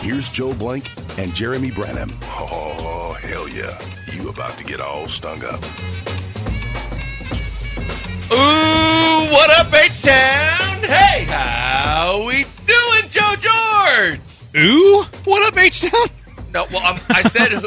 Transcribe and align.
Here's 0.00 0.30
Joel 0.30 0.54
Blank 0.54 0.90
and 1.18 1.34
Jeremy 1.34 1.70
Branham. 1.70 2.10
Oh, 2.22 3.14
hell 3.20 3.46
yeah. 3.46 3.78
You 4.10 4.30
about 4.30 4.56
to 4.56 4.64
get 4.64 4.80
all 4.80 5.06
stung 5.08 5.44
up. 5.44 5.62
Ooh, 8.32 9.30
what 9.30 9.50
up, 9.58 9.70
H-Town? 9.74 10.78
Hey, 10.84 11.24
how 11.28 12.24
we 12.26 12.46
doing, 12.64 13.10
Joe 13.10 13.34
George? 13.36 14.20
Ooh, 14.56 15.04
what 15.24 15.46
up, 15.46 15.58
H 15.62 15.82
Town? 15.82 16.08
No, 16.54 16.64
well, 16.72 16.80
I'm, 16.82 16.98
I 17.10 17.20
said, 17.20 17.62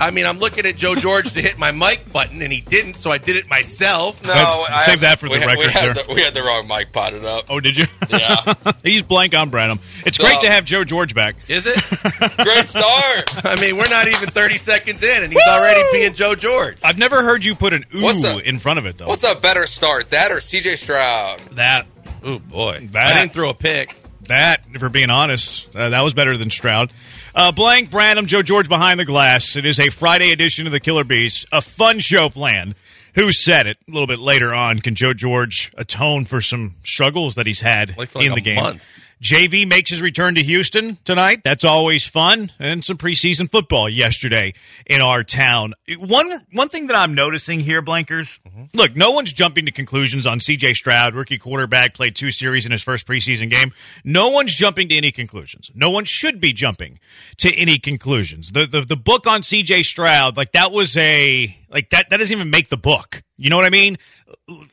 I 0.00 0.10
mean, 0.10 0.24
I'm 0.26 0.38
looking 0.38 0.64
at 0.66 0.76
Joe 0.76 0.94
George 0.94 1.32
to 1.34 1.42
hit 1.42 1.58
my 1.58 1.70
mic 1.72 2.10
button, 2.12 2.40
and 2.42 2.52
he 2.52 2.60
didn't, 2.60 2.94
so 2.96 3.10
I 3.10 3.18
did 3.18 3.36
it 3.36 3.48
myself. 3.50 4.22
No, 4.24 4.32
I 4.32 4.84
save 4.86 5.00
that 5.00 5.18
for 5.18 5.28
we 5.28 5.34
the 5.36 5.40
had- 5.40 5.58
we 5.58 5.64
record, 5.66 5.70
had 5.80 5.96
sir. 5.98 6.02
the, 6.06 6.14
we 6.14 6.22
had 6.22 6.34
the 6.34 6.42
wrong 6.42 6.66
mic 6.66 6.90
potted 6.92 7.24
up. 7.24 7.44
Oh, 7.48 7.60
did 7.60 7.76
you? 7.76 7.84
Yeah. 8.08 8.54
He's 8.82 9.02
blank 9.02 9.36
on 9.36 9.50
Branham. 9.50 9.78
It's 10.06 10.16
So- 10.16 10.24
great 10.24 10.40
to 10.40 10.50
have 10.50 10.64
Joe 10.64 10.84
George 10.84 11.14
back. 11.14 11.36
Is 11.48 11.66
it? 11.66 11.74
Great 12.36 12.64
start. 12.64 13.46
I 13.46 13.56
mean, 13.60 13.76
we're 13.76 13.88
not 13.88 14.08
even 14.08 14.30
30 14.30 14.56
seconds 14.56 15.02
in, 15.02 15.22
and 15.22 15.32
he's 15.32 15.42
already 15.48 15.82
being 15.92 16.14
Joe 16.14 16.34
George. 16.34 16.78
I've 16.82 16.98
never 16.98 17.22
heard 17.22 17.44
you 17.44 17.54
put 17.54 17.72
an 17.74 17.84
ooh 17.94 18.02
What's 18.02 18.24
in 18.40 18.58
front 18.58 18.78
of 18.78 18.86
it 18.86 18.96
though. 18.96 19.06
What's 19.06 19.24
a 19.30 19.38
better 19.38 19.66
start, 19.66 20.10
that 20.10 20.30
or 20.32 20.36
CJ 20.36 20.76
Stroud? 20.78 21.38
that? 21.52 21.86
Oh, 22.24 22.38
boy. 22.38 22.88
That- 22.92 23.14
I 23.16 23.20
didn't 23.20 23.32
throw 23.32 23.50
a 23.50 23.54
pick. 23.54 23.94
That, 24.24 24.62
if 24.72 24.80
we're 24.80 24.88
being 24.90 25.10
honest, 25.10 25.74
uh, 25.74 25.90
that 25.90 26.02
was 26.02 26.14
better 26.14 26.36
than 26.36 26.50
Stroud. 26.50 26.92
Uh, 27.34 27.52
Blank, 27.52 27.90
Branham, 27.90 28.26
Joe 28.26 28.42
George 28.42 28.68
behind 28.68 28.98
the 28.98 29.04
glass. 29.04 29.56
It 29.56 29.64
is 29.64 29.78
a 29.78 29.90
Friday 29.90 30.32
edition 30.32 30.66
of 30.66 30.72
the 30.72 30.80
Killer 30.80 31.04
Bees. 31.04 31.46
A 31.52 31.60
fun 31.62 32.00
show 32.00 32.28
planned. 32.28 32.74
Who 33.14 33.32
said 33.32 33.66
it? 33.66 33.76
A 33.88 33.90
little 33.92 34.06
bit 34.06 34.18
later 34.20 34.52
on, 34.54 34.78
can 34.80 34.94
Joe 34.94 35.12
George 35.14 35.72
atone 35.76 36.24
for 36.24 36.40
some 36.40 36.76
struggles 36.84 37.34
that 37.36 37.46
he's 37.46 37.60
had 37.60 37.96
Like 37.96 38.10
for 38.10 38.18
like 38.18 38.26
in 38.26 38.32
a 38.32 38.34
the 38.36 38.40
game? 38.40 38.56
month. 38.56 38.84
JV 39.22 39.68
makes 39.68 39.90
his 39.90 40.00
return 40.00 40.34
to 40.36 40.42
Houston 40.42 40.96
tonight. 41.04 41.42
That's 41.44 41.62
always 41.62 42.06
fun, 42.06 42.52
and 42.58 42.82
some 42.82 42.96
preseason 42.96 43.50
football 43.50 43.86
yesterday 43.86 44.54
in 44.86 45.02
our 45.02 45.22
town. 45.22 45.74
One 45.98 46.46
one 46.52 46.70
thing 46.70 46.86
that 46.86 46.96
I'm 46.96 47.14
noticing 47.14 47.60
here, 47.60 47.82
Blankers. 47.82 48.40
Mm-hmm. 48.48 48.64
Look, 48.72 48.96
no 48.96 49.10
one's 49.10 49.32
jumping 49.34 49.66
to 49.66 49.72
conclusions 49.72 50.26
on 50.26 50.40
C.J. 50.40 50.72
Stroud, 50.74 51.14
rookie 51.14 51.36
quarterback, 51.36 51.92
played 51.92 52.16
two 52.16 52.30
series 52.30 52.64
in 52.64 52.72
his 52.72 52.82
first 52.82 53.06
preseason 53.06 53.50
game. 53.50 53.72
No 54.04 54.30
one's 54.30 54.54
jumping 54.54 54.88
to 54.88 54.96
any 54.96 55.12
conclusions. 55.12 55.70
No 55.74 55.90
one 55.90 56.04
should 56.06 56.40
be 56.40 56.54
jumping 56.54 56.98
to 57.38 57.54
any 57.54 57.78
conclusions. 57.78 58.52
The 58.52 58.66
the, 58.66 58.80
the 58.80 58.96
book 58.96 59.26
on 59.26 59.42
C.J. 59.42 59.82
Stroud, 59.82 60.38
like 60.38 60.52
that 60.52 60.72
was 60.72 60.96
a 60.96 61.59
like 61.70 61.90
that 61.90 62.10
that 62.10 62.16
doesn't 62.18 62.36
even 62.36 62.50
make 62.50 62.68
the 62.68 62.76
book. 62.76 63.22
You 63.36 63.50
know 63.50 63.56
what 63.56 63.64
I 63.64 63.70
mean? 63.70 63.96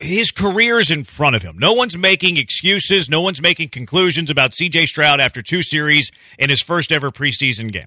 his 0.00 0.30
career 0.30 0.78
is 0.78 0.90
in 0.90 1.04
front 1.04 1.36
of 1.36 1.42
him. 1.42 1.56
No 1.58 1.72
one's 1.72 1.96
making 1.96 2.36
excuses. 2.36 3.08
No 3.08 3.20
one's 3.20 3.40
making 3.40 3.68
conclusions 3.68 4.30
about 4.30 4.52
CJ 4.52 4.86
Stroud 4.86 5.20
after 5.20 5.42
two 5.42 5.62
series 5.62 6.10
in 6.38 6.50
his 6.50 6.62
first 6.62 6.92
ever 6.92 7.10
preseason 7.10 7.72
game. 7.72 7.86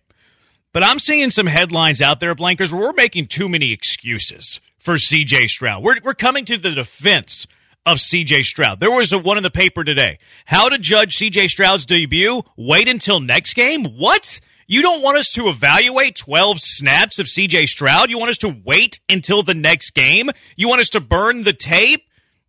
But 0.74 0.84
I'm 0.84 1.00
seeing 1.00 1.30
some 1.32 1.48
headlines 1.48 2.02
out 2.02 2.20
there, 2.20 2.34
Blankers, 2.34 2.72
where 2.72 2.82
we're 2.82 2.94
making 2.94 3.28
too 3.28 3.50
many 3.50 3.72
excuses 3.74 4.62
for 4.80 4.96
CJ 4.96 5.48
Stroud. 5.48 5.84
We're, 5.84 5.98
we're 6.04 6.14
coming 6.14 6.46
to 6.46 6.58
the 6.58 6.72
defense 6.72 7.46
of 7.86 7.98
CJ 7.98 8.44
Stroud. 8.44 8.80
There 8.80 8.92
was 8.92 9.12
a 9.12 9.20
one 9.20 9.38
in 9.38 9.44
the 9.44 9.52
paper 9.52 9.84
today. 9.84 10.18
How 10.46 10.70
to 10.70 10.78
judge 10.78 11.18
CJ 11.18 11.48
Stroud's 11.48 11.86
debut? 11.86 12.44
Wait 12.56 12.88
until 12.88 13.20
next 13.20 13.54
game? 13.54 13.84
What? 13.84 14.40
You 14.68 14.82
don't 14.82 15.02
want 15.02 15.18
us 15.18 15.32
to 15.34 15.48
evaluate 15.48 16.16
12 16.16 16.60
snaps 16.60 17.20
of 17.20 17.26
CJ 17.26 17.66
Stroud? 17.66 18.10
You 18.10 18.18
want 18.18 18.32
us 18.32 18.38
to 18.40 18.56
wait 18.64 19.00
until 19.10 19.44
the 19.44 19.54
next 19.54 19.92
game? 19.92 20.30
You 20.56 20.68
want 20.68 20.82
us 20.82 20.90
to 20.90 21.00
burn 21.00 21.44
the 21.44 21.54
tape? 21.54 22.04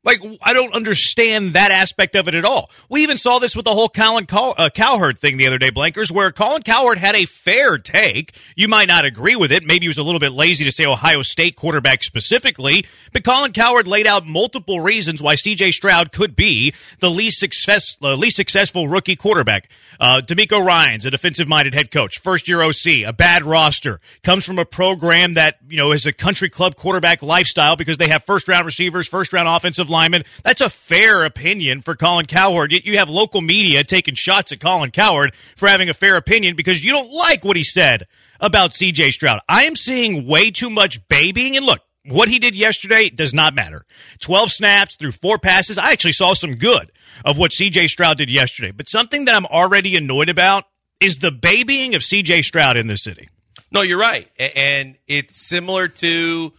Like, 0.04 0.20
I 0.42 0.52
don't 0.52 0.74
understand 0.74 1.52
that 1.52 1.70
aspect 1.70 2.16
of 2.16 2.26
it 2.26 2.34
at 2.34 2.44
all. 2.44 2.70
We 2.88 3.02
even 3.02 3.18
saw 3.18 3.38
this 3.38 3.54
with 3.54 3.64
the 3.64 3.72
whole 3.72 3.88
Colin 3.88 4.26
Cow- 4.26 4.54
uh, 4.58 4.68
Cowherd 4.68 5.16
thing 5.16 5.36
the 5.36 5.46
other 5.46 5.58
day, 5.58 5.70
Blankers, 5.70 6.10
where 6.10 6.32
Colin 6.32 6.62
Cowherd 6.62 6.98
had 6.98 7.14
a 7.14 7.24
fair 7.24 7.78
take. 7.78 8.34
You 8.56 8.66
might 8.66 8.88
not 8.88 9.04
agree 9.04 9.36
with 9.36 9.52
it. 9.52 9.64
Maybe 9.64 9.84
he 9.84 9.88
was 9.88 9.98
a 9.98 10.02
little 10.02 10.18
bit 10.18 10.32
lazy 10.32 10.64
to 10.64 10.72
say 10.72 10.84
Ohio 10.84 11.22
State 11.22 11.54
quarterback 11.54 12.02
specifically, 12.02 12.84
but 13.12 13.22
Colin 13.22 13.52
Cowherd 13.52 13.86
laid 13.86 14.08
out 14.08 14.26
multiple 14.26 14.80
reasons 14.80 15.22
why 15.22 15.36
CJ 15.36 15.70
Stroud 15.72 16.10
could 16.10 16.34
be 16.34 16.74
the 16.98 17.10
least 17.10 17.38
success, 17.38 17.96
uh, 18.02 18.14
least 18.14 18.36
successful 18.36 18.88
rookie 18.88 19.16
quarterback. 19.16 19.68
Uh, 20.00 20.20
DeMeco 20.20 20.64
Ryan's 20.64 21.06
a 21.06 21.12
defensive-minded 21.12 21.74
head 21.74 21.92
coach, 21.92 22.18
first 22.18 22.48
year 22.48 22.60
OC, 22.60 23.04
a 23.06 23.12
bad 23.12 23.44
roster, 23.44 24.00
comes 24.24 24.44
from 24.44 24.58
a 24.58 24.64
program 24.64 25.34
that 25.34 25.58
you 25.68 25.76
know 25.76 25.92
is 25.92 26.06
a 26.06 26.12
country 26.12 26.50
club 26.50 26.74
quarterback 26.74 27.22
lifestyle 27.22 27.76
because 27.76 27.98
they 27.98 28.08
have 28.08 28.24
first-round 28.24 28.66
receivers, 28.66 29.06
first-round 29.06 29.48
offensive 29.48 29.88
linemen. 29.92 30.24
That's 30.42 30.60
a 30.60 30.68
fair 30.68 31.24
opinion 31.24 31.82
for 31.82 31.94
Colin 31.94 32.26
Cowherd. 32.26 32.72
Yet 32.72 32.84
you 32.84 32.98
have 32.98 33.08
local 33.08 33.40
media 33.40 33.84
taking 33.84 34.14
shots 34.14 34.50
at 34.50 34.58
Colin 34.58 34.90
Cowherd 34.90 35.34
for 35.56 35.68
having 35.68 35.88
a 35.88 35.94
fair 35.94 36.16
opinion 36.16 36.56
because 36.56 36.84
you 36.84 36.90
don't 36.90 37.12
like 37.12 37.44
what 37.44 37.56
he 37.56 37.62
said 37.62 38.08
about 38.40 38.72
CJ 38.72 39.10
Stroud. 39.12 39.40
I 39.48 39.64
am 39.64 39.76
seeing 39.76 40.26
way 40.26 40.50
too 40.50 40.70
much 40.70 41.06
babying, 41.08 41.56
and 41.56 41.64
look. 41.64 41.80
What 42.04 42.28
he 42.28 42.40
did 42.40 42.56
yesterday 42.56 43.10
does 43.10 43.32
not 43.32 43.54
matter. 43.54 43.84
12 44.22 44.50
snaps 44.50 44.96
through 44.96 45.12
four 45.12 45.38
passes. 45.38 45.78
I 45.78 45.92
actually 45.92 46.14
saw 46.14 46.34
some 46.34 46.50
good 46.50 46.90
of 47.24 47.38
what 47.38 47.52
CJ 47.52 47.86
Stroud 47.86 48.18
did 48.18 48.28
yesterday. 48.28 48.72
But 48.72 48.88
something 48.88 49.26
that 49.26 49.36
I'm 49.36 49.46
already 49.46 49.96
annoyed 49.96 50.28
about 50.28 50.64
is 50.98 51.18
the 51.18 51.30
babying 51.30 51.94
of 51.94 52.02
CJ 52.02 52.42
Stroud 52.42 52.76
in 52.76 52.88
this 52.88 53.04
city. 53.04 53.28
No, 53.70 53.82
you're 53.82 54.00
right. 54.00 54.28
And 54.56 54.96
it's 55.06 55.48
similar 55.48 55.86
to 55.86 56.52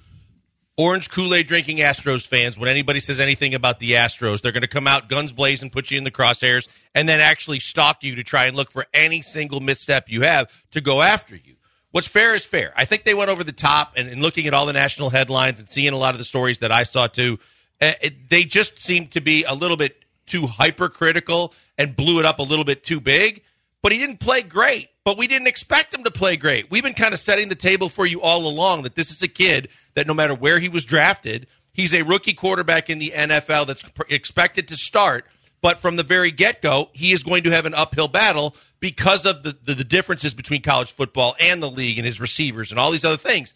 orange 0.78 1.10
Kool 1.10 1.34
Aid 1.34 1.48
drinking 1.48 1.78
Astros 1.78 2.28
fans. 2.28 2.58
When 2.58 2.70
anybody 2.70 3.00
says 3.00 3.20
anything 3.20 3.54
about 3.54 3.80
the 3.80 3.92
Astros, 3.92 4.42
they're 4.42 4.52
going 4.52 4.62
to 4.62 4.68
come 4.68 4.88
out 4.88 5.10
guns 5.10 5.32
blazing, 5.32 5.70
put 5.70 5.92
you 5.92 5.98
in 5.98 6.04
the 6.04 6.12
crosshairs, 6.12 6.68
and 6.96 7.08
then 7.08 7.20
actually 7.20 7.60
stalk 7.60 8.04
you 8.04 8.16
to 8.16 8.24
try 8.24 8.46
and 8.46 8.56
look 8.56 8.72
for 8.72 8.86
any 8.94 9.22
single 9.22 9.60
misstep 9.60 10.10
you 10.10 10.22
have 10.22 10.52
to 10.72 10.82
go 10.82 11.02
after 11.02 11.36
you. 11.36 11.56
What's 11.92 12.08
fair 12.08 12.34
is 12.34 12.44
fair. 12.44 12.74
I 12.76 12.86
think 12.86 13.04
they 13.04 13.14
went 13.14 13.30
over 13.30 13.44
the 13.44 13.52
top, 13.52 13.94
and, 13.96 14.10
and 14.10 14.22
looking 14.22 14.48
at 14.48 14.54
all 14.54 14.66
the 14.66 14.74
national 14.74 15.12
headlines 15.12 15.60
and 15.60 15.70
seeing 15.70 15.94
a 15.94 15.98
lot 15.98 16.16
of 16.16 16.18
the 16.18 16.26
stories 16.26 16.60
that 16.60 16.72
I 16.72 16.84
saw 16.84 17.08
too, 17.08 17.38
uh, 17.80 17.94
it, 18.02 18.30
they 18.30 18.44
just 18.44 18.80
seemed 18.80 19.12
to 19.12 19.22
be 19.22 19.44
a 19.44 19.54
little 19.54 19.78
bit 19.78 20.04
too 20.26 20.48
hypercritical 20.48 21.54
and 21.78 21.96
blew 21.96 22.20
it 22.20 22.26
up 22.26 22.40
a 22.40 22.44
little 22.44 22.66
bit 22.66 22.84
too 22.84 23.00
big. 23.00 23.44
But 23.84 23.92
he 23.92 24.00
didn't 24.00 24.20
play 24.20 24.42
great. 24.42 24.90
But 25.04 25.18
we 25.18 25.28
didn't 25.28 25.48
expect 25.48 25.94
him 25.94 26.06
to 26.06 26.12
play 26.12 26.38
great. 26.38 26.72
We've 26.72 26.84
been 26.84 26.94
kind 26.94 27.14
of 27.14 27.20
setting 27.20 27.50
the 27.50 27.56
table 27.56 27.90
for 27.90 28.06
you 28.06 28.22
all 28.22 28.48
along 28.48 28.84
that 28.84 28.96
this 28.96 29.12
is 29.12 29.22
a 29.22 29.28
kid 29.28 29.68
that 29.96 30.08
no 30.08 30.14
matter 30.14 30.34
where 30.34 30.60
he 30.60 30.70
was 30.70 30.86
drafted, 30.86 31.48
he's 31.74 31.94
a 31.94 32.04
rookie 32.04 32.34
quarterback 32.34 32.90
in 32.90 33.00
the 33.00 33.12
NFL 33.16 33.68
that's 33.68 33.86
expected 34.10 34.68
to 34.70 34.78
start. 34.78 35.26
But 35.62 35.80
from 35.80 35.96
the 35.96 36.04
very 36.04 36.32
get 36.32 36.62
go, 36.62 36.90
he 36.94 37.12
is 37.14 37.24
going 37.24 37.44
to 37.44 37.52
have 37.52 37.66
an 37.66 37.74
uphill 37.74 38.10
battle 38.10 38.56
because 38.80 39.26
of 39.26 39.44
the, 39.44 39.58
the, 39.64 39.76
the 39.76 39.84
differences 39.84 40.34
between 40.34 40.62
college 40.62 40.92
football 40.92 41.36
and 41.40 41.64
the 41.64 41.70
league 41.70 41.98
and 41.98 42.06
his 42.06 42.20
receivers 42.20 42.72
and 42.72 42.80
all 42.80 42.92
these 42.92 43.06
other 43.06 43.18
things. 43.18 43.54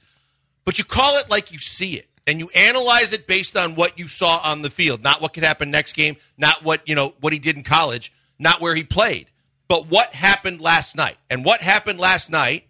But 0.64 0.78
you 0.80 0.86
call 0.86 1.18
it 1.18 1.30
like 1.30 1.52
you 1.52 1.60
see 1.60 1.96
it 1.96 2.08
and 2.26 2.40
you 2.40 2.50
analyze 2.56 3.12
it 3.12 3.28
based 3.28 3.58
on 3.58 3.76
what 3.76 4.00
you 4.00 4.08
saw 4.08 4.40
on 4.44 4.62
the 4.62 4.70
field, 4.70 5.04
not 5.04 5.22
what 5.22 5.34
could 5.34 5.44
happen 5.44 5.70
next 5.70 5.94
game, 5.94 6.16
not 6.38 6.64
what, 6.64 6.88
you 6.88 6.96
know, 6.96 7.14
what 7.20 7.34
he 7.34 7.40
did 7.40 7.58
in 7.58 7.64
college, 7.64 8.14
not 8.40 8.62
where 8.62 8.76
he 8.76 8.84
played, 8.84 9.28
but 9.68 9.88
what 9.88 10.14
happened 10.14 10.62
last 10.62 10.96
night. 10.96 11.18
And 11.30 11.44
what 11.44 11.62
happened 11.62 12.00
last 12.00 12.30
night 12.30 12.68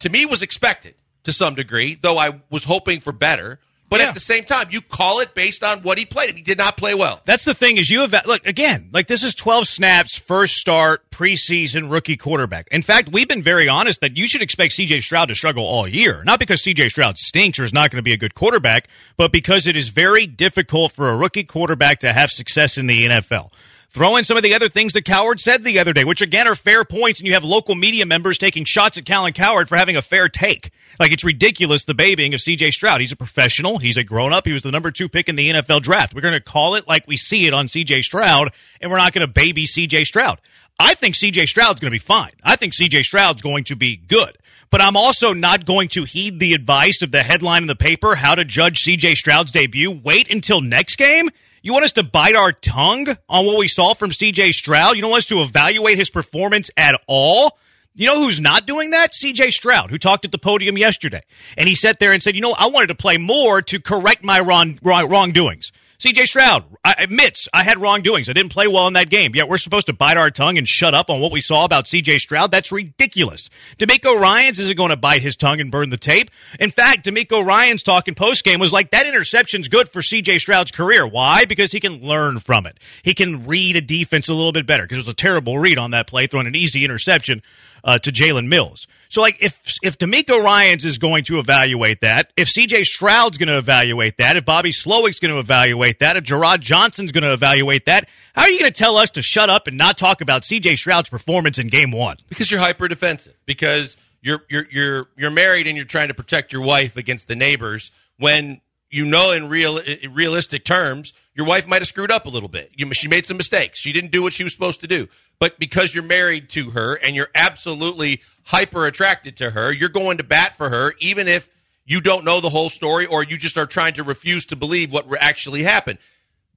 to 0.00 0.08
me 0.08 0.26
was 0.26 0.42
expected 0.42 0.94
to 1.24 1.32
some 1.32 1.54
degree, 1.54 1.98
though 2.00 2.18
I 2.18 2.40
was 2.50 2.64
hoping 2.64 3.00
for 3.00 3.12
better. 3.12 3.58
But 3.88 4.00
Yeah. 4.00 4.06
at 4.10 4.14
the 4.14 4.20
same 4.20 4.44
time, 4.44 4.68
you 4.70 4.80
call 4.80 5.18
it 5.18 5.34
based 5.34 5.64
on 5.64 5.80
what 5.82 5.98
he 5.98 6.04
played, 6.04 6.28
and 6.28 6.38
he 6.38 6.44
did 6.44 6.56
not 6.58 6.76
play 6.76 6.94
well. 6.94 7.22
That's 7.24 7.44
the 7.44 7.54
thing 7.54 7.76
is 7.76 7.90
you 7.90 8.02
have 8.02 8.14
look 8.24 8.46
again 8.46 8.88
like 8.92 9.08
this 9.08 9.24
is 9.24 9.34
12 9.34 9.66
snaps 9.66 10.16
first 10.16 10.54
start 10.54 11.10
preseason 11.10 11.90
rookie 11.90 12.16
quarterback. 12.16 12.68
In 12.70 12.82
fact, 12.82 13.08
we've 13.10 13.26
been 13.26 13.42
very 13.42 13.68
honest 13.68 14.00
that 14.00 14.16
you 14.16 14.28
should 14.28 14.42
expect 14.42 14.74
CJ 14.74 15.00
Stroud 15.00 15.26
to 15.28 15.34
struggle 15.34 15.64
all 15.64 15.88
year. 15.88 16.22
Not 16.24 16.38
because 16.38 16.62
CJ 16.62 16.88
Stroud 16.88 17.18
stinks 17.18 17.58
or 17.58 17.64
is 17.64 17.72
not 17.72 17.90
going 17.90 17.98
to 17.98 18.02
be 18.04 18.12
a 18.12 18.16
good 18.16 18.34
quarterback, 18.36 18.86
but 19.16 19.32
because 19.32 19.66
it 19.66 19.76
is 19.76 19.88
very 19.88 20.24
difficult 20.28 20.92
for 20.92 21.08
a 21.10 21.16
rookie 21.16 21.42
quarterback 21.42 21.98
to 22.00 22.12
have 22.12 22.30
success 22.30 22.78
in 22.78 22.86
the 22.86 23.06
NFL. 23.08 23.50
Throw 23.90 24.14
in 24.14 24.22
some 24.22 24.36
of 24.36 24.44
the 24.44 24.54
other 24.54 24.68
things 24.68 24.92
that 24.92 25.04
Cowherd 25.04 25.40
said 25.40 25.64
the 25.64 25.80
other 25.80 25.92
day, 25.92 26.04
which 26.04 26.22
again 26.22 26.46
are 26.46 26.54
fair 26.54 26.84
points, 26.84 27.18
and 27.18 27.26
you 27.26 27.34
have 27.34 27.42
local 27.42 27.74
media 27.74 28.06
members 28.06 28.38
taking 28.38 28.64
shots 28.64 28.96
at 28.96 29.04
Colin 29.04 29.32
Cowherd 29.32 29.68
for 29.68 29.76
having 29.76 29.96
a 29.96 30.02
fair 30.02 30.28
take. 30.28 30.70
Like 31.00 31.10
it's 31.10 31.24
ridiculous 31.24 31.84
the 31.84 31.94
babying 31.94 32.32
of 32.32 32.38
CJ 32.38 32.70
Stroud. 32.70 33.00
He's 33.00 33.10
a 33.10 33.16
professional. 33.16 33.78
He's 33.78 33.96
a 33.96 34.04
grown 34.04 34.32
up. 34.32 34.46
He 34.46 34.52
was 34.52 34.62
the 34.62 34.70
number 34.70 34.92
two 34.92 35.08
pick 35.08 35.28
in 35.28 35.34
the 35.34 35.50
NFL 35.50 35.82
draft. 35.82 36.14
We're 36.14 36.20
going 36.20 36.34
to 36.34 36.40
call 36.40 36.76
it 36.76 36.86
like 36.86 37.08
we 37.08 37.16
see 37.16 37.48
it 37.48 37.52
on 37.52 37.66
CJ 37.66 38.02
Stroud, 38.02 38.52
and 38.80 38.92
we're 38.92 38.98
not 38.98 39.12
going 39.12 39.26
to 39.26 39.32
baby 39.32 39.66
CJ 39.66 40.04
Stroud. 40.04 40.40
I 40.78 40.94
think 40.94 41.16
CJ 41.16 41.46
Stroud's 41.46 41.80
going 41.80 41.90
to 41.90 41.94
be 41.94 41.98
fine. 41.98 42.30
I 42.44 42.54
think 42.54 42.74
CJ 42.74 43.02
Stroud's 43.02 43.42
going 43.42 43.64
to 43.64 43.76
be 43.76 43.96
good. 43.96 44.38
But 44.70 44.80
I'm 44.80 44.96
also 44.96 45.34
not 45.34 45.66
going 45.66 45.88
to 45.88 46.04
heed 46.04 46.38
the 46.38 46.54
advice 46.54 47.02
of 47.02 47.10
the 47.10 47.24
headline 47.24 47.62
in 47.62 47.66
the 47.66 47.74
paper, 47.74 48.14
how 48.14 48.36
to 48.36 48.44
judge 48.44 48.84
CJ 48.86 49.14
Stroud's 49.14 49.50
debut. 49.50 49.90
Wait 49.90 50.32
until 50.32 50.60
next 50.60 50.94
game. 50.94 51.28
You 51.62 51.74
want 51.74 51.84
us 51.84 51.92
to 51.92 52.02
bite 52.02 52.36
our 52.36 52.52
tongue 52.52 53.06
on 53.28 53.44
what 53.44 53.58
we 53.58 53.68
saw 53.68 53.92
from 53.92 54.12
CJ 54.12 54.52
Stroud? 54.52 54.96
You 54.96 55.02
don't 55.02 55.10
want 55.10 55.24
us 55.24 55.26
to 55.26 55.42
evaluate 55.42 55.98
his 55.98 56.08
performance 56.08 56.70
at 56.74 56.98
all? 57.06 57.58
You 57.94 58.06
know 58.06 58.16
who's 58.16 58.40
not 58.40 58.66
doing 58.66 58.92
that? 58.92 59.10
CJ 59.12 59.50
Stroud, 59.50 59.90
who 59.90 59.98
talked 59.98 60.24
at 60.24 60.32
the 60.32 60.38
podium 60.38 60.78
yesterday. 60.78 61.20
And 61.58 61.68
he 61.68 61.74
sat 61.74 61.98
there 61.98 62.12
and 62.12 62.22
said, 62.22 62.34
you 62.34 62.40
know, 62.40 62.54
I 62.56 62.68
wanted 62.68 62.86
to 62.86 62.94
play 62.94 63.18
more 63.18 63.60
to 63.60 63.78
correct 63.78 64.24
my 64.24 64.40
wrong, 64.40 64.78
wrong, 64.82 65.10
wrongdoings. 65.10 65.70
CJ 66.00 66.28
Stroud 66.28 66.64
admits 66.82 67.46
I 67.52 67.62
had 67.62 67.78
wrongdoings. 67.78 68.30
I 68.30 68.32
didn't 68.32 68.52
play 68.52 68.66
well 68.66 68.86
in 68.86 68.94
that 68.94 69.10
game. 69.10 69.34
Yet 69.34 69.50
we're 69.50 69.58
supposed 69.58 69.86
to 69.88 69.92
bite 69.92 70.16
our 70.16 70.30
tongue 70.30 70.56
and 70.56 70.66
shut 70.66 70.94
up 70.94 71.10
on 71.10 71.20
what 71.20 71.30
we 71.30 71.42
saw 71.42 71.66
about 71.66 71.84
CJ 71.84 72.20
Stroud. 72.20 72.50
That's 72.50 72.72
ridiculous. 72.72 73.50
DeMeco 73.78 74.18
Ryans 74.18 74.58
isn't 74.58 74.78
going 74.78 74.88
to 74.88 74.96
bite 74.96 75.20
his 75.20 75.36
tongue 75.36 75.60
and 75.60 75.70
burn 75.70 75.90
the 75.90 75.98
tape. 75.98 76.30
In 76.58 76.70
fact, 76.70 77.04
DeMeco 77.04 77.44
Ryans 77.44 77.82
talking 77.82 78.14
post 78.14 78.44
game 78.44 78.60
was 78.60 78.72
like 78.72 78.92
that 78.92 79.06
interception's 79.06 79.68
good 79.68 79.90
for 79.90 80.00
CJ 80.00 80.40
Stroud's 80.40 80.70
career. 80.70 81.06
Why? 81.06 81.44
Because 81.44 81.70
he 81.70 81.80
can 81.80 82.00
learn 82.00 82.38
from 82.38 82.64
it. 82.64 82.78
He 83.02 83.12
can 83.12 83.46
read 83.46 83.76
a 83.76 83.82
defense 83.82 84.30
a 84.30 84.34
little 84.34 84.52
bit 84.52 84.64
better 84.64 84.84
because 84.84 84.96
it 84.96 85.00
was 85.00 85.08
a 85.08 85.14
terrible 85.14 85.58
read 85.58 85.76
on 85.76 85.90
that 85.90 86.06
play, 86.06 86.26
throwing 86.26 86.46
an 86.46 86.56
easy 86.56 86.82
interception 86.82 87.42
uh, 87.84 87.98
to 87.98 88.12
Jalen 88.12 88.48
Mills. 88.48 88.86
So, 89.08 89.20
like, 89.20 89.38
if 89.40 89.74
if 89.82 89.98
DeMeco 89.98 90.42
Ryans 90.42 90.84
is 90.84 90.98
going 90.98 91.24
to 91.24 91.38
evaluate 91.38 92.00
that, 92.00 92.32
if 92.36 92.48
C.J. 92.48 92.84
Stroud's 92.84 93.38
going 93.38 93.48
to 93.48 93.58
evaluate 93.58 94.18
that, 94.18 94.36
if 94.36 94.44
Bobby 94.44 94.70
Slowik's 94.70 95.18
going 95.18 95.34
to 95.34 95.40
evaluate 95.40 95.98
that, 95.98 96.16
if 96.16 96.24
Jerrod 96.24 96.60
Johnson's 96.60 97.10
going 97.10 97.24
to 97.24 97.32
evaluate 97.32 97.86
that, 97.86 98.08
how 98.34 98.42
are 98.42 98.50
you 98.50 98.60
going 98.60 98.70
to 98.72 98.78
tell 98.78 98.96
us 98.96 99.10
to 99.12 99.22
shut 99.22 99.50
up 99.50 99.66
and 99.66 99.76
not 99.76 99.98
talk 99.98 100.20
about 100.20 100.44
C.J. 100.44 100.76
Stroud's 100.76 101.08
performance 101.08 101.58
in 101.58 101.66
Game 101.66 101.90
One? 101.90 102.18
Because 102.28 102.50
you're 102.50 102.60
hyper 102.60 102.86
defensive. 102.86 103.34
Because 103.46 103.96
you're 104.22 104.44
you're 104.48 104.66
you're 104.70 105.08
you're 105.16 105.30
married 105.30 105.66
and 105.66 105.76
you're 105.76 105.86
trying 105.86 106.08
to 106.08 106.14
protect 106.14 106.52
your 106.52 106.62
wife 106.62 106.96
against 106.96 107.26
the 107.28 107.34
neighbors 107.34 107.90
when 108.18 108.60
you 108.90 109.04
know 109.04 109.32
in 109.32 109.48
real 109.48 109.78
in 109.78 110.12
realistic 110.12 110.64
terms 110.64 111.12
your 111.40 111.46
wife 111.46 111.66
might 111.66 111.80
have 111.80 111.88
screwed 111.88 112.10
up 112.10 112.26
a 112.26 112.28
little 112.28 112.50
bit. 112.50 112.70
You, 112.76 112.92
she 112.92 113.08
made 113.08 113.26
some 113.26 113.38
mistakes. 113.38 113.78
She 113.78 113.92
didn't 113.92 114.10
do 114.10 114.22
what 114.22 114.34
she 114.34 114.44
was 114.44 114.52
supposed 114.52 114.80
to 114.80 114.86
do. 114.86 115.08
But 115.38 115.58
because 115.58 115.94
you're 115.94 116.04
married 116.04 116.50
to 116.50 116.70
her 116.72 116.96
and 116.96 117.16
you're 117.16 117.30
absolutely 117.34 118.20
hyper 118.44 118.84
attracted 118.84 119.36
to 119.38 119.50
her, 119.50 119.72
you're 119.72 119.88
going 119.88 120.18
to 120.18 120.24
bat 120.24 120.56
for 120.56 120.68
her, 120.68 120.92
even 120.98 121.28
if 121.28 121.48
you 121.86 122.00
don't 122.00 122.26
know 122.26 122.40
the 122.40 122.50
whole 122.50 122.68
story 122.68 123.06
or 123.06 123.22
you 123.22 123.38
just 123.38 123.56
are 123.56 123.64
trying 123.64 123.94
to 123.94 124.02
refuse 124.02 124.44
to 124.46 124.56
believe 124.56 124.92
what 124.92 125.06
actually 125.18 125.62
happened. 125.62 125.98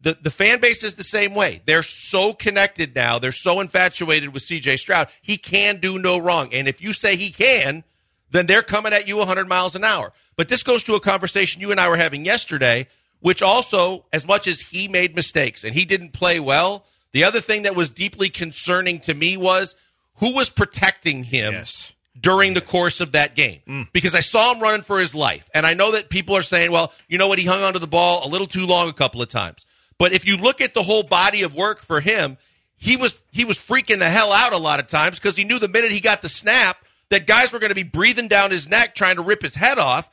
The, 0.01 0.17
the 0.21 0.29
fan 0.29 0.59
base 0.59 0.83
is 0.83 0.95
the 0.95 1.03
same 1.03 1.33
way. 1.33 1.61
They're 1.65 1.81
so 1.81 2.33
connected 2.33 2.93
now. 2.93 3.19
They're 3.19 3.31
so 3.31 3.61
infatuated 3.61 4.33
with 4.33 4.43
CJ 4.43 4.79
Stroud. 4.79 5.07
He 5.21 5.37
can 5.37 5.77
do 5.77 5.97
no 5.97 6.17
wrong. 6.17 6.53
And 6.53 6.67
if 6.67 6.81
you 6.81 6.91
say 6.91 7.15
he 7.15 7.29
can, 7.29 7.85
then 8.31 8.47
they're 8.47 8.63
coming 8.63 8.91
at 8.91 9.07
you 9.07 9.15
100 9.17 9.47
miles 9.47 9.75
an 9.75 9.85
hour. 9.85 10.11
But 10.35 10.49
this 10.49 10.63
goes 10.63 10.83
to 10.85 10.95
a 10.95 10.99
conversation 10.99 11.61
you 11.61 11.71
and 11.71 11.79
I 11.79 11.87
were 11.89 11.97
having 11.97 12.25
yesterday, 12.25 12.87
which 13.19 13.41
also, 13.41 14.05
as 14.11 14.25
much 14.27 14.47
as 14.47 14.61
he 14.61 14.87
made 14.87 15.15
mistakes 15.15 15.63
and 15.63 15.73
he 15.73 15.85
didn't 15.85 16.11
play 16.13 16.39
well, 16.39 16.85
the 17.11 17.23
other 17.23 17.39
thing 17.39 17.63
that 17.63 17.75
was 17.75 17.89
deeply 17.91 18.29
concerning 18.29 18.99
to 19.01 19.13
me 19.13 19.37
was 19.37 19.75
who 20.15 20.33
was 20.33 20.49
protecting 20.49 21.23
him 21.23 21.53
Yes. 21.53 21.93
during 22.19 22.53
the 22.53 22.61
course 22.61 22.99
of 23.01 23.11
that 23.13 23.35
game. 23.35 23.59
Mm. 23.67 23.91
Because 23.93 24.15
I 24.15 24.19
saw 24.19 24.53
him 24.53 24.59
running 24.61 24.81
for 24.81 24.99
his 24.99 25.13
life. 25.15 25.49
And 25.53 25.65
I 25.65 25.73
know 25.73 25.91
that 25.91 26.09
people 26.09 26.35
are 26.35 26.43
saying, 26.43 26.71
well, 26.71 26.91
you 27.07 27.17
know 27.17 27.27
what? 27.27 27.39
He 27.39 27.45
hung 27.45 27.61
onto 27.63 27.79
the 27.79 27.87
ball 27.87 28.25
a 28.25 28.29
little 28.29 28.47
too 28.47 28.65
long 28.65 28.89
a 28.89 28.93
couple 28.93 29.21
of 29.21 29.29
times. 29.29 29.65
But 29.99 30.11
if 30.13 30.25
you 30.27 30.37
look 30.37 30.59
at 30.61 30.73
the 30.73 30.83
whole 30.83 31.03
body 31.03 31.43
of 31.43 31.55
work 31.55 31.81
for 31.83 31.99
him, 32.01 32.37
he 32.75 32.97
was 32.97 33.21
he 33.31 33.45
was 33.45 33.57
freaking 33.57 33.99
the 33.99 34.09
hell 34.09 34.33
out 34.33 34.51
a 34.51 34.57
lot 34.57 34.79
of 34.79 34.87
times 34.87 35.17
because 35.19 35.37
he 35.37 35.43
knew 35.45 35.59
the 35.59 35.69
minute 35.69 35.91
he 35.91 36.01
got 36.01 36.21
the 36.21 36.27
snap 36.29 36.77
that 37.09 37.27
guys 37.27 37.53
were 37.53 37.59
going 37.59 37.69
to 37.69 37.75
be 37.75 37.83
breathing 37.83 38.27
down 38.27 38.51
his 38.51 38.67
neck 38.67 38.95
trying 38.95 39.15
to 39.15 39.21
rip 39.21 39.41
his 39.41 39.55
head 39.55 39.77
off. 39.77 40.09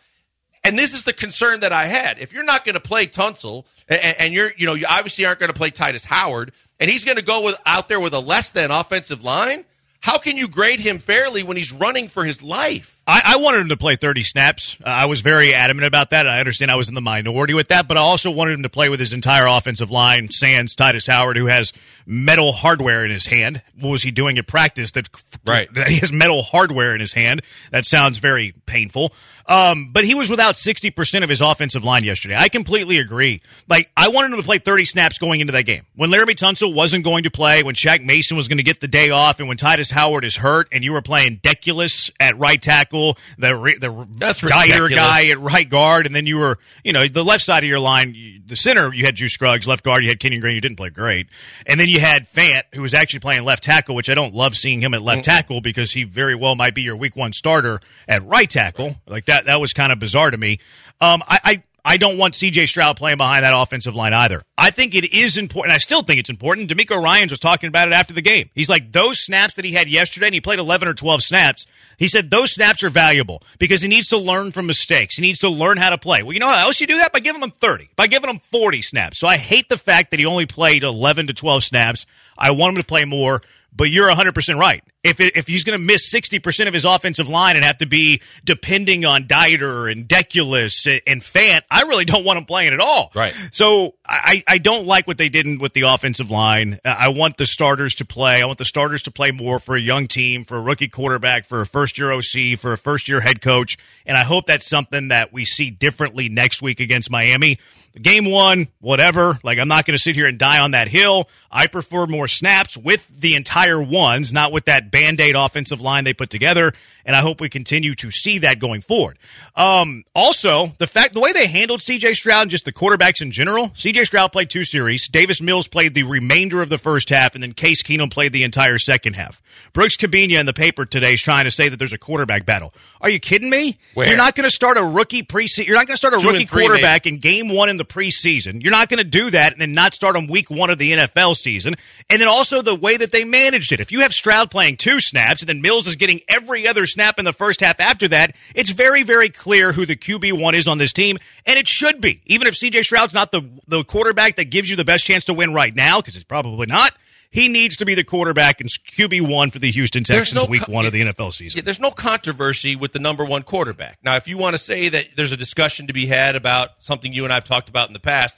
And 0.62 0.78
this 0.78 0.94
is 0.94 1.04
the 1.04 1.12
concern 1.12 1.60
that 1.60 1.72
I 1.72 1.86
had. 1.86 2.18
If 2.18 2.32
you're 2.32 2.44
not 2.44 2.64
going 2.64 2.74
to 2.74 2.80
play 2.80 3.06
Tunsil, 3.06 3.64
and, 3.88 4.16
and 4.18 4.34
you're, 4.34 4.52
you 4.56 4.66
know, 4.66 4.74
you 4.74 4.86
obviously 4.88 5.24
aren't 5.24 5.40
going 5.40 5.52
to 5.52 5.56
play 5.56 5.70
Tytus 5.70 6.04
Howard, 6.04 6.52
and 6.78 6.90
he's 6.90 7.04
going 7.04 7.16
to 7.16 7.24
go 7.24 7.42
with 7.42 7.56
out 7.66 7.88
there 7.88 8.00
with 8.00 8.14
a 8.14 8.20
less 8.20 8.50
than 8.50 8.70
offensive 8.70 9.24
line, 9.24 9.64
how 10.00 10.18
can 10.18 10.36
you 10.36 10.48
grade 10.48 10.80
him 10.80 10.98
fairly 10.98 11.42
when 11.42 11.56
he's 11.56 11.72
running 11.72 12.08
for 12.08 12.24
his 12.24 12.42
life? 12.42 12.99
I, 13.06 13.22
I 13.24 13.36
wanted 13.38 13.62
him 13.62 13.68
to 13.70 13.76
play 13.76 13.96
30 13.96 14.22
snaps. 14.22 14.76
Uh, 14.80 14.88
I 14.88 15.06
was 15.06 15.20
very 15.20 15.52
adamant 15.52 15.86
about 15.86 16.10
that. 16.10 16.28
I 16.28 16.38
understand 16.38 16.70
I 16.70 16.76
was 16.76 16.88
in 16.88 16.94
the 16.94 17.00
minority 17.00 17.54
with 17.54 17.68
that, 17.68 17.88
but 17.88 17.96
I 17.96 18.00
also 18.00 18.30
wanted 18.30 18.54
him 18.54 18.62
to 18.62 18.68
play 18.68 18.88
with 18.88 19.00
his 19.00 19.12
entire 19.12 19.46
offensive 19.46 19.90
line. 19.90 20.28
Sands, 20.30 20.76
Tytus 20.76 21.08
Howard, 21.08 21.36
who 21.36 21.46
has 21.46 21.72
metal 22.06 22.52
hardware 22.52 23.04
in 23.04 23.10
his 23.10 23.26
hand. 23.26 23.62
What 23.78 23.90
was 23.90 24.02
he 24.02 24.10
doing 24.10 24.38
at 24.38 24.46
practice? 24.46 24.92
That 24.92 25.08
Right. 25.44 25.68
He 25.88 25.98
has 25.98 26.12
metal 26.12 26.42
hardware 26.42 26.94
in 26.94 27.00
his 27.00 27.12
hand. 27.12 27.42
That 27.72 27.84
sounds 27.84 28.18
very 28.18 28.52
painful. 28.66 29.12
Um, 29.46 29.90
but 29.92 30.04
he 30.04 30.14
was 30.14 30.30
without 30.30 30.54
60% 30.54 31.24
of 31.24 31.28
his 31.28 31.40
offensive 31.40 31.82
line 31.82 32.04
yesterday. 32.04 32.36
I 32.38 32.48
completely 32.48 32.98
agree. 32.98 33.42
Like, 33.68 33.90
I 33.96 34.08
wanted 34.08 34.30
him 34.32 34.36
to 34.36 34.44
play 34.44 34.58
30 34.58 34.84
snaps 34.84 35.18
going 35.18 35.40
into 35.40 35.52
that 35.54 35.64
game. 35.64 35.86
When 35.96 36.10
Laremy 36.10 36.36
Tunsil 36.36 36.72
wasn't 36.72 37.02
going 37.02 37.24
to 37.24 37.32
play, 37.32 37.64
when 37.64 37.74
Shaq 37.74 38.04
Mason 38.04 38.36
was 38.36 38.46
going 38.46 38.58
to 38.58 38.62
get 38.62 38.80
the 38.80 38.86
day 38.86 39.10
off, 39.10 39.40
and 39.40 39.48
when 39.48 39.56
Tytus 39.56 39.90
Howard 39.90 40.24
is 40.24 40.36
hurt, 40.36 40.68
and 40.70 40.84
you 40.84 40.92
were 40.92 41.02
playing 41.02 41.38
Deculus 41.38 42.12
at 42.20 42.38
right 42.38 42.62
tackle, 42.62 42.89
the, 42.90 43.56
re- 43.56 43.78
the 43.78 44.06
That's 44.16 44.40
Dyer 44.40 44.82
ridiculous. 44.82 44.94
guy 44.94 45.28
at 45.30 45.40
right 45.40 45.68
guard, 45.68 46.06
and 46.06 46.14
then 46.14 46.26
you 46.26 46.38
were, 46.38 46.58
you 46.84 46.92
know, 46.92 47.06
the 47.08 47.24
left 47.24 47.44
side 47.44 47.62
of 47.62 47.68
your 47.68 47.80
line, 47.80 48.12
you- 48.14 48.40
the 48.46 48.56
center, 48.56 48.92
you 48.92 49.04
had 49.04 49.14
Drew 49.14 49.28
Scruggs, 49.28 49.68
left 49.68 49.84
guard, 49.84 50.02
you 50.02 50.08
had 50.08 50.18
Kenyon 50.18 50.40
Green, 50.40 50.56
who 50.56 50.60
didn't 50.60 50.76
play 50.76 50.90
great. 50.90 51.28
And 51.66 51.78
then 51.78 51.88
you 51.88 52.00
had 52.00 52.28
Fant, 52.28 52.62
who 52.74 52.82
was 52.82 52.92
actually 52.94 53.20
playing 53.20 53.44
left 53.44 53.62
tackle, 53.62 53.94
which 53.94 54.10
I 54.10 54.14
don't 54.14 54.34
love 54.34 54.56
seeing 54.56 54.80
him 54.82 54.92
at 54.92 55.02
left 55.02 55.24
tackle 55.24 55.60
because 55.60 55.92
he 55.92 56.02
very 56.04 56.34
well 56.34 56.56
might 56.56 56.74
be 56.74 56.82
your 56.82 56.96
week 56.96 57.14
one 57.14 57.32
starter 57.32 57.80
at 58.08 58.26
right 58.26 58.50
tackle. 58.50 58.96
Like 59.06 59.26
that, 59.26 59.44
that 59.44 59.60
was 59.60 59.72
kind 59.72 59.92
of 59.92 59.98
bizarre 60.00 60.30
to 60.32 60.36
me. 60.36 60.58
Um, 61.00 61.22
I, 61.26 61.38
I, 61.44 61.62
I 61.84 61.96
don't 61.96 62.18
want 62.18 62.34
CJ 62.34 62.68
Stroud 62.68 62.96
playing 62.96 63.16
behind 63.16 63.44
that 63.44 63.54
offensive 63.56 63.94
line 63.94 64.12
either. 64.12 64.42
I 64.58 64.70
think 64.70 64.94
it 64.94 65.12
is 65.14 65.38
important. 65.38 65.74
I 65.74 65.78
still 65.78 66.02
think 66.02 66.20
it's 66.20 66.30
important. 66.30 66.70
DeMeco 66.70 67.02
Ryans 67.02 67.32
was 67.32 67.40
talking 67.40 67.68
about 67.68 67.88
it 67.88 67.94
after 67.94 68.12
the 68.12 68.22
game. 68.22 68.50
He's 68.54 68.68
like, 68.68 68.92
those 68.92 69.24
snaps 69.24 69.54
that 69.54 69.64
he 69.64 69.72
had 69.72 69.88
yesterday, 69.88 70.26
and 70.26 70.34
he 70.34 70.40
played 70.40 70.58
11 70.58 70.88
or 70.88 70.94
12 70.94 71.22
snaps. 71.22 71.66
He 71.96 72.08
said 72.08 72.30
those 72.30 72.52
snaps 72.52 72.82
are 72.82 72.90
valuable 72.90 73.42
because 73.58 73.80
he 73.80 73.88
needs 73.88 74.08
to 74.08 74.18
learn 74.18 74.52
from 74.52 74.66
mistakes. 74.66 75.16
He 75.16 75.22
needs 75.22 75.38
to 75.40 75.48
learn 75.48 75.78
how 75.78 75.90
to 75.90 75.98
play. 75.98 76.22
Well, 76.22 76.32
you 76.32 76.40
know 76.40 76.48
how 76.48 76.66
else 76.66 76.80
you 76.80 76.86
do 76.86 76.98
that? 76.98 77.12
By 77.12 77.20
giving 77.20 77.42
him 77.42 77.50
30, 77.50 77.90
by 77.96 78.06
giving 78.06 78.28
him 78.30 78.40
40 78.50 78.82
snaps. 78.82 79.18
So 79.18 79.26
I 79.26 79.36
hate 79.36 79.68
the 79.68 79.78
fact 79.78 80.10
that 80.10 80.20
he 80.20 80.26
only 80.26 80.46
played 80.46 80.82
11 80.82 81.28
to 81.28 81.34
12 81.34 81.64
snaps. 81.64 82.06
I 82.38 82.50
want 82.52 82.76
him 82.76 82.82
to 82.82 82.86
play 82.86 83.04
more, 83.04 83.42
but 83.72 83.90
you're 83.90 84.10
100% 84.10 84.58
right. 84.58 84.82
If, 85.02 85.18
it, 85.20 85.34
if 85.34 85.46
he's 85.46 85.64
going 85.64 85.78
to 85.78 85.84
miss 85.84 86.12
60% 86.12 86.66
of 86.66 86.74
his 86.74 86.84
offensive 86.84 87.28
line 87.28 87.56
and 87.56 87.64
have 87.64 87.78
to 87.78 87.86
be 87.86 88.20
depending 88.44 89.06
on 89.06 89.24
Dieter 89.24 89.90
and 89.90 90.06
Deculus 90.06 90.86
and, 90.86 91.00
and 91.06 91.22
Fant, 91.22 91.62
I 91.70 91.82
really 91.82 92.04
don't 92.04 92.24
want 92.24 92.38
him 92.38 92.44
playing 92.44 92.74
at 92.74 92.80
all. 92.80 93.10
Right. 93.14 93.34
So 93.52 93.94
I, 94.04 94.42
I 94.46 94.58
don't 94.58 94.86
like 94.86 95.06
what 95.06 95.16
they 95.16 95.30
did 95.30 95.60
with 95.60 95.72
the 95.72 95.82
offensive 95.82 96.30
line. 96.30 96.80
I 96.84 97.08
want 97.08 97.38
the 97.38 97.46
starters 97.46 97.94
to 97.96 98.04
play. 98.04 98.42
I 98.42 98.44
want 98.44 98.58
the 98.58 98.66
starters 98.66 99.04
to 99.04 99.10
play 99.10 99.30
more 99.30 99.58
for 99.58 99.74
a 99.74 99.80
young 99.80 100.06
team, 100.06 100.44
for 100.44 100.58
a 100.58 100.60
rookie 100.60 100.88
quarterback, 100.88 101.46
for 101.46 101.62
a 101.62 101.66
first 101.66 101.98
year 101.98 102.12
OC, 102.12 102.58
for 102.58 102.74
a 102.74 102.78
first 102.78 103.08
year 103.08 103.20
head 103.20 103.40
coach. 103.40 103.78
And 104.04 104.18
I 104.18 104.24
hope 104.24 104.46
that's 104.46 104.68
something 104.68 105.08
that 105.08 105.32
we 105.32 105.46
see 105.46 105.70
differently 105.70 106.28
next 106.28 106.60
week 106.60 106.80
against 106.80 107.10
Miami. 107.10 107.58
Game 108.00 108.24
one, 108.24 108.68
whatever. 108.80 109.38
Like, 109.42 109.58
I'm 109.58 109.66
not 109.66 109.84
going 109.84 109.96
to 109.96 110.02
sit 110.02 110.14
here 110.14 110.26
and 110.26 110.38
die 110.38 110.60
on 110.60 110.72
that 110.72 110.86
hill. 110.88 111.28
I 111.50 111.66
prefer 111.66 112.06
more 112.06 112.28
snaps 112.28 112.76
with 112.76 113.08
the 113.08 113.34
entire 113.34 113.59
ones, 113.68 114.32
not 114.32 114.52
with 114.52 114.64
that 114.66 114.90
band 114.90 115.20
aid 115.20 115.34
offensive 115.36 115.80
line 115.80 116.04
they 116.04 116.14
put 116.14 116.30
together. 116.30 116.72
And 117.04 117.16
I 117.16 117.20
hope 117.20 117.40
we 117.40 117.48
continue 117.48 117.94
to 117.96 118.10
see 118.10 118.38
that 118.38 118.58
going 118.58 118.82
forward. 118.82 119.18
Um, 119.56 120.04
also, 120.14 120.68
the 120.78 120.86
fact, 120.86 121.14
the 121.14 121.20
way 121.20 121.32
they 121.32 121.46
handled 121.46 121.80
CJ 121.80 122.14
Stroud 122.14 122.42
and 122.42 122.50
just 122.50 122.64
the 122.64 122.72
quarterbacks 122.72 123.22
in 123.22 123.30
general, 123.32 123.70
CJ 123.70 124.06
Stroud 124.06 124.32
played 124.32 124.50
two 124.50 124.64
series. 124.64 125.08
Davis 125.08 125.40
Mills 125.40 125.66
played 125.66 125.94
the 125.94 126.02
remainder 126.02 126.60
of 126.60 126.68
the 126.68 126.78
first 126.78 127.08
half, 127.08 127.34
and 127.34 127.42
then 127.42 127.52
Case 127.52 127.82
Keenum 127.82 128.10
played 128.10 128.32
the 128.32 128.44
entire 128.44 128.78
second 128.78 129.14
half. 129.14 129.40
Brooks 129.72 129.96
Kubena 129.96 130.38
in 130.38 130.46
the 130.46 130.52
paper 130.52 130.84
today 130.84 131.14
is 131.14 131.22
trying 131.22 131.44
to 131.44 131.50
say 131.50 131.68
that 131.68 131.76
there's 131.76 131.92
a 131.92 131.98
quarterback 131.98 132.44
battle. 132.44 132.74
Are 133.00 133.10
you 133.10 133.20
kidding 133.20 133.50
me? 133.50 133.78
Where? 133.94 134.08
You're 134.08 134.16
not 134.16 134.34
going 134.34 134.48
to 134.48 134.54
start 134.54 134.76
a 134.76 134.84
rookie 134.84 135.22
preseason. 135.22 135.66
You're 135.66 135.76
not 135.76 135.86
going 135.86 135.94
to 135.94 135.98
start 135.98 136.14
a 136.14 136.18
Two 136.18 136.28
rookie 136.28 136.46
three, 136.46 136.66
quarterback 136.66 137.06
in 137.06 137.18
game 137.18 137.48
one 137.48 137.68
in 137.68 137.76
the 137.76 137.84
preseason. 137.84 138.62
You're 138.62 138.72
not 138.72 138.88
going 138.88 138.98
to 138.98 139.04
do 139.04 139.30
that 139.30 139.52
and 139.52 139.60
then 139.60 139.72
not 139.72 139.94
start 139.94 140.16
on 140.16 140.26
week 140.26 140.50
one 140.50 140.70
of 140.70 140.78
the 140.78 140.92
NFL 140.92 141.36
season. 141.36 141.76
And 142.08 142.20
then 142.20 142.28
also 142.28 142.62
the 142.62 142.74
way 142.74 142.96
that 142.96 143.12
they 143.12 143.24
managed 143.50 143.72
it. 143.72 143.80
If 143.80 143.90
you 143.90 144.00
have 144.00 144.12
Stroud 144.12 144.50
playing 144.50 144.76
two 144.76 145.00
snaps 145.00 145.42
and 145.42 145.48
then 145.48 145.60
Mills 145.60 145.86
is 145.86 145.96
getting 145.96 146.20
every 146.28 146.68
other 146.68 146.86
snap 146.86 147.18
in 147.18 147.24
the 147.24 147.32
first 147.32 147.60
half 147.60 147.80
after 147.80 148.06
that, 148.08 148.36
it's 148.54 148.70
very, 148.70 149.02
very 149.02 149.28
clear 149.28 149.72
who 149.72 149.86
the 149.86 149.96
QB1 149.96 150.54
is 150.54 150.68
on 150.68 150.78
this 150.78 150.92
team. 150.92 151.18
And 151.46 151.58
it 151.58 151.66
should 151.66 152.00
be. 152.00 152.22
Even 152.26 152.46
if 152.46 152.54
CJ 152.54 152.84
Stroud's 152.84 153.12
not 153.12 153.32
the, 153.32 153.42
the 153.66 153.82
quarterback 153.82 154.36
that 154.36 154.50
gives 154.50 154.70
you 154.70 154.76
the 154.76 154.84
best 154.84 155.04
chance 155.04 155.24
to 155.24 155.34
win 155.34 155.52
right 155.52 155.74
now, 155.74 156.00
because 156.00 156.14
it's 156.14 156.24
probably 156.24 156.66
not. 156.66 156.94
He 157.32 157.48
needs 157.48 157.76
to 157.76 157.84
be 157.84 157.94
the 157.94 158.04
quarterback 158.04 158.60
and 158.60 158.68
QB 158.68 159.28
one 159.28 159.50
for 159.50 159.60
the 159.60 159.70
Houston 159.70 160.02
Texans 160.02 160.34
no 160.34 160.48
week 160.48 160.66
one 160.66 160.84
of 160.86 160.92
the 160.92 161.00
NFL 161.00 161.32
season. 161.32 161.58
Yeah, 161.58 161.62
there's 161.64 161.78
no 161.78 161.92
controversy 161.92 162.74
with 162.74 162.92
the 162.92 162.98
number 162.98 163.24
one 163.24 163.42
quarterback. 163.42 163.98
Now, 164.02 164.16
if 164.16 164.26
you 164.26 164.36
want 164.36 164.54
to 164.54 164.58
say 164.58 164.88
that 164.88 165.10
there's 165.16 165.30
a 165.30 165.36
discussion 165.36 165.86
to 165.86 165.92
be 165.92 166.06
had 166.06 166.34
about 166.34 166.70
something 166.80 167.12
you 167.12 167.22
and 167.24 167.32
I've 167.32 167.44
talked 167.44 167.68
about 167.68 167.88
in 167.88 167.92
the 167.92 168.00
past 168.00 168.36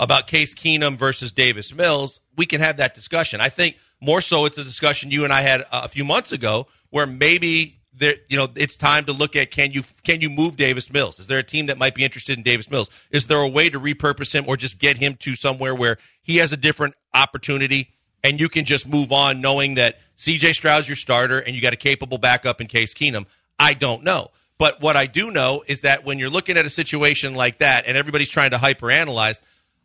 about 0.00 0.26
Case 0.26 0.56
Keenum 0.56 0.96
versus 0.96 1.30
Davis 1.30 1.72
Mills, 1.72 2.18
we 2.36 2.46
can 2.46 2.60
have 2.60 2.78
that 2.78 2.96
discussion. 2.96 3.40
I 3.40 3.48
think 3.48 3.76
more 4.02 4.20
so 4.20 4.44
it's 4.44 4.58
a 4.58 4.64
discussion 4.64 5.10
you 5.10 5.24
and 5.24 5.32
I 5.32 5.42
had 5.42 5.62
uh, 5.62 5.82
a 5.84 5.88
few 5.88 6.04
months 6.04 6.32
ago 6.32 6.66
where 6.90 7.06
maybe 7.06 7.78
there, 7.94 8.14
you 8.28 8.36
know, 8.36 8.48
it's 8.56 8.74
time 8.74 9.04
to 9.04 9.12
look 9.12 9.36
at 9.36 9.52
can 9.52 9.70
you 9.70 9.82
can 10.02 10.20
you 10.20 10.28
move 10.28 10.56
Davis 10.56 10.92
Mills? 10.92 11.20
Is 11.20 11.28
there 11.28 11.38
a 11.38 11.44
team 11.44 11.66
that 11.66 11.78
might 11.78 11.94
be 11.94 12.04
interested 12.04 12.36
in 12.36 12.42
Davis 12.42 12.68
Mills? 12.68 12.90
Is 13.10 13.28
there 13.28 13.38
a 13.38 13.48
way 13.48 13.70
to 13.70 13.78
repurpose 13.78 14.34
him 14.34 14.44
or 14.48 14.56
just 14.56 14.80
get 14.80 14.96
him 14.96 15.14
to 15.20 15.36
somewhere 15.36 15.74
where 15.74 15.98
he 16.20 16.38
has 16.38 16.52
a 16.52 16.56
different 16.56 16.94
opportunity 17.14 17.90
and 18.24 18.40
you 18.40 18.48
can 18.48 18.64
just 18.64 18.88
move 18.88 19.12
on 19.12 19.40
knowing 19.40 19.74
that 19.74 19.98
CJ 20.18 20.54
Stroud's 20.54 20.88
your 20.88 20.96
starter 20.96 21.38
and 21.38 21.54
you 21.54 21.62
got 21.62 21.72
a 21.72 21.76
capable 21.76 22.18
backup 22.18 22.60
in 22.60 22.66
Case 22.66 22.94
Keenum. 22.94 23.26
I 23.58 23.74
don't 23.74 24.02
know. 24.02 24.30
But 24.58 24.80
what 24.80 24.96
I 24.96 25.06
do 25.06 25.30
know 25.30 25.62
is 25.66 25.80
that 25.82 26.04
when 26.04 26.18
you're 26.18 26.30
looking 26.30 26.56
at 26.56 26.66
a 26.66 26.70
situation 26.70 27.34
like 27.34 27.58
that 27.58 27.86
and 27.86 27.96
everybody's 27.96 28.30
trying 28.30 28.50
to 28.50 28.58
hyperanalyze, 28.58 29.42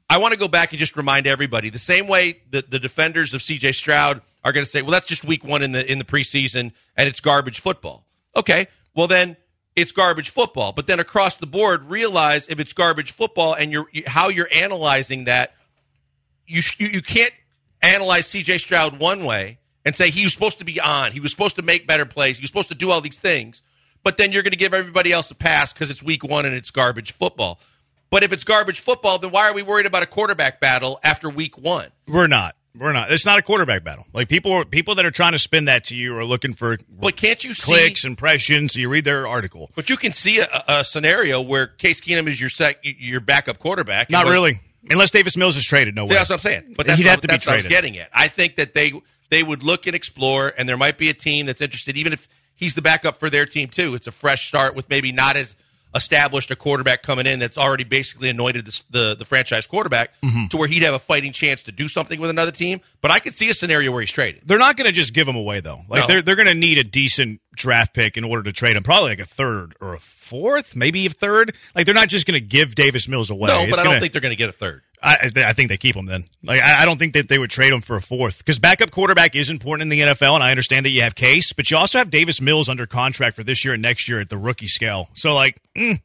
I 0.10 0.20
want 0.20 0.34
to 0.34 0.40
go 0.40 0.48
back 0.48 0.72
and 0.72 0.80
just 0.80 0.96
remind 0.96 1.28
everybody 1.28 1.70
the 1.70 1.80
same 1.80 2.08
way 2.08 2.42
that 2.52 2.72
the 2.72 2.80
defenders 2.80 3.34
of 3.34 3.42
CJ 3.42 3.76
Stroud 3.76 4.22
are 4.44 4.54
going 4.54 4.66
to 4.66 4.70
say, 4.70 4.82
well, 4.82 4.92
that's 4.92 5.08
just 5.08 5.26
week 5.26 5.44
one 5.44 5.62
in 5.62 5.74
the 5.74 5.90
in 5.90 5.98
the 6.00 6.06
preseason 6.06 6.72
and 6.96 7.08
it's 7.10 7.20
garbage 7.20 7.60
football. 7.60 8.06
Okay, 8.36 8.68
well 8.96 9.08
then 9.08 9.36
it's 9.76 9.92
garbage 9.92 10.30
football. 10.30 10.72
But 10.72 10.88
then 10.88 11.00
across 11.00 11.36
the 11.36 11.46
board, 11.46 11.86
realize 11.86 12.48
if 12.48 12.60
it's 12.60 12.74
garbage 12.74 13.12
football 13.12 13.54
and 13.54 13.72
you're 13.72 13.88
how 14.06 14.30
you're 14.30 14.50
analyzing 14.54 15.26
that, 15.26 15.54
you 16.46 16.62
you, 16.78 16.88
you 16.88 17.02
can't 17.02 17.34
analyze 17.82 18.28
CJ 18.28 18.60
Stroud 18.60 19.00
one 19.00 19.26
way 19.26 19.60
and 19.86 19.96
say 19.96 20.10
he 20.10 20.24
was 20.24 20.34
supposed 20.34 20.60
to 20.60 20.66
be 20.66 20.80
on, 20.80 21.12
he 21.12 21.20
was 21.20 21.32
supposed 21.32 21.58
to 21.58 21.62
make 21.62 21.86
better 21.88 22.06
plays, 22.06 22.38
he 22.38 22.44
was 22.44 22.50
supposed 22.50 22.70
to 22.70 22.76
do 22.76 22.92
all 22.92 23.02
these 23.02 23.20
things, 23.20 23.62
but 24.04 24.18
then 24.18 24.32
you're 24.32 24.44
going 24.44 24.52
to 24.52 24.58
give 24.58 24.74
everybody 24.74 25.12
else 25.12 25.30
a 25.32 25.36
pass 25.36 25.74
because 25.74 25.90
it's 25.90 26.02
week 26.02 26.24
one 26.24 26.46
and 26.46 26.56
it's 26.56 26.72
garbage 26.72 27.12
football. 27.12 27.60
But 28.10 28.24
if 28.24 28.32
it's 28.32 28.44
garbage 28.44 28.80
football, 28.80 29.20
then 29.20 29.32
why 29.32 29.50
are 29.50 29.54
we 29.54 29.64
worried 29.64 29.86
about 29.86 30.04
a 30.04 30.06
quarterback 30.06 30.60
battle 30.60 31.00
after 31.04 31.30
week 31.30 31.58
one? 31.58 31.90
We're 32.08 32.28
not. 32.28 32.56
We're 32.78 32.94
not. 32.94 33.12
It's 33.12 33.26
not 33.26 33.40
a 33.40 33.42
quarterback 33.42 33.84
battle. 33.84 34.06
Like 34.14 34.30
people, 34.30 34.64
people 34.66 34.96
that 34.96 35.06
are 35.06 35.12
trying 35.12 35.32
to 35.32 35.40
spin 35.40 35.66
that 35.66 35.86
to 35.86 35.96
you 35.96 36.16
are 36.16 36.24
looking 36.24 36.54
for. 36.54 36.78
But 36.90 37.16
can't 37.16 37.44
you 37.44 37.54
clicks, 37.56 38.04
see, 38.04 38.08
impressions? 38.08 38.76
You 38.76 38.88
read 38.88 39.04
their 39.04 39.28
article. 39.28 39.72
But 39.76 39.90
you 39.90 39.98
can 39.98 40.12
see 40.12 40.40
a, 40.40 40.48
a 40.68 40.84
scenario 40.84 41.42
where 41.42 41.68
Case 41.68 42.02
Keenum 42.02 42.28
is 42.28 42.40
your 42.40 42.50
sec, 42.50 42.78
your 42.84 43.20
backup 43.20 43.58
quarterback. 43.58 44.10
Not 44.10 44.28
really, 44.28 44.62
unless 44.92 45.12
Davis 45.12 45.36
Mills 45.36 45.58
is 45.58 45.66
traded. 45.66 45.96
No 45.96 46.04
way. 46.06 46.14
That's 46.14 46.30
what 46.30 46.36
I'm 46.36 46.42
saying. 46.42 46.76
But 46.78 46.88
that's 46.88 46.98
he'd 46.98 47.06
what, 47.06 47.12
have 47.12 47.22
to 47.22 47.28
be 47.28 47.34
that's 47.34 47.48
was 47.48 47.54
traded. 47.56 47.72
getting 47.72 47.98
at. 47.98 48.10
I 48.14 48.28
think 48.28 48.58
that 48.58 48.76
they 48.76 48.94
they 49.30 49.42
would 49.42 49.64
look 49.64 49.88
and 49.88 49.96
explore, 49.96 50.54
and 50.56 50.70
there 50.70 50.78
might 50.78 50.98
be 50.98 51.10
a 51.10 51.14
team 51.14 51.48
that's 51.48 51.62
interested, 51.62 51.98
even 51.98 52.14
if 52.14 52.28
he's 52.56 52.76
the 52.76 52.82
backup 52.84 53.18
for 53.18 53.30
their 53.30 53.48
team 53.48 53.70
too. 53.70 53.96
It's 53.96 54.08
a 54.08 54.12
fresh 54.12 54.48
start 54.48 54.76
with 54.76 54.88
maybe 54.90 55.12
not 55.12 55.36
as 55.36 55.56
established 55.96 56.52
a 56.52 56.56
quarterback 56.56 57.02
coming 57.02 57.26
in 57.26 57.40
that's 57.40 57.58
already 57.58 57.84
basically 57.84 58.30
anointed 58.30 58.66
the 58.66 58.82
the, 58.90 59.16
the 59.16 59.26
franchise 59.26 59.66
quarterback 59.68 60.12
Mm-hmm. 60.24 60.48
to 60.48 60.58
where 60.58 60.68
he'd 60.68 60.84
have 60.84 60.94
a 60.94 61.00
fighting 61.00 61.32
chance 61.32 61.64
to 61.64 61.72
do 61.72 61.88
something 61.88 62.20
with 62.20 62.30
another 62.30 62.52
team. 62.52 62.82
But 63.02 63.12
I 63.12 63.20
could 63.20 63.34
see 63.34 63.50
a 63.50 63.54
scenario 63.54 63.92
where 63.92 64.02
he's 64.02 64.12
traded. 64.12 64.42
They're 64.46 64.58
not 64.58 64.76
going 64.78 64.88
to 64.88 64.92
just 64.92 65.14
give 65.14 65.28
him 65.28 65.36
away 65.36 65.60
though. 65.62 65.82
Like 65.90 66.02
No. 66.02 66.08
they're 66.08 66.22
they're 66.22 66.36
going 66.36 66.48
to 66.48 66.54
need 66.56 66.78
a 66.78 66.84
decent 66.84 67.40
draft 67.56 67.94
pick 67.94 68.18
in 68.18 68.24
order 68.24 68.44
to 68.44 68.52
trade 68.54 68.76
him. 68.76 68.84
Probably 68.84 69.12
like 69.12 69.20
a 69.20 69.26
third 69.26 69.76
or 69.82 69.94
a 69.96 70.00
fourth, 70.00 70.76
maybe 70.76 71.06
a 71.06 71.10
third. 71.10 71.56
Like 71.76 71.86
they're 71.86 71.96
not 71.96 72.10
just 72.10 72.28
going 72.28 72.40
to 72.40 72.46
give 72.46 72.76
Davis 72.76 73.08
Mills 73.08 73.30
away. 73.30 73.48
No, 73.48 73.62
It's 73.62 73.70
but 73.72 73.80
I 73.80 73.84
don't 73.84 73.92
gonna- 73.94 74.02
think 74.02 74.14
they're 74.14 74.22
going 74.22 74.32
to 74.34 74.36
get 74.38 74.50
a 74.50 74.54
third. 74.54 74.82
I, 75.02 75.30
I 75.36 75.54
think 75.54 75.70
they 75.70 75.78
keep 75.78 75.96
him 75.96 76.06
then. 76.06 76.26
Like 76.44 76.62
I, 76.62 76.82
I 76.82 76.86
don't 76.86 76.98
think 76.98 77.14
that 77.14 77.30
they 77.30 77.38
would 77.38 77.52
trade 77.52 77.72
him 77.72 77.82
for 77.82 77.96
a 77.96 78.02
fourth 78.02 78.40
because 78.40 78.60
backup 78.60 78.92
quarterback 78.92 79.36
is 79.36 79.50
important 79.50 79.84
in 79.84 79.90
the 79.90 80.02
NFL, 80.02 80.36
and 80.36 80.44
I 80.44 80.52
understand 80.52 80.86
that 80.86 80.90
you 80.90 81.02
have 81.02 81.16
Case, 81.16 81.54
but 81.54 81.70
you 81.70 81.78
also 81.78 82.00
have 82.00 82.10
Davis 82.10 82.42
Mills 82.42 82.70
under 82.70 82.88
contract 82.88 83.36
for 83.36 83.44
this 83.44 83.64
year 83.64 83.74
and 83.74 83.82
next 83.82 84.10
year 84.10 84.20
at 84.20 84.30
the 84.30 84.38
rookie 84.38 84.68
scale. 84.68 85.10
So 85.14 85.34
like. 85.34 85.62
Mm, 85.76 86.02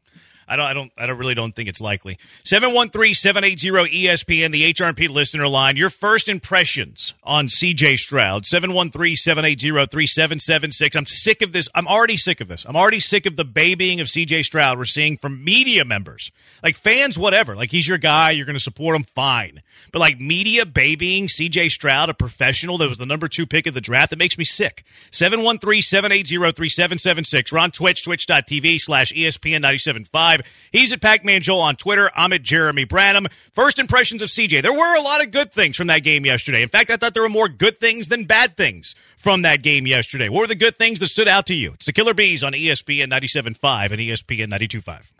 I 0.49 0.57
don't 0.57 0.67
I 0.67 0.75
don't 0.75 0.91
I 0.99 1.07
don't 1.07 1.19
really 1.19 1.35
don't 1.35 1.55
think 1.55 1.69
it's 1.69 1.81
likely. 1.81 2.19
713-780-ESPN, 2.45 4.51
the 4.53 4.75
HRP 4.75 5.09
listener 5.09 5.49
line. 5.49 5.77
Your 5.77 5.91
first 5.91 6.29
impressions 6.29 7.15
on 7.23 7.47
CJ 7.49 7.97
Stroud. 7.97 8.45
713-780-3776. 8.45 10.97
I'm 10.97 11.07
sick 11.07 11.43
of 11.43 11.53
this. 11.53 11.69
I'm 11.75 11.87
already 11.87 12.17
sick 12.17 12.41
of 12.41 12.49
this. 12.49 12.65
I'm 12.69 12.75
already 12.77 13.01
sick 13.01 13.27
of 13.27 13.37
the 13.37 13.45
babying 13.45 14.01
of 14.01 14.09
CJ 14.09 14.45
Stroud 14.45 14.79
we're 14.79 14.85
seeing 14.85 15.17
from 15.17 15.45
media 15.45 15.85
members. 15.85 16.31
Like 16.63 16.77
fans 16.77 17.19
whatever. 17.19 17.57
Like 17.57 17.71
he's 17.71 17.89
your 17.89 17.99
guy, 17.99 18.31
you're 18.31 18.47
going 18.47 18.55
to 18.55 18.61
support 18.61 18.97
him 18.97 19.05
fine. 19.05 19.63
But 19.93 20.01
like 20.01 20.21
media 20.21 20.67
babying 20.67 21.29
CJ 21.29 21.71
Stroud, 21.71 22.09
a 22.09 22.15
professional 22.15 22.79
that 22.79 22.89
was 22.89 22.99
the 22.99 23.07
number 23.07 23.29
2 23.29 23.47
pick 23.47 23.67
of 23.67 23.75
the 23.75 23.81
draft, 23.81 24.11
that 24.11 24.19
makes 24.19 24.39
me 24.39 24.45
sick. 24.45 24.85
713-780-3776. 25.13 27.53
We're 27.53 27.59
on 27.59 27.71
Twitch 27.71 28.05
twitch.tv/espn975 28.05 30.32
live. 30.33 30.43
He's 30.71 30.93
at 30.93 31.01
Pac 31.01 31.25
Man 31.25 31.43
Joel 31.43 31.61
on 31.61 31.77
Twitter. 31.77 32.11
I'm 32.15 32.33
at 32.33 32.43
Jeremy 32.43 32.85
Branham. 32.85 33.27
First 33.53 33.79
impressions 33.79 34.23
of 34.23 34.29
CJ. 34.29 34.62
There 34.62 34.73
were 34.73 34.97
a 34.97 35.03
lot 35.03 35.23
of 35.23 35.31
good 35.31 35.53
things 35.53 35.77
from 35.77 35.89
that 35.89 36.01
game 36.01 36.25
yesterday. 36.25 36.62
In 36.62 36.69
fact, 36.69 36.91
I 36.91 36.97
thought 36.97 37.15
there 37.15 37.23
were 37.23 37.29
more 37.29 37.49
good 37.49 37.79
things 37.79 38.09
than 38.09 38.25
bad 38.25 38.57
things 38.57 38.95
from 39.17 39.43
that 39.43 39.62
game 39.62 39.87
yesterday. 39.87 40.29
What 40.29 40.41
were 40.41 40.47
the 40.47 40.55
good 40.55 40.77
things 40.79 40.99
that 41.01 41.09
stood 41.09 41.29
out 41.29 41.47
to 41.47 41.55
you? 41.55 41.73
It's 41.75 41.87
the 41.87 41.93
Killer 41.93 42.15
Bees 42.15 42.43
on 42.43 42.53
ESPN 42.53 43.11
97.5 43.11 43.91
and 43.91 44.01
ESPN 44.01 44.49
92.5. 44.49 45.11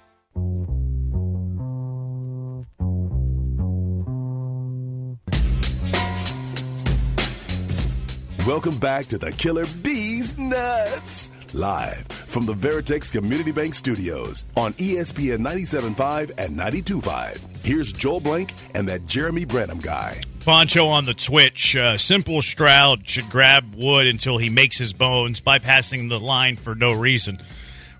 Welcome 8.47 8.79
back 8.79 9.07
to 9.07 9.19
the 9.19 9.31
Killer 9.31 9.67
Bees 9.83 10.37
Nuts, 10.37 11.31
live 11.53 12.22
from 12.33 12.47
the 12.47 12.55
Veritex 12.55 13.13
Community 13.13 13.53
Bank 13.53 13.75
Studios 13.75 14.47
on 14.57 14.73
ESPN 14.75 15.41
97.5 15.41 16.33
and 16.39 16.57
92.5. 16.57 17.39
Here's 17.63 17.93
Joel 17.93 18.21
Blank 18.21 18.55
and 18.75 18.89
that 18.89 19.07
Jeremy 19.07 19.45
Branham 19.45 19.79
guy. 19.79 20.23
Poncho 20.41 20.87
on 20.87 21.05
the 21.05 21.15
Twitch. 21.15 21.77
Uh, 21.77 21.99
Simple 21.99 22.41
Stroud 22.41 23.07
should 23.09 23.29
grab 23.29 23.75
wood 23.75 24.07
until 24.07 24.39
he 24.39 24.49
makes 24.49 24.79
his 24.79 24.95
bones, 24.95 25.41
bypassing 25.41 26.09
the 26.09 26.19
line 26.19 26.57
for 26.57 26.75
no 26.75 26.93
reason. 26.93 27.41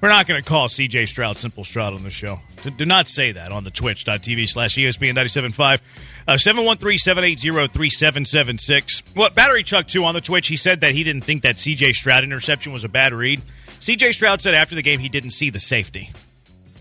We're 0.01 0.09
not 0.09 0.27
going 0.27 0.43
to 0.43 0.49
call 0.49 0.67
CJ 0.67 1.07
Stroud 1.09 1.39
Simple 1.39 1.65
Stroud 1.65 1.93
on 1.93 2.03
the 2.03 2.11
show. 2.11 2.41
Do, 2.65 2.71
do 2.71 2.87
not 2.87 3.09
say 3.09 3.33
that 3.33 3.53
on 3.53 3.63
the 3.63 3.71
twitch.tv 3.71 4.49
slash 4.49 4.77
ESPN 4.77 5.15
97.5. 5.15 5.81
Uh, 6.27 6.33
713-780-3776. 6.35 9.03
What 9.15 9.37
Battery 9.37 9.63
Chuck, 9.63 9.87
too, 9.87 10.05
on 10.05 10.15
the 10.15 10.21
Twitch, 10.21 10.49
he 10.49 10.57
said 10.57 10.81
that 10.81 10.93
he 10.93 11.05
didn't 11.05 11.23
think 11.23 11.43
that 11.43 11.57
CJ 11.57 11.93
Stroud 11.93 12.25
interception 12.25 12.73
was 12.73 12.83
a 12.83 12.89
bad 12.89 13.13
read. 13.13 13.43
CJ 13.83 14.15
Stroud 14.15 14.41
said 14.41 14.55
after 14.55 14.75
the 14.75 14.83
game 14.83 15.01
he 15.01 15.09
didn't 15.09 15.31
see 15.31 15.51
the 15.51 15.59
safety. 15.61 16.11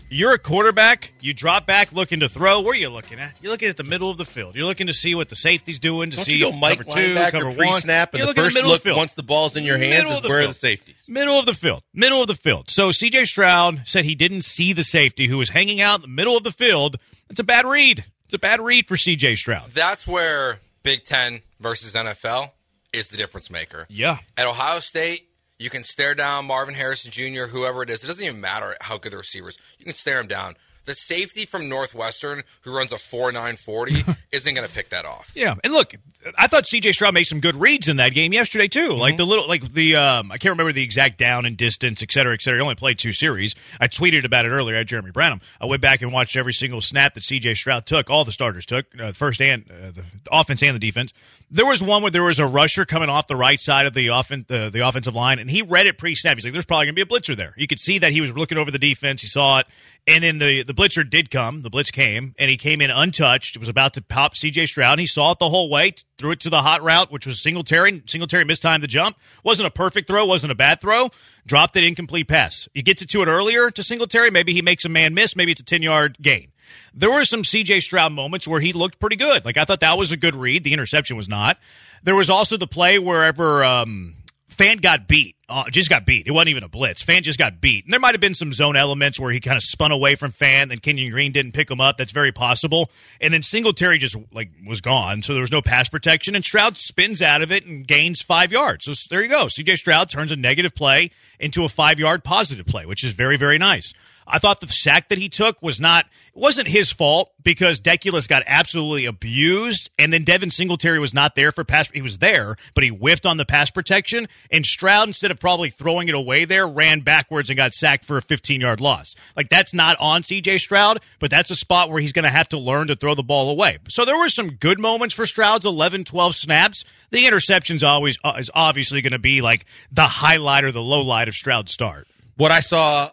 You're 0.08 0.34
a 0.34 0.38
quarterback. 0.38 1.14
You 1.20 1.32
drop 1.32 1.66
back 1.66 1.90
looking 1.92 2.20
to 2.20 2.28
throw. 2.28 2.60
Where 2.60 2.72
are 2.72 2.76
you 2.76 2.90
looking 2.90 3.18
at? 3.18 3.32
You're 3.40 3.50
looking 3.50 3.70
at 3.70 3.78
the 3.78 3.82
middle 3.82 4.10
of 4.10 4.18
the 4.18 4.26
field. 4.26 4.54
You're 4.54 4.66
looking 4.66 4.86
to 4.88 4.92
see 4.92 5.14
what 5.14 5.30
the 5.30 5.34
safety's 5.36 5.78
doing. 5.78 6.10
To 6.10 6.16
Don't 6.16 6.24
see 6.26 6.36
you 6.36 6.50
go 6.50 6.52
Mike 6.52 6.78
cover 6.84 7.00
two, 7.00 7.14
cover 7.14 7.30
linebacker 7.38 7.44
one. 7.46 7.56
pre-snap, 7.56 8.12
and 8.12 8.18
You're 8.18 8.26
the 8.26 8.28
looking 8.28 8.42
at 8.42 8.44
first 8.44 8.54
middle 8.54 8.70
of 8.70 8.72
look 8.74 8.82
the 8.82 8.88
field. 8.90 8.98
once 8.98 9.14
the 9.14 9.22
ball's 9.22 9.56
in 9.56 9.64
your 9.64 9.78
hands 9.78 9.96
Middle 10.02 10.10
is 10.10 10.16
of 10.18 10.22
the 10.22 10.28
where 10.28 10.38
are 10.38 10.42
field. 10.42 10.50
the 10.54 10.58
safeties. 10.58 10.94
Middle 11.08 11.38
of 11.38 11.46
the 11.46 11.54
field. 11.54 11.82
Middle 11.94 12.20
of 12.20 12.26
the 12.28 12.34
field. 12.34 12.70
So 12.70 12.90
CJ 12.90 13.26
Stroud 13.26 13.82
said 13.86 14.04
he 14.04 14.14
didn't 14.14 14.42
see 14.42 14.74
the 14.74 14.84
safety 14.84 15.28
who 15.28 15.38
was 15.38 15.48
hanging 15.48 15.80
out 15.80 15.96
in 15.96 16.02
the 16.02 16.08
middle 16.08 16.36
of 16.36 16.44
the 16.44 16.52
field. 16.52 16.98
It's 17.30 17.40
a 17.40 17.44
bad 17.44 17.64
read. 17.64 18.04
It's 18.26 18.34
a 18.34 18.38
bad 18.38 18.60
read 18.60 18.86
for 18.86 18.96
CJ 18.96 19.38
Stroud. 19.38 19.70
That's 19.70 20.06
where 20.06 20.60
Big 20.82 21.04
Ten 21.04 21.40
versus 21.58 21.94
NFL 21.94 22.50
is 22.92 23.08
the 23.08 23.16
difference 23.16 23.50
maker. 23.50 23.86
Yeah. 23.88 24.18
At 24.36 24.46
Ohio 24.46 24.80
State, 24.80 25.26
you 25.62 25.70
can 25.70 25.82
stare 25.84 26.14
down 26.14 26.46
Marvin 26.46 26.74
Harrison 26.74 27.10
Jr., 27.10 27.44
whoever 27.44 27.82
it 27.82 27.90
is. 27.90 28.02
It 28.02 28.08
doesn't 28.08 28.24
even 28.24 28.40
matter 28.40 28.74
how 28.80 28.98
good 28.98 29.12
the 29.12 29.16
receivers. 29.16 29.56
You 29.78 29.84
can 29.84 29.94
stare 29.94 30.18
him 30.18 30.26
down. 30.26 30.54
The 30.84 30.94
safety 30.94 31.46
from 31.46 31.68
Northwestern, 31.68 32.42
who 32.62 32.76
runs 32.76 32.90
a 32.90 32.98
four 32.98 33.30
nine 33.30 33.54
forty, 33.54 34.02
isn't 34.32 34.54
going 34.54 34.66
to 34.66 34.74
pick 34.74 34.88
that 34.90 35.04
off. 35.04 35.30
Yeah, 35.34 35.54
and 35.62 35.72
look, 35.72 35.94
I 36.38 36.46
thought 36.46 36.66
C.J. 36.66 36.92
Stroud 36.92 37.14
made 37.14 37.24
some 37.24 37.40
good 37.40 37.56
reads 37.56 37.88
in 37.88 37.96
that 37.96 38.14
game 38.14 38.32
yesterday 38.32 38.68
too. 38.68 38.90
Mm-hmm. 38.90 39.00
Like 39.00 39.16
the 39.16 39.26
little, 39.26 39.48
like 39.48 39.68
the, 39.72 39.96
um, 39.96 40.30
I 40.30 40.38
can't 40.38 40.52
remember 40.52 40.72
the 40.72 40.82
exact 40.82 41.18
down 41.18 41.46
and 41.46 41.56
distance, 41.56 42.02
et 42.02 42.12
cetera, 42.12 42.34
et 42.34 42.42
cetera. 42.42 42.58
He 42.58 42.62
only 42.62 42.74
played 42.74 42.98
two 42.98 43.12
series. 43.12 43.54
I 43.80 43.88
tweeted 43.88 44.24
about 44.24 44.46
it 44.46 44.50
earlier 44.50 44.76
at 44.76 44.86
Jeremy 44.86 45.10
Branham. 45.10 45.40
I 45.60 45.66
went 45.66 45.82
back 45.82 46.02
and 46.02 46.12
watched 46.12 46.36
every 46.36 46.52
single 46.52 46.80
snap 46.80 47.14
that 47.14 47.24
C.J. 47.24 47.54
Stroud 47.54 47.86
took. 47.86 48.08
All 48.08 48.24
the 48.24 48.32
starters 48.32 48.66
took, 48.66 48.86
uh, 49.00 49.12
first 49.12 49.40
and 49.40 49.64
uh, 49.70 49.90
the 49.90 50.04
offense 50.30 50.62
and 50.62 50.74
the 50.74 50.78
defense. 50.80 51.12
There 51.50 51.66
was 51.66 51.82
one 51.82 52.00
where 52.00 52.10
there 52.10 52.22
was 52.22 52.38
a 52.38 52.46
rusher 52.46 52.86
coming 52.86 53.10
off 53.10 53.26
the 53.26 53.36
right 53.36 53.60
side 53.60 53.86
of 53.86 53.92
the 53.92 54.08
offen- 54.08 54.46
the, 54.48 54.70
the 54.70 54.80
offensive 54.80 55.14
line, 55.14 55.38
and 55.38 55.50
he 55.50 55.60
read 55.60 55.86
it 55.86 55.98
pre-snap. 55.98 56.36
He's 56.36 56.44
like, 56.44 56.54
"There's 56.54 56.64
probably 56.64 56.86
going 56.86 56.96
to 56.96 57.04
be 57.04 57.14
a 57.14 57.20
blitzer 57.20 57.36
there." 57.36 57.52
You 57.58 57.66
could 57.66 57.78
see 57.78 57.98
that 57.98 58.10
he 58.10 58.22
was 58.22 58.34
looking 58.34 58.56
over 58.56 58.70
the 58.70 58.78
defense. 58.78 59.20
He 59.20 59.28
saw 59.28 59.58
it, 59.58 59.66
and 60.06 60.24
then 60.24 60.38
the 60.38 60.62
the 60.62 60.72
blitzer 60.72 61.08
did 61.08 61.30
come. 61.30 61.60
The 61.60 61.68
blitz 61.68 61.90
came, 61.90 62.34
and 62.38 62.50
he 62.50 62.56
came 62.56 62.80
in 62.80 62.90
untouched. 62.90 63.56
It 63.56 63.58
was 63.58 63.68
about 63.68 63.92
to 63.94 64.02
pop 64.02 64.34
C.J. 64.34 64.64
Stroud. 64.64 64.98
He 64.98 65.06
saw 65.06 65.32
it 65.32 65.40
the 65.40 65.50
whole 65.50 65.68
way, 65.68 65.92
threw 66.22 66.30
it 66.30 66.40
to 66.40 66.50
the 66.50 66.62
hot 66.62 66.82
route, 66.82 67.10
which 67.10 67.26
was 67.26 67.40
Singletary. 67.40 68.02
Singletary 68.06 68.44
mistimed 68.44 68.82
the 68.82 68.86
jump. 68.86 69.16
wasn't 69.42 69.66
a 69.66 69.70
perfect 69.70 70.06
throw, 70.06 70.24
wasn't 70.24 70.52
a 70.52 70.54
bad 70.54 70.80
throw. 70.80 71.10
Dropped 71.44 71.74
it 71.74 71.82
incomplete 71.82 72.28
pass. 72.28 72.68
He 72.72 72.80
gets 72.82 73.02
it 73.02 73.08
to 73.10 73.22
it 73.22 73.26
earlier 73.28 73.70
to 73.72 73.82
Singletary. 73.82 74.30
Maybe 74.30 74.52
he 74.52 74.62
makes 74.62 74.84
a 74.84 74.88
man 74.88 75.14
miss. 75.14 75.34
Maybe 75.34 75.50
it's 75.50 75.60
a 75.60 75.64
ten 75.64 75.82
yard 75.82 76.16
gain. 76.22 76.52
There 76.94 77.10
were 77.10 77.24
some 77.24 77.42
CJ 77.42 77.82
Stroud 77.82 78.12
moments 78.12 78.46
where 78.46 78.60
he 78.60 78.72
looked 78.72 79.00
pretty 79.00 79.16
good. 79.16 79.44
Like 79.44 79.56
I 79.56 79.64
thought 79.64 79.80
that 79.80 79.98
was 79.98 80.12
a 80.12 80.16
good 80.16 80.36
read. 80.36 80.62
The 80.62 80.72
interception 80.72 81.16
was 81.16 81.28
not. 81.28 81.58
There 82.04 82.14
was 82.14 82.30
also 82.30 82.56
the 82.56 82.68
play 82.68 83.00
wherever 83.00 83.64
um, 83.64 84.14
Fant 84.52 84.80
got 84.80 85.08
beat. 85.08 85.36
Uh, 85.48 85.68
just 85.70 85.90
got 85.90 86.06
beat. 86.06 86.26
It 86.26 86.30
wasn't 86.30 86.50
even 86.50 86.62
a 86.62 86.68
blitz. 86.68 87.02
Fant 87.02 87.22
just 87.22 87.38
got 87.38 87.60
beat. 87.60 87.84
And 87.84 87.92
there 87.92 88.00
might 88.00 88.14
have 88.14 88.20
been 88.20 88.34
some 88.34 88.52
zone 88.52 88.76
elements 88.76 89.20
where 89.20 89.30
he 89.30 89.40
kind 89.40 89.56
of 89.56 89.62
spun 89.62 89.92
away 89.92 90.14
from 90.14 90.32
Fant, 90.32 90.70
and 90.70 90.82
Kenyon 90.82 91.10
Green 91.10 91.32
didn't 91.32 91.52
pick 91.52 91.70
him 91.70 91.80
up. 91.80 91.98
That's 91.98 92.12
very 92.12 92.32
possible. 92.32 92.90
And 93.20 93.34
then 93.34 93.42
Singletary 93.42 93.98
just 93.98 94.16
like 94.32 94.50
was 94.66 94.80
gone, 94.80 95.22
so 95.22 95.34
there 95.34 95.42
was 95.42 95.52
no 95.52 95.60
pass 95.60 95.88
protection. 95.88 96.34
And 96.34 96.44
Stroud 96.44 96.76
spins 96.78 97.20
out 97.20 97.42
of 97.42 97.52
it 97.52 97.66
and 97.66 97.86
gains 97.86 98.22
five 98.22 98.52
yards. 98.52 98.84
So 98.84 98.92
there 99.10 99.22
you 99.22 99.28
go. 99.28 99.46
CJ 99.46 99.76
Stroud 99.76 100.10
turns 100.10 100.32
a 100.32 100.36
negative 100.36 100.74
play 100.74 101.10
into 101.38 101.64
a 101.64 101.68
five 101.68 101.98
yard 101.98 102.24
positive 102.24 102.66
play, 102.66 102.86
which 102.86 103.04
is 103.04 103.12
very 103.12 103.36
very 103.36 103.58
nice. 103.58 103.92
I 104.26 104.38
thought 104.38 104.60
the 104.60 104.68
sack 104.68 105.08
that 105.08 105.18
he 105.18 105.28
took 105.28 105.62
was 105.62 105.80
not 105.80 106.06
it 106.34 106.38
wasn't 106.38 106.68
his 106.68 106.90
fault 106.92 107.32
because 107.42 107.80
Deculus 107.80 108.26
got 108.26 108.42
absolutely 108.46 109.04
abused, 109.04 109.90
and 109.98 110.12
then 110.12 110.22
Devin 110.22 110.50
Singletary 110.50 110.98
was 110.98 111.12
not 111.12 111.34
there 111.34 111.52
for 111.52 111.64
pass. 111.64 111.88
He 111.90 112.00
was 112.00 112.18
there, 112.18 112.56
but 112.74 112.84
he 112.84 112.90
whiffed 112.90 113.26
on 113.26 113.36
the 113.36 113.44
pass 113.44 113.70
protection, 113.70 114.28
and 114.50 114.64
Stroud 114.64 115.08
instead 115.08 115.30
of 115.30 115.38
probably 115.38 115.70
throwing 115.70 116.08
it 116.08 116.14
away 116.14 116.44
there, 116.44 116.66
ran 116.66 117.00
backwards 117.00 117.50
and 117.50 117.56
got 117.56 117.74
sacked 117.74 118.04
for 118.04 118.16
a 118.16 118.22
15 118.22 118.60
yard 118.60 118.80
loss. 118.80 119.14
Like 119.36 119.48
that's 119.48 119.74
not 119.74 119.96
on 120.00 120.22
C.J. 120.22 120.58
Stroud, 120.58 121.00
but 121.18 121.30
that's 121.30 121.50
a 121.50 121.56
spot 121.56 121.90
where 121.90 122.00
he's 122.00 122.12
going 122.12 122.24
to 122.24 122.30
have 122.30 122.48
to 122.50 122.58
learn 122.58 122.86
to 122.86 122.96
throw 122.96 123.14
the 123.14 123.22
ball 123.22 123.50
away. 123.50 123.78
So 123.88 124.04
there 124.04 124.18
were 124.18 124.28
some 124.28 124.52
good 124.52 124.80
moments 124.80 125.14
for 125.14 125.26
Stroud's 125.26 125.64
11, 125.64 126.04
12 126.04 126.34
snaps. 126.34 126.84
The 127.10 127.26
interception's 127.26 127.82
always 127.82 128.18
uh, 128.24 128.34
is 128.38 128.50
obviously 128.54 129.02
going 129.02 129.12
to 129.12 129.18
be 129.18 129.42
like 129.42 129.66
the 129.90 130.02
highlight 130.02 130.64
or 130.64 130.72
the 130.72 130.82
low 130.82 131.02
light 131.02 131.28
of 131.28 131.34
Stroud's 131.34 131.72
start. 131.72 132.08
What 132.36 132.50
I 132.50 132.60
saw 132.60 133.10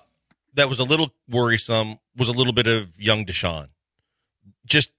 that 0.55 0.69
was 0.69 0.79
a 0.79 0.83
little 0.83 1.13
worrisome 1.29 1.99
was 2.17 2.27
a 2.27 2.33
little 2.33 2.53
bit 2.53 2.67
of 2.67 2.89
young 2.99 3.25
Deshaun. 3.25 3.69
Just 4.65 4.91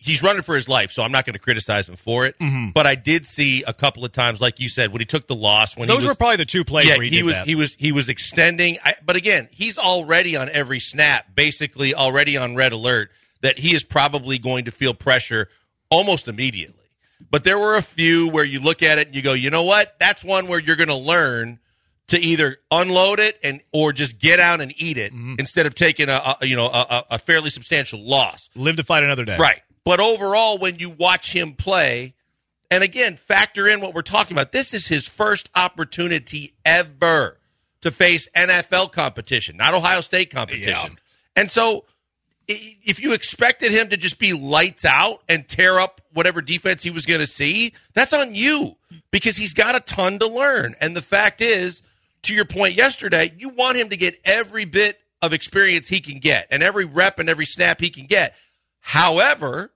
he's 0.00 0.22
running 0.22 0.42
for 0.42 0.54
his 0.54 0.68
life, 0.68 0.90
so 0.90 1.02
I'm 1.02 1.12
not 1.12 1.24
going 1.24 1.34
to 1.34 1.40
criticize 1.40 1.88
him 1.88 1.96
for 1.96 2.26
it. 2.26 2.38
Mm-hmm. 2.38 2.70
But 2.70 2.86
I 2.86 2.94
did 2.94 3.26
see 3.26 3.62
a 3.64 3.72
couple 3.72 4.04
of 4.04 4.12
times, 4.12 4.40
like 4.40 4.60
you 4.60 4.68
said, 4.68 4.92
when 4.92 5.00
he 5.00 5.06
took 5.06 5.28
the 5.28 5.34
loss. 5.34 5.76
When 5.76 5.88
Those 5.88 5.98
he 6.02 6.08
was, 6.08 6.12
were 6.12 6.14
probably 6.16 6.36
the 6.36 6.44
two 6.44 6.64
plays 6.64 6.88
yeah, 6.88 6.94
where 6.96 7.04
he, 7.04 7.10
he, 7.10 7.16
did 7.16 7.24
was 7.24 7.34
that. 7.34 7.46
he 7.46 7.54
was 7.54 7.74
he 7.74 7.92
was 7.92 8.08
extending. 8.08 8.78
I, 8.84 8.94
but 9.04 9.16
again, 9.16 9.48
he's 9.50 9.78
already 9.78 10.36
on 10.36 10.48
every 10.48 10.80
snap, 10.80 11.34
basically 11.34 11.94
already 11.94 12.36
on 12.36 12.54
red 12.54 12.72
alert 12.72 13.10
that 13.40 13.58
he 13.58 13.74
is 13.74 13.84
probably 13.84 14.38
going 14.38 14.64
to 14.64 14.70
feel 14.70 14.94
pressure 14.94 15.48
almost 15.90 16.28
immediately. 16.28 16.74
But 17.30 17.44
there 17.44 17.58
were 17.58 17.76
a 17.76 17.82
few 17.82 18.28
where 18.28 18.44
you 18.44 18.60
look 18.60 18.82
at 18.82 18.98
it 18.98 19.08
and 19.08 19.16
you 19.16 19.22
go, 19.22 19.32
you 19.32 19.50
know 19.50 19.64
what? 19.64 19.96
That's 19.98 20.24
one 20.24 20.48
where 20.48 20.58
you're 20.58 20.76
going 20.76 20.88
to 20.88 20.94
learn 20.94 21.58
to 22.08 22.18
either 22.18 22.56
unload 22.70 23.20
it 23.20 23.38
and 23.42 23.60
or 23.72 23.92
just 23.92 24.18
get 24.18 24.40
out 24.40 24.60
and 24.60 24.72
eat 24.80 24.96
it 24.98 25.12
Mm-hmm. 25.12 25.34
instead 25.38 25.66
of 25.66 25.74
taking 25.74 26.08
a, 26.08 26.36
a 26.40 26.46
you 26.46 26.56
know 26.56 26.66
a, 26.66 27.04
a- 27.10 27.18
fairly 27.18 27.50
substantial 27.50 28.00
loss. 28.00 28.48
Live 28.54 28.76
to 28.76 28.82
fight 28.84 29.04
another 29.04 29.24
day. 29.24 29.36
Right. 29.38 29.60
But 29.84 30.00
overall, 30.00 30.58
when 30.58 30.78
you 30.78 30.90
watch 30.90 31.32
him 31.32 31.52
play, 31.54 32.14
and 32.70 32.82
again, 32.84 33.16
factor 33.16 33.66
in 33.66 33.80
what 33.80 33.94
we're 33.94 34.02
talking 34.02 34.34
about, 34.36 34.52
this 34.52 34.74
is 34.74 34.86
his 34.88 35.08
first 35.08 35.48
opportunity 35.56 36.52
ever 36.64 37.38
to 37.80 37.90
face 37.90 38.28
NFL 38.36 38.92
competition, 38.92 39.56
not 39.56 39.72
Ohio 39.72 40.00
State 40.02 40.30
competition. 40.30 40.90
Yeah. 40.92 41.40
And 41.42 41.50
so, 41.50 41.84
if 42.46 43.00
you 43.00 43.12
expected 43.12 43.70
him 43.72 43.88
to 43.88 43.96
just 43.96 44.18
be 44.18 44.32
lights 44.32 44.84
out 44.84 45.22
and 45.28 45.46
tear 45.46 45.78
up 45.78 46.00
whatever 46.12 46.40
defense 46.40 46.82
he 46.82 46.90
was 46.90 47.04
going 47.06 47.20
to 47.20 47.26
see, 47.26 47.74
that's 47.94 48.12
on 48.12 48.34
you 48.34 48.76
because 49.10 49.36
he's 49.36 49.52
got 49.54 49.74
a 49.74 49.80
ton 49.80 50.18
to 50.18 50.26
learn. 50.26 50.74
And 50.80 50.96
the 50.96 51.02
fact 51.02 51.40
is, 51.40 51.82
to 52.22 52.34
your 52.34 52.44
point 52.44 52.74
yesterday, 52.74 53.32
you 53.36 53.50
want 53.50 53.76
him 53.76 53.90
to 53.90 53.96
get 53.96 54.18
every 54.24 54.64
bit 54.64 55.00
of 55.20 55.32
experience 55.32 55.88
he 55.88 56.00
can 56.00 56.18
get 56.18 56.46
and 56.50 56.62
every 56.62 56.84
rep 56.84 57.18
and 57.18 57.28
every 57.28 57.46
snap 57.46 57.80
he 57.80 57.90
can 57.90 58.06
get. 58.06 58.34
However, 58.80 59.72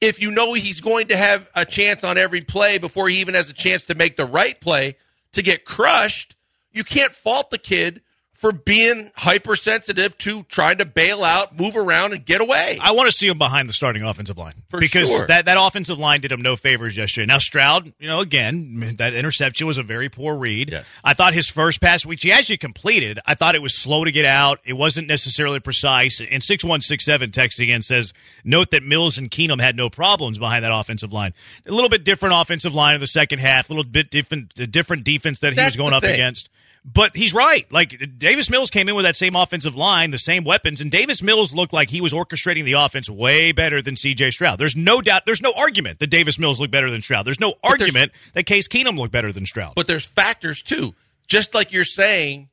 if 0.00 0.20
you 0.20 0.30
know 0.30 0.54
he's 0.54 0.80
going 0.80 1.08
to 1.08 1.16
have 1.16 1.50
a 1.54 1.64
chance 1.64 2.04
on 2.04 2.18
every 2.18 2.40
play 2.40 2.78
before 2.78 3.08
he 3.08 3.20
even 3.20 3.34
has 3.34 3.50
a 3.50 3.54
chance 3.54 3.84
to 3.84 3.94
make 3.94 4.16
the 4.16 4.26
right 4.26 4.58
play 4.60 4.96
to 5.32 5.42
get 5.42 5.64
crushed, 5.64 6.36
you 6.72 6.84
can't 6.84 7.12
fault 7.12 7.50
the 7.50 7.58
kid 7.58 8.02
for 8.32 8.52
being 8.52 9.10
hypersensitive 9.16 10.16
to 10.18 10.44
trying 10.44 10.78
to 10.78 10.84
bail 10.84 11.24
out, 11.24 11.58
move 11.58 11.74
around, 11.74 12.12
and 12.12 12.24
get 12.24 12.40
away. 12.40 12.78
I 12.80 12.92
want 12.92 13.10
to 13.10 13.16
see 13.16 13.26
him 13.26 13.36
behind 13.36 13.68
the 13.68 13.72
starting 13.72 14.04
offensive 14.04 14.38
line 14.38 14.54
For 14.70 14.78
because 14.78 15.08
sure. 15.08 15.26
that, 15.28 15.46
that 15.46 15.56
offensive 15.58 15.98
line 15.98 16.20
did 16.20 16.30
him 16.30 16.42
no 16.42 16.54
favors 16.54 16.94
yesterday. 16.94 17.24
Now 17.24 17.38
Stroud, 17.38 17.90
you 17.98 18.06
know, 18.06 18.20
again, 18.20 18.96
that 18.98 19.14
interception 19.14 19.66
was 19.66 19.78
a 19.78 19.82
very 19.82 20.10
poor 20.10 20.36
read. 20.36 20.70
Yes. 20.70 20.86
I 21.02 21.14
thought 21.14 21.32
his 21.32 21.48
first 21.48 21.80
pass, 21.80 22.04
which 22.04 22.22
he 22.22 22.32
actually 22.32 22.58
completed, 22.58 23.18
I 23.24 23.34
thought 23.34 23.54
it 23.54 23.62
was 23.62 23.74
slow 23.74 24.04
to 24.04 24.12
get 24.12 24.26
out. 24.26 24.60
It 24.66 24.74
wasn't 24.74 25.08
necessarily 25.08 25.58
precise. 25.58 26.20
And 26.20 26.42
six 26.42 26.64
one 26.64 26.82
six 26.82 27.06
seven 27.06 27.30
texting 27.30 27.68
in 27.68 27.80
says, 27.80 28.12
note 28.44 28.70
that 28.72 28.82
Mills 28.82 29.16
and 29.16 29.30
Keenum 29.30 29.58
had 29.60 29.74
no 29.74 29.88
problems 29.88 30.36
behind 30.36 30.64
that 30.64 30.72
offensive 30.74 31.14
line. 31.14 31.32
A 31.64 31.72
little 31.72 31.88
bit 31.88 32.04
different 32.04 32.34
offensive 32.34 32.74
line 32.74 32.94
in 32.94 33.00
the 33.00 33.06
second 33.06 33.38
half. 33.38 33.70
A 33.70 33.72
little 33.72 33.90
bit 33.90 34.10
different, 34.10 34.54
different 34.70 35.04
defense 35.04 35.40
that 35.40 35.52
he 35.52 35.56
That's 35.56 35.76
was 35.76 35.76
going 35.78 35.94
up 35.94 36.02
thing. 36.02 36.12
against. 36.12 36.50
But 36.84 37.14
he's 37.16 37.34
right. 37.34 37.70
Like 37.70 38.18
Davis 38.18 38.48
Mills 38.48 38.70
came 38.70 38.88
in 38.88 38.94
with 38.94 39.04
that 39.04 39.16
same 39.16 39.36
offensive 39.36 39.74
line, 39.76 40.10
the 40.10 40.18
same 40.18 40.44
weapons, 40.44 40.80
and 40.80 40.90
Davis 40.90 41.22
Mills 41.22 41.52
looked 41.52 41.72
like 41.72 41.90
he 41.90 42.00
was 42.00 42.12
orchestrating 42.14 42.64
the 42.64 42.74
offense 42.74 43.10
way 43.10 43.52
better 43.52 43.82
than 43.82 43.96
C.J. 43.96 44.30
Stroud. 44.30 44.57
There's 44.58 44.76
no 44.76 45.00
doubt. 45.00 45.24
There's 45.26 45.42
no 45.42 45.52
argument 45.56 45.98
that 46.00 46.08
Davis 46.08 46.38
Mills 46.38 46.60
looked 46.60 46.72
better 46.72 46.90
than 46.90 47.00
Stroud. 47.02 47.26
There's 47.26 47.40
no 47.40 47.54
there's- 47.62 47.80
argument 47.80 48.12
that 48.34 48.44
Case 48.44 48.68
Keenum 48.68 48.98
looked 48.98 49.12
better 49.12 49.32
than 49.32 49.46
Stroud. 49.46 49.74
But 49.74 49.86
there's 49.86 50.04
factors 50.04 50.62
too. 50.62 50.94
Just 51.26 51.54
like 51.54 51.72
you're 51.72 51.84
saying 51.84 52.48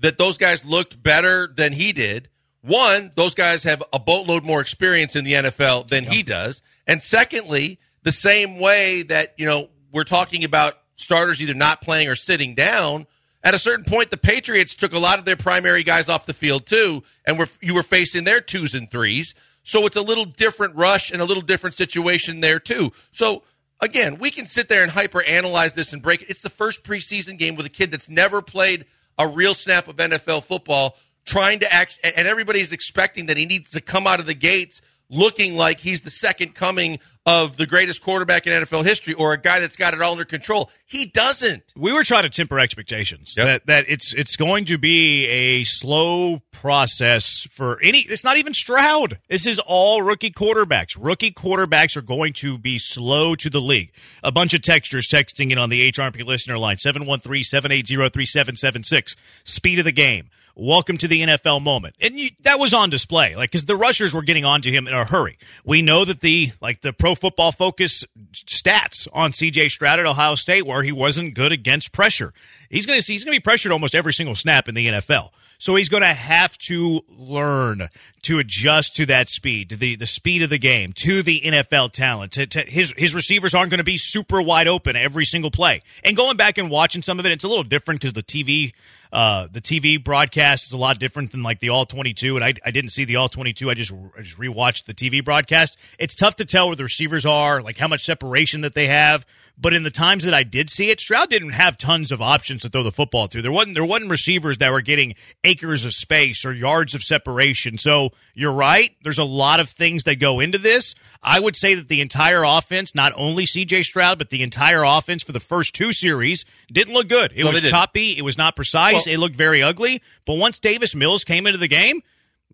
that 0.00 0.18
those 0.18 0.38
guys 0.38 0.64
looked 0.64 1.02
better 1.02 1.46
than 1.54 1.72
he 1.72 1.92
did. 1.92 2.28
One, 2.62 3.12
those 3.14 3.34
guys 3.34 3.64
have 3.64 3.82
a 3.92 3.98
boatload 3.98 4.44
more 4.44 4.60
experience 4.60 5.16
in 5.16 5.24
the 5.24 5.34
NFL 5.34 5.88
than 5.88 6.04
he 6.04 6.22
does. 6.22 6.60
And 6.86 7.02
secondly, 7.02 7.78
the 8.02 8.12
same 8.12 8.58
way 8.58 9.02
that, 9.04 9.34
you 9.38 9.46
know, 9.46 9.68
we're 9.92 10.04
talking 10.04 10.44
about 10.44 10.74
starters 10.96 11.40
either 11.40 11.54
not 11.54 11.80
playing 11.80 12.08
or 12.08 12.16
sitting 12.16 12.54
down, 12.54 13.06
at 13.42 13.54
a 13.54 13.58
certain 13.58 13.84
point 13.84 14.10
the 14.10 14.16
Patriots 14.16 14.74
took 14.74 14.92
a 14.92 14.98
lot 14.98 15.18
of 15.18 15.24
their 15.24 15.36
primary 15.36 15.82
guys 15.82 16.08
off 16.08 16.26
the 16.26 16.34
field 16.34 16.66
too, 16.66 17.02
and 17.24 17.38
were 17.38 17.48
you 17.60 17.74
were 17.74 17.82
facing 17.82 18.24
their 18.24 18.40
twos 18.40 18.74
and 18.74 18.90
threes. 18.90 19.34
So 19.68 19.84
it's 19.84 19.96
a 19.96 20.02
little 20.02 20.24
different 20.24 20.74
rush 20.76 21.10
and 21.10 21.20
a 21.20 21.26
little 21.26 21.42
different 21.42 21.76
situation 21.76 22.40
there 22.40 22.58
too. 22.58 22.90
So 23.12 23.42
again, 23.82 24.18
we 24.18 24.30
can 24.30 24.46
sit 24.46 24.70
there 24.70 24.82
and 24.82 24.90
hyper 24.90 25.22
analyze 25.22 25.74
this 25.74 25.92
and 25.92 26.00
break 26.00 26.22
it. 26.22 26.30
It's 26.30 26.40
the 26.40 26.48
first 26.48 26.84
preseason 26.84 27.38
game 27.38 27.54
with 27.54 27.66
a 27.66 27.68
kid 27.70 27.90
that's 27.90 28.08
never 28.08 28.40
played 28.40 28.86
a 29.18 29.28
real 29.28 29.52
snap 29.52 29.86
of 29.86 29.96
NFL 29.96 30.44
football, 30.44 30.96
trying 31.26 31.58
to 31.58 31.70
act, 31.70 32.00
and 32.02 32.26
everybody's 32.26 32.72
expecting 32.72 33.26
that 33.26 33.36
he 33.36 33.44
needs 33.44 33.68
to 33.72 33.82
come 33.82 34.06
out 34.06 34.20
of 34.20 34.26
the 34.26 34.32
gates 34.32 34.80
looking 35.10 35.56
like 35.56 35.80
he's 35.80 36.02
the 36.02 36.10
second 36.10 36.54
coming 36.54 36.98
of 37.26 37.56
the 37.58 37.66
greatest 37.66 38.00
quarterback 38.02 38.46
in 38.46 38.52
NFL 38.62 38.84
history 38.86 39.12
or 39.12 39.34
a 39.34 39.38
guy 39.40 39.60
that's 39.60 39.76
got 39.76 39.92
it 39.92 40.00
all 40.00 40.12
under 40.12 40.24
control. 40.24 40.70
He 40.86 41.04
doesn't. 41.06 41.62
we 41.76 41.92
were 41.92 42.02
trying 42.04 42.22
to 42.22 42.30
temper 42.30 42.58
expectations 42.58 43.34
Yep. 43.36 43.46
that 43.46 43.66
that 43.66 43.84
it's 43.88 44.14
it's 44.14 44.36
going 44.36 44.64
to 44.66 44.78
be 44.78 45.26
a 45.26 45.64
slow 45.64 46.40
process 46.52 47.46
for 47.50 47.78
any 47.82 47.98
it's 47.98 48.24
not 48.24 48.38
even 48.38 48.54
Stroud. 48.54 49.18
This 49.28 49.46
is 49.46 49.58
all 49.58 50.00
rookie 50.00 50.30
quarterbacks. 50.30 50.96
Rookie 50.98 51.32
quarterbacks 51.32 51.96
are 51.98 52.02
going 52.02 52.32
to 52.34 52.56
be 52.56 52.78
slow 52.78 53.34
to 53.36 53.50
the 53.50 53.60
league. 53.60 53.92
A 54.22 54.32
bunch 54.32 54.54
of 54.54 54.62
textures 54.62 55.06
texting 55.06 55.52
in 55.52 55.58
on 55.58 55.68
the 55.68 55.92
HRP 55.92 56.24
listener 56.24 56.56
line 56.58 56.78
713-780-3776. 56.78 59.16
Speed 59.44 59.78
of 59.78 59.84
the 59.84 59.92
game. 59.92 60.30
Welcome 60.60 60.98
to 60.98 61.06
the 61.06 61.20
NFL 61.20 61.62
moment. 61.62 61.94
And 62.00 62.18
you, 62.18 62.30
that 62.42 62.58
was 62.58 62.74
on 62.74 62.90
display, 62.90 63.36
like, 63.36 63.52
because 63.52 63.66
the 63.66 63.76
rushers 63.76 64.12
were 64.12 64.22
getting 64.22 64.44
onto 64.44 64.72
him 64.72 64.88
in 64.88 64.92
a 64.92 65.04
hurry. 65.04 65.38
We 65.64 65.82
know 65.82 66.04
that 66.04 66.18
the, 66.18 66.50
like, 66.60 66.80
the 66.80 66.92
pro 66.92 67.14
football 67.14 67.52
focus 67.52 68.04
stats 68.32 69.06
on 69.12 69.30
CJ 69.30 69.70
Stroud 69.70 70.00
at 70.00 70.06
Ohio 70.06 70.34
State 70.34 70.66
where 70.66 70.82
he 70.82 70.90
wasn't 70.90 71.34
good 71.34 71.52
against 71.52 71.92
pressure. 71.92 72.32
He's 72.68 72.86
going 72.86 72.98
to 72.98 73.04
see, 73.04 73.12
he's 73.12 73.22
going 73.22 73.36
to 73.36 73.40
be 73.40 73.44
pressured 73.44 73.70
almost 73.70 73.94
every 73.94 74.12
single 74.12 74.34
snap 74.34 74.68
in 74.68 74.74
the 74.74 74.88
NFL. 74.88 75.30
So 75.58 75.76
he's 75.76 75.88
going 75.88 76.02
to 76.02 76.12
have 76.12 76.58
to 76.58 77.02
learn 77.08 77.88
to 78.24 78.40
adjust 78.40 78.96
to 78.96 79.06
that 79.06 79.28
speed, 79.28 79.68
to 79.68 79.76
the, 79.76 79.94
the 79.94 80.06
speed 80.06 80.42
of 80.42 80.50
the 80.50 80.58
game, 80.58 80.92
to 80.96 81.22
the 81.22 81.40
NFL 81.40 81.92
talent. 81.92 82.32
To, 82.32 82.46
to 82.48 82.60
his 82.62 82.92
his 82.96 83.14
receivers 83.14 83.54
aren't 83.54 83.70
going 83.70 83.78
to 83.78 83.84
be 83.84 83.96
super 83.96 84.42
wide 84.42 84.66
open 84.66 84.96
every 84.96 85.24
single 85.24 85.52
play. 85.52 85.82
And 86.02 86.16
going 86.16 86.36
back 86.36 86.58
and 86.58 86.68
watching 86.68 87.02
some 87.02 87.20
of 87.20 87.26
it, 87.26 87.32
it's 87.32 87.44
a 87.44 87.48
little 87.48 87.64
different 87.64 88.00
because 88.00 88.12
the 88.12 88.24
TV 88.24 88.72
uh, 89.12 89.48
the 89.50 89.60
TV 89.60 90.02
broadcast 90.02 90.66
is 90.66 90.72
a 90.72 90.76
lot 90.76 90.98
different 90.98 91.32
than 91.32 91.42
like 91.42 91.60
the 91.60 91.70
All 91.70 91.84
22, 91.84 92.36
and 92.36 92.44
I, 92.44 92.54
I 92.64 92.70
didn't 92.70 92.90
see 92.90 93.04
the 93.04 93.16
All 93.16 93.28
22. 93.28 93.70
I 93.70 93.74
just 93.74 93.92
I 93.92 94.22
just 94.22 94.38
rewatched 94.38 94.84
the 94.84 94.94
TV 94.94 95.24
broadcast. 95.24 95.78
It's 95.98 96.14
tough 96.14 96.36
to 96.36 96.44
tell 96.44 96.66
where 96.68 96.76
the 96.76 96.84
receivers 96.84 97.26
are, 97.26 97.62
like 97.62 97.78
how 97.78 97.88
much 97.88 98.04
separation 98.04 98.62
that 98.62 98.74
they 98.74 98.86
have. 98.88 99.26
But 99.60 99.72
in 99.74 99.82
the 99.82 99.90
times 99.90 100.22
that 100.24 100.34
I 100.34 100.44
did 100.44 100.70
see 100.70 100.88
it, 100.90 101.00
Stroud 101.00 101.30
didn't 101.30 101.50
have 101.50 101.76
tons 101.76 102.12
of 102.12 102.22
options 102.22 102.62
to 102.62 102.68
throw 102.68 102.84
the 102.84 102.92
football 102.92 103.26
to. 103.26 103.42
There 103.42 103.50
wasn't 103.50 103.74
there 103.74 103.84
wasn't 103.84 104.10
receivers 104.10 104.58
that 104.58 104.70
were 104.70 104.80
getting 104.82 105.14
acres 105.42 105.84
of 105.84 105.94
space 105.94 106.44
or 106.44 106.52
yards 106.52 106.94
of 106.94 107.02
separation. 107.02 107.76
So 107.76 108.10
you're 108.34 108.52
right. 108.52 108.92
There's 109.02 109.18
a 109.18 109.24
lot 109.24 109.58
of 109.58 109.68
things 109.68 110.04
that 110.04 110.16
go 110.20 110.38
into 110.38 110.58
this. 110.58 110.94
I 111.22 111.40
would 111.40 111.56
say 111.56 111.74
that 111.74 111.88
the 111.88 112.00
entire 112.00 112.44
offense, 112.44 112.94
not 112.94 113.12
only 113.16 113.46
C.J. 113.46 113.82
Stroud, 113.82 114.16
but 114.18 114.30
the 114.30 114.44
entire 114.44 114.84
offense 114.84 115.24
for 115.24 115.32
the 115.32 115.40
first 115.40 115.74
two 115.74 115.92
series 115.92 116.44
didn't 116.72 116.94
look 116.94 117.08
good. 117.08 117.32
It 117.34 117.42
No, 117.42 117.50
was 117.50 117.62
choppy. 117.62 118.16
It 118.16 118.22
was 118.22 118.38
not 118.38 118.54
precise. 118.54 119.06
Well- 119.06 119.14
it 119.14 119.18
looked 119.18 119.34
very 119.36 119.60
ugly. 119.62 120.02
But 120.24 120.34
once 120.34 120.60
Davis 120.60 120.94
Mills 120.94 121.24
came 121.24 121.48
into 121.48 121.58
the 121.58 121.66
game, 121.68 122.02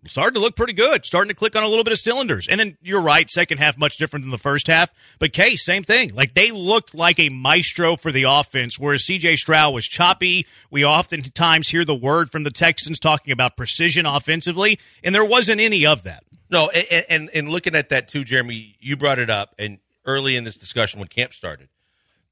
started 0.07 0.35
to 0.35 0.39
look 0.39 0.55
pretty 0.55 0.73
good. 0.73 1.05
Starting 1.05 1.29
to 1.29 1.35
click 1.35 1.55
on 1.55 1.63
a 1.63 1.67
little 1.67 1.83
bit 1.83 1.93
of 1.93 1.99
cylinders. 1.99 2.47
And 2.47 2.59
then 2.59 2.77
you're 2.81 3.01
right, 3.01 3.29
second 3.29 3.57
half 3.57 3.77
much 3.77 3.97
different 3.97 4.23
than 4.23 4.31
the 4.31 4.37
first 4.37 4.67
half. 4.67 4.91
But 5.19 5.33
Case, 5.33 5.65
same 5.65 5.83
thing. 5.83 6.13
Like 6.13 6.33
they 6.33 6.51
looked 6.51 6.93
like 6.93 7.19
a 7.19 7.29
maestro 7.29 7.95
for 7.95 8.11
the 8.11 8.23
offense, 8.23 8.79
whereas 8.79 9.03
CJ 9.03 9.37
Stroud 9.37 9.73
was 9.73 9.85
choppy. 9.85 10.45
We 10.69 10.85
oftentimes 10.85 11.69
hear 11.69 11.85
the 11.85 11.95
word 11.95 12.31
from 12.31 12.43
the 12.43 12.51
Texans 12.51 12.99
talking 12.99 13.31
about 13.31 13.57
precision 13.57 14.05
offensively, 14.05 14.79
and 15.03 15.13
there 15.13 15.25
wasn't 15.25 15.61
any 15.61 15.85
of 15.85 16.03
that. 16.03 16.23
No, 16.49 16.69
and, 16.69 17.05
and 17.09 17.29
and 17.33 17.49
looking 17.49 17.75
at 17.75 17.89
that 17.89 18.07
too, 18.07 18.23
Jeremy, 18.23 18.75
you 18.79 18.95
brought 18.95 19.19
it 19.19 19.29
up, 19.29 19.55
and 19.57 19.79
early 20.05 20.35
in 20.35 20.43
this 20.43 20.57
discussion 20.57 20.99
when 20.99 21.07
camp 21.07 21.33
started, 21.33 21.69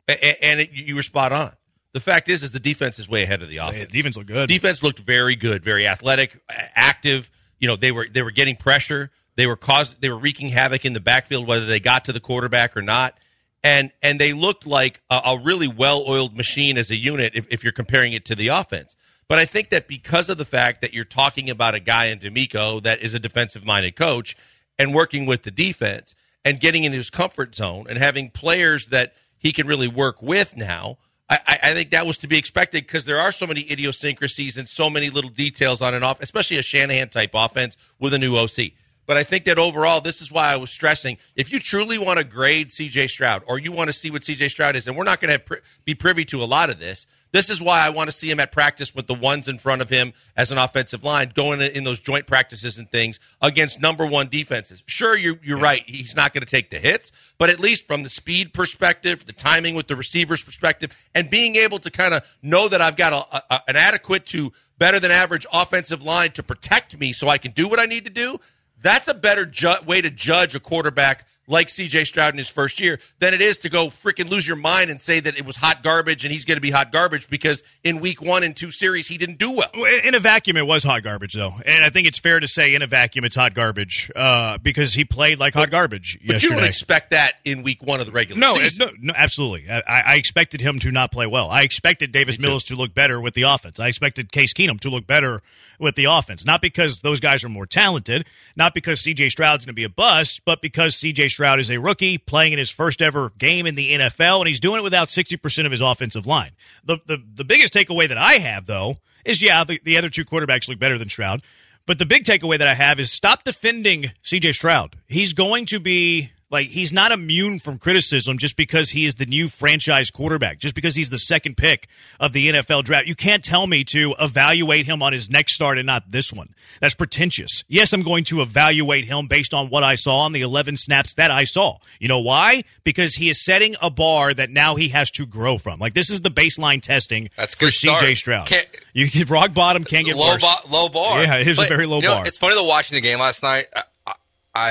and 0.07 0.59
it, 0.59 0.71
you 0.71 0.95
were 0.95 1.03
spot 1.03 1.31
on. 1.31 1.53
The 1.93 1.99
fact 1.99 2.27
is, 2.27 2.41
is 2.41 2.51
the 2.51 2.59
defense 2.59 2.97
is 2.97 3.07
way 3.07 3.21
ahead 3.23 3.43
of 3.43 3.49
the 3.49 3.57
offense. 3.57 3.77
Yeah, 3.77 3.85
defense 3.85 4.17
looked 4.17 4.29
good. 4.29 4.49
Defense 4.49 4.81
looked 4.81 4.99
very 4.99 5.35
good, 5.35 5.63
very 5.63 5.87
athletic, 5.87 6.39
active. 6.75 7.29
You 7.63 7.67
know, 7.67 7.77
they 7.77 7.93
were 7.93 8.09
they 8.11 8.21
were 8.21 8.31
getting 8.31 8.57
pressure. 8.57 9.09
They 9.37 9.47
were 9.47 9.55
cause 9.55 9.95
they 10.01 10.09
were 10.09 10.17
wreaking 10.17 10.49
havoc 10.49 10.83
in 10.83 10.91
the 10.91 10.99
backfield, 10.99 11.47
whether 11.47 11.65
they 11.65 11.79
got 11.79 12.03
to 12.03 12.11
the 12.11 12.19
quarterback 12.19 12.75
or 12.75 12.81
not. 12.81 13.17
And 13.63 13.93
and 14.01 14.19
they 14.19 14.33
looked 14.33 14.67
like 14.67 15.01
a, 15.09 15.21
a 15.27 15.39
really 15.39 15.69
well 15.69 16.03
oiled 16.05 16.35
machine 16.35 16.77
as 16.77 16.91
a 16.91 16.97
unit 16.97 17.31
if, 17.35 17.47
if 17.49 17.63
you're 17.63 17.71
comparing 17.71 18.11
it 18.11 18.25
to 18.25 18.35
the 18.35 18.49
offense. 18.49 18.97
But 19.29 19.39
I 19.39 19.45
think 19.45 19.69
that 19.69 19.87
because 19.87 20.27
of 20.27 20.37
the 20.37 20.43
fact 20.43 20.81
that 20.81 20.93
you're 20.93 21.05
talking 21.05 21.49
about 21.49 21.73
a 21.73 21.79
guy 21.79 22.07
in 22.07 22.19
DeMeco 22.19 22.83
that 22.83 23.01
is 23.01 23.13
a 23.13 23.19
defensive 23.19 23.63
minded 23.63 23.95
coach 23.95 24.35
and 24.77 24.93
working 24.93 25.25
with 25.25 25.43
the 25.43 25.51
defense 25.51 26.15
and 26.43 26.59
getting 26.59 26.83
in 26.83 26.91
his 26.91 27.09
comfort 27.09 27.55
zone 27.55 27.85
and 27.87 27.97
having 27.97 28.29
players 28.29 28.87
that 28.87 29.13
he 29.37 29.53
can 29.53 29.67
really 29.67 29.87
work 29.87 30.21
with 30.21 30.57
now, 30.57 30.97
I, 31.29 31.59
I 31.63 31.73
think 31.73 31.91
that 31.91 32.05
was 32.05 32.17
to 32.19 32.27
be 32.27 32.37
expected 32.37 32.85
because 32.85 33.05
there 33.05 33.19
are 33.19 33.31
so 33.31 33.47
many 33.47 33.61
idiosyncrasies 33.71 34.57
and 34.57 34.67
so 34.67 34.89
many 34.89 35.09
little 35.09 35.29
details 35.29 35.81
on 35.81 35.93
and 35.93 36.03
off, 36.03 36.21
especially 36.21 36.57
a 36.57 36.61
Shanahan 36.61 37.09
type 37.09 37.31
offense 37.33 37.77
with 37.99 38.13
a 38.13 38.19
new 38.19 38.35
OC. 38.35 38.73
But 39.05 39.17
I 39.17 39.23
think 39.23 39.45
that 39.45 39.57
overall, 39.57 39.99
this 40.01 40.21
is 40.21 40.31
why 40.31 40.51
I 40.51 40.55
was 40.55 40.71
stressing. 40.71 41.17
If 41.35 41.51
you 41.51 41.59
truly 41.59 41.97
want 41.97 42.19
to 42.19 42.25
grade 42.25 42.69
CJ 42.69 43.09
Stroud 43.09 43.43
or 43.47 43.59
you 43.59 43.71
want 43.71 43.89
to 43.89 43.93
see 43.93 44.09
what 44.11 44.21
CJ 44.21 44.49
Stroud 44.49 44.75
is, 44.75 44.87
and 44.87 44.95
we're 44.95 45.03
not 45.03 45.19
going 45.19 45.37
to 45.37 45.61
be 45.83 45.93
privy 45.93 46.23
to 46.25 46.41
a 46.41 46.45
lot 46.45 46.69
of 46.69 46.79
this, 46.79 47.05
this 47.33 47.49
is 47.49 47.59
why 47.59 47.85
I 47.85 47.89
want 47.89 48.09
to 48.09 48.15
see 48.15 48.29
him 48.29 48.39
at 48.39 48.51
practice 48.51 48.93
with 48.93 49.07
the 49.07 49.15
ones 49.15 49.47
in 49.47 49.57
front 49.57 49.81
of 49.81 49.89
him 49.89 50.13
as 50.37 50.51
an 50.51 50.59
offensive 50.59 51.03
line, 51.03 51.31
going 51.33 51.61
in 51.61 51.83
those 51.83 51.99
joint 51.99 52.27
practices 52.27 52.77
and 52.77 52.89
things 52.89 53.19
against 53.41 53.81
number 53.81 54.05
one 54.05 54.27
defenses. 54.27 54.83
Sure, 54.85 55.17
you're, 55.17 55.39
you're 55.43 55.57
yeah. 55.57 55.63
right. 55.63 55.83
He's 55.87 56.15
not 56.15 56.31
going 56.31 56.45
to 56.45 56.49
take 56.49 56.69
the 56.69 56.77
hits, 56.77 57.11
but 57.39 57.49
at 57.49 57.59
least 57.59 57.87
from 57.87 58.03
the 58.03 58.09
speed 58.09 58.53
perspective, 58.53 59.25
the 59.25 59.33
timing 59.33 59.73
with 59.73 59.87
the 59.87 59.95
receivers 59.95 60.43
perspective, 60.43 60.95
and 61.15 61.27
being 61.27 61.55
able 61.55 61.79
to 61.79 61.89
kind 61.89 62.13
of 62.13 62.23
know 62.43 62.67
that 62.67 62.81
I've 62.81 62.97
got 62.97 63.13
a, 63.13 63.43
a, 63.53 63.61
an 63.67 63.75
adequate 63.75 64.27
to 64.27 64.53
better 64.77 64.99
than 64.99 65.09
average 65.09 65.47
offensive 65.51 66.03
line 66.03 66.31
to 66.33 66.43
protect 66.43 66.97
me 66.99 67.13
so 67.13 67.29
I 67.29 67.39
can 67.39 67.51
do 67.51 67.67
what 67.67 67.79
I 67.79 67.85
need 67.85 68.05
to 68.05 68.11
do. 68.11 68.39
That's 68.79 69.07
a 69.07 69.13
better 69.15 69.47
ju- 69.47 69.73
way 69.87 70.01
to 70.01 70.11
judge 70.11 70.53
a 70.53 70.59
quarterback 70.59 71.25
like 71.47 71.67
CJ 71.67 72.05
Stroud 72.07 72.33
in 72.33 72.37
his 72.37 72.49
first 72.49 72.79
year 72.79 72.99
than 73.19 73.33
it 73.33 73.41
is 73.41 73.57
to 73.59 73.69
go 73.69 73.87
freaking 73.87 74.29
lose 74.29 74.47
your 74.47 74.55
mind 74.55 74.89
and 74.89 75.01
say 75.01 75.19
that 75.19 75.37
it 75.37 75.45
was 75.45 75.57
hot 75.57 75.83
garbage 75.83 76.23
and 76.23 76.31
he's 76.31 76.45
going 76.45 76.57
to 76.57 76.61
be 76.61 76.71
hot 76.71 76.91
garbage 76.91 77.29
because 77.29 77.63
in 77.83 77.99
week 77.99 78.21
one 78.21 78.43
and 78.43 78.55
two 78.55 78.71
series 78.71 79.07
he 79.07 79.17
didn't 79.17 79.37
do 79.37 79.51
well. 79.51 79.69
In 80.03 80.15
a 80.15 80.19
vacuum, 80.19 80.57
it 80.57 80.65
was 80.65 80.83
hot 80.83 81.03
garbage 81.03 81.33
though, 81.33 81.55
and 81.65 81.83
I 81.83 81.89
think 81.89 82.07
it's 82.07 82.19
fair 82.19 82.39
to 82.39 82.47
say 82.47 82.75
in 82.75 82.81
a 82.81 82.87
vacuum 82.87 83.25
it's 83.25 83.35
hot 83.35 83.53
garbage 83.53 84.11
uh, 84.15 84.57
because 84.59 84.93
he 84.93 85.03
played 85.03 85.39
like 85.39 85.53
hot 85.53 85.69
garbage. 85.69 86.17
But 86.21 86.33
yesterday. 86.33 86.53
you 86.53 86.59
don't 86.59 86.67
expect 86.67 87.11
that 87.11 87.33
in 87.43 87.63
week 87.63 87.83
one 87.83 87.99
of 87.99 88.05
the 88.05 88.11
regular 88.11 88.39
no, 88.39 88.55
season. 88.55 88.87
No, 88.87 88.91
no, 89.01 89.13
absolutely. 89.15 89.69
I, 89.69 89.81
I, 89.87 90.15
expected 90.15 90.61
him 90.61 90.79
to 90.79 90.91
not 90.91 91.11
play 91.11 91.27
well. 91.27 91.49
I 91.49 91.63
expected 91.63 92.11
Davis 92.11 92.39
Mills 92.39 92.63
to 92.65 92.75
look 92.75 92.93
better 92.93 93.19
with 93.19 93.33
the 93.33 93.43
offense. 93.43 93.79
I 93.79 93.87
expected 93.87 94.31
Case 94.31 94.53
Keenum 94.53 94.79
to 94.81 94.89
look 94.89 95.05
better 95.05 95.41
with 95.79 95.95
the 95.95 96.05
offense, 96.05 96.45
not 96.45 96.61
because 96.61 97.01
those 97.01 97.19
guys 97.19 97.43
are 97.43 97.49
more 97.49 97.65
talented, 97.65 98.25
not 98.55 98.73
because 98.73 99.01
CJ 99.01 99.29
Stroud's 99.29 99.65
going 99.65 99.73
to 99.73 99.75
be 99.75 99.83
a 99.83 99.89
bust, 99.89 100.41
but 100.45 100.61
because 100.61 100.95
CJ 100.95 101.29
Stroud 101.33 101.59
is 101.59 101.69
a 101.69 101.77
rookie 101.77 102.17
playing 102.17 102.53
in 102.53 102.59
his 102.59 102.69
first 102.69 103.01
ever 103.01 103.31
game 103.37 103.65
in 103.65 103.75
the 103.75 103.93
NFL, 103.93 104.39
and 104.39 104.47
he's 104.47 104.59
doing 104.59 104.79
it 104.79 104.83
without 104.83 105.09
60% 105.09 105.65
of 105.65 105.71
his 105.71 105.81
offensive 105.81 106.25
line. 106.25 106.51
The, 106.83 106.99
the, 107.05 107.17
the 107.35 107.43
biggest 107.43 107.73
takeaway 107.73 108.07
that 108.07 108.17
I 108.17 108.33
have, 108.33 108.65
though, 108.65 108.97
is 109.25 109.41
yeah, 109.41 109.63
the, 109.63 109.79
the 109.83 109.97
other 109.97 110.09
two 110.09 110.25
quarterbacks 110.25 110.67
look 110.67 110.79
better 110.79 110.97
than 110.97 111.09
Stroud. 111.09 111.41
But 111.85 111.99
the 111.99 112.05
big 112.05 112.23
takeaway 112.23 112.57
that 112.59 112.67
I 112.67 112.75
have 112.75 112.99
is 112.99 113.11
stop 113.11 113.43
defending 113.43 114.11
CJ 114.23 114.53
Stroud. 114.53 114.97
He's 115.07 115.33
going 115.33 115.65
to 115.67 115.79
be 115.79 116.31
like 116.53 116.67
he's 116.67 116.93
not 116.93 117.11
immune 117.11 117.57
from 117.57 117.79
criticism 117.79 118.37
just 118.37 118.55
because 118.55 118.91
he 118.91 119.07
is 119.07 119.15
the 119.15 119.25
new 119.25 119.47
franchise 119.49 120.11
quarterback, 120.11 120.59
just 120.59 120.75
because 120.75 120.95
he's 120.95 121.09
the 121.09 121.17
second 121.17 121.57
pick 121.57 121.89
of 122.19 122.31
the 122.31 122.49
NFL 122.49 122.83
draft. 122.83 123.07
You 123.07 123.15
can't 123.15 123.43
tell 123.43 123.65
me 123.65 123.83
to 123.85 124.13
evaluate 124.19 124.85
him 124.85 125.01
on 125.01 125.13
his 125.13 125.31
next 125.31 125.55
start 125.55 125.79
and 125.79 125.87
not 125.87 126.11
this 126.11 126.31
one. 126.31 126.53
That's 126.79 126.93
pretentious. 126.93 127.63
Yes, 127.67 127.91
I'm 127.91 128.03
going 128.03 128.23
to 128.25 128.41
evaluate 128.41 129.05
him 129.05 129.25
based 129.25 129.53
on 129.55 129.69
what 129.69 129.83
I 129.83 129.95
saw 129.95 130.19
on 130.19 130.31
the 130.31 130.41
11 130.41 130.77
snaps 130.77 131.15
that 131.15 131.31
I 131.31 131.43
saw. 131.43 131.77
You 131.99 132.07
know 132.07 132.19
why? 132.19 132.63
Because 132.83 133.15
he 133.15 133.31
is 133.31 133.43
setting 133.43 133.75
a 133.81 133.89
bar 133.89 134.31
that 134.33 134.51
now 134.51 134.75
he 134.75 134.89
has 134.89 135.09
to 135.11 135.25
grow 135.25 135.57
from. 135.57 135.79
Like 135.79 135.95
this 135.95 136.11
is 136.11 136.21
the 136.21 136.29
baseline 136.29 136.83
testing 136.83 137.31
That's 137.35 137.55
for 137.55 137.65
CJ 137.65 138.15
Stroud. 138.15 138.45
Can't, 138.45 138.67
you 138.93 139.25
rock 139.25 139.55
bottom 139.55 139.83
can't 139.83 140.05
get 140.05 140.15
low 140.15 140.33
worse. 140.33 140.43
Bo- 140.43 140.69
low 140.71 140.89
bar. 140.89 141.23
Yeah, 141.23 141.37
it 141.37 141.47
is 141.47 141.57
a 141.57 141.65
very 141.65 141.87
low 141.87 141.97
you 141.97 142.03
know, 142.03 142.15
bar. 142.15 142.27
It's 142.27 142.37
funny 142.37 142.53
though 142.53 142.63
watching 142.65 142.95
the 142.95 143.01
game 143.01 143.17
last 143.17 143.41
night. 143.41 143.65
I 143.75 143.83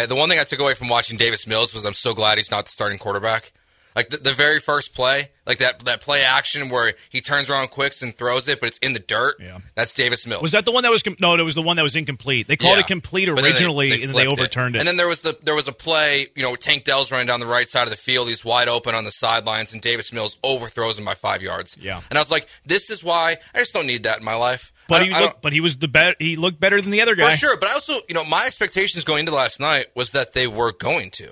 the 0.06 0.14
one 0.14 0.28
thing 0.28 0.38
I 0.38 0.44
took 0.44 0.60
away 0.60 0.74
from 0.74 0.88
watching 0.88 1.16
Davis 1.16 1.46
Mills 1.46 1.74
was 1.74 1.84
I'm 1.84 1.94
so 1.94 2.14
glad 2.14 2.38
he's 2.38 2.50
not 2.50 2.66
the 2.66 2.70
starting 2.70 2.98
quarterback. 2.98 3.52
Like 3.94 4.08
the, 4.08 4.16
the 4.16 4.32
very 4.32 4.58
first 4.58 4.94
play, 4.94 5.28
like 5.46 5.58
that 5.58 5.84
that 5.84 6.00
play 6.00 6.22
action 6.22 6.68
where 6.70 6.94
he 7.10 7.20
turns 7.20 7.50
around 7.50 7.68
quicks 7.68 8.00
and 8.02 8.14
throws 8.14 8.48
it, 8.48 8.58
but 8.60 8.68
it's 8.70 8.78
in 8.78 8.92
the 8.94 8.98
dirt. 9.00 9.36
Yeah. 9.40 9.58
That's 9.74 9.92
Davis 9.92 10.26
Mills. 10.26 10.40
Was 10.42 10.52
that 10.52 10.64
the 10.64 10.72
one 10.72 10.82
that 10.84 10.90
was 10.90 11.02
com- 11.02 11.16
no? 11.20 11.34
It 11.34 11.42
was 11.42 11.54
the 11.54 11.62
one 11.62 11.76
that 11.76 11.82
was 11.82 11.94
incomplete. 11.96 12.46
They 12.48 12.56
called 12.56 12.76
Yeah. 12.76 12.80
it 12.80 12.86
complete 12.86 13.28
originally, 13.28 13.90
they, 13.90 13.96
they 13.98 14.02
and 14.04 14.12
then 14.14 14.24
they 14.24 14.32
overturned 14.32 14.76
it. 14.76 14.78
And 14.78 14.88
then 14.88 14.96
there 14.96 15.08
was 15.08 15.20
the 15.20 15.36
there 15.42 15.54
was 15.54 15.68
a 15.68 15.72
play, 15.72 16.28
you 16.34 16.42
know, 16.42 16.56
Tank 16.56 16.84
Dell's 16.84 17.10
running 17.12 17.26
down 17.26 17.40
the 17.40 17.46
right 17.46 17.68
side 17.68 17.84
of 17.84 17.90
the 17.90 17.96
field. 17.96 18.28
He's 18.28 18.44
wide 18.44 18.68
open 18.68 18.94
on 18.94 19.04
the 19.04 19.10
sidelines, 19.10 19.72
and 19.72 19.82
Davis 19.82 20.12
Mills 20.12 20.36
overthrows 20.42 20.98
him 20.98 21.04
by 21.04 21.14
five 21.14 21.42
yards. 21.42 21.76
Yeah. 21.80 22.00
And 22.10 22.18
I 22.18 22.20
was 22.22 22.30
like, 22.30 22.46
this 22.64 22.88
is 22.90 23.04
why 23.04 23.36
I 23.54 23.58
just 23.58 23.74
don't 23.74 23.86
need 23.86 24.04
that 24.04 24.18
in 24.18 24.24
my 24.24 24.34
life. 24.36 24.72
but 24.88 25.02
I- 25.02 25.04
he 25.04 25.10
looked, 25.10 25.42
but 25.42 25.52
he 25.52 25.60
was 25.60 25.76
the 25.76 25.88
better. 25.88 26.16
He 26.18 26.36
looked 26.36 26.60
better 26.60 26.80
than 26.80 26.90
the 26.92 27.02
other 27.02 27.14
guy. 27.14 27.30
for 27.30 27.36
sure. 27.36 27.56
But 27.58 27.68
I 27.68 27.72
also, 27.74 27.94
you 28.08 28.14
know, 28.14 28.24
my 28.24 28.44
expectations 28.46 29.04
going 29.04 29.20
into 29.20 29.34
last 29.34 29.60
night 29.60 29.86
was 29.94 30.12
that 30.12 30.32
they 30.32 30.46
were 30.46 30.72
going 30.72 31.10
to. 31.12 31.24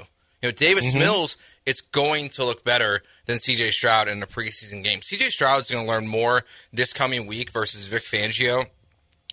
You 0.42 0.48
know, 0.48 0.52
Davis 0.52 0.86
Mm-hmm. 0.90 0.98
Mills, 1.00 1.36
it's 1.66 1.80
going 1.80 2.28
to 2.30 2.44
look 2.44 2.64
better 2.64 3.02
than 3.26 3.38
CJ 3.38 3.70
Stroud 3.70 4.08
in 4.08 4.22
a 4.22 4.26
preseason 4.26 4.82
game. 4.82 5.00
CJ 5.00 5.28
Stroud 5.28 5.60
is 5.60 5.70
going 5.70 5.84
to 5.84 5.90
learn 5.90 6.06
more 6.06 6.42
this 6.72 6.92
coming 6.92 7.26
week 7.26 7.50
versus 7.52 7.86
Vic 7.86 8.02
Fangio 8.02 8.66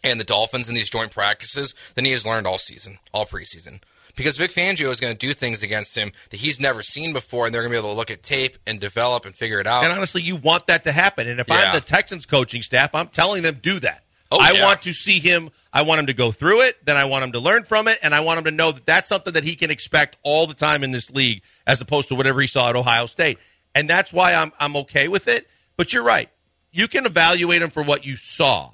and 0.03 0.19
the 0.19 0.23
Dolphins 0.23 0.69
in 0.69 0.75
these 0.75 0.89
joint 0.89 1.11
practices 1.11 1.73
than 1.95 2.05
he 2.05 2.11
has 2.11 2.25
learned 2.25 2.45
all 2.45 2.57
season, 2.57 2.99
all 3.13 3.25
preseason. 3.25 3.79
Because 4.15 4.37
Vic 4.37 4.51
Fangio 4.51 4.89
is 4.91 4.99
going 4.99 5.13
to 5.13 5.17
do 5.17 5.33
things 5.33 5.61
against 5.61 5.95
him 5.95 6.11
that 6.31 6.39
he's 6.39 6.59
never 6.59 6.81
seen 6.81 7.13
before, 7.13 7.45
and 7.45 7.53
they're 7.53 7.61
going 7.61 7.71
to 7.71 7.75
be 7.75 7.79
able 7.79 7.91
to 7.93 7.97
look 7.97 8.09
at 8.09 8.23
tape 8.23 8.57
and 8.65 8.79
develop 8.79 9.25
and 9.25 9.35
figure 9.35 9.59
it 9.59 9.67
out. 9.67 9.83
And 9.83 9.93
honestly, 9.93 10.23
you 10.23 10.35
want 10.37 10.65
that 10.67 10.83
to 10.85 10.91
happen. 10.91 11.27
And 11.27 11.39
if 11.39 11.47
Yeah. 11.47 11.55
I'm 11.55 11.75
the 11.75 11.81
Texans 11.81 12.25
coaching 12.25 12.63
staff, 12.63 12.95
I'm 12.95 13.07
telling 13.09 13.43
them 13.43 13.59
do 13.61 13.79
that. 13.81 14.03
Oh, 14.31 14.39
I 14.39 14.51
yeah. 14.51 14.65
want 14.65 14.81
to 14.83 14.93
see 14.93 15.19
him. 15.19 15.49
I 15.71 15.83
want 15.83 15.99
him 15.99 16.07
to 16.07 16.13
go 16.13 16.31
through 16.31 16.61
it. 16.61 16.85
Then 16.85 16.97
I 16.97 17.05
want 17.05 17.23
him 17.23 17.31
to 17.33 17.39
learn 17.39 17.63
from 17.63 17.87
it, 17.87 17.97
and 18.01 18.13
I 18.13 18.21
want 18.21 18.39
him 18.39 18.45
to 18.45 18.51
know 18.51 18.71
that 18.71 18.85
that's 18.85 19.09
something 19.09 19.33
that 19.33 19.43
he 19.43 19.55
can 19.55 19.71
expect 19.71 20.17
all 20.23 20.47
the 20.47 20.53
time 20.53 20.83
in 20.83 20.91
this 20.91 21.11
league, 21.11 21.43
as 21.65 21.79
opposed 21.81 22.09
to 22.09 22.15
whatever 22.15 22.41
he 22.41 22.47
saw 22.47 22.69
at 22.69 22.75
Ohio 22.75 23.05
State. 23.05 23.37
And 23.73 23.89
that's 23.89 24.11
why 24.11 24.33
I'm 24.33 24.51
I'm 24.59 24.75
okay 24.77 25.07
with 25.07 25.27
it. 25.27 25.47
But 25.77 25.93
you're 25.93 26.03
right. 26.03 26.29
You 26.71 26.87
can 26.87 27.05
evaluate 27.05 27.61
him 27.61 27.69
for 27.69 27.83
what 27.83 28.05
you 28.05 28.17
saw, 28.17 28.71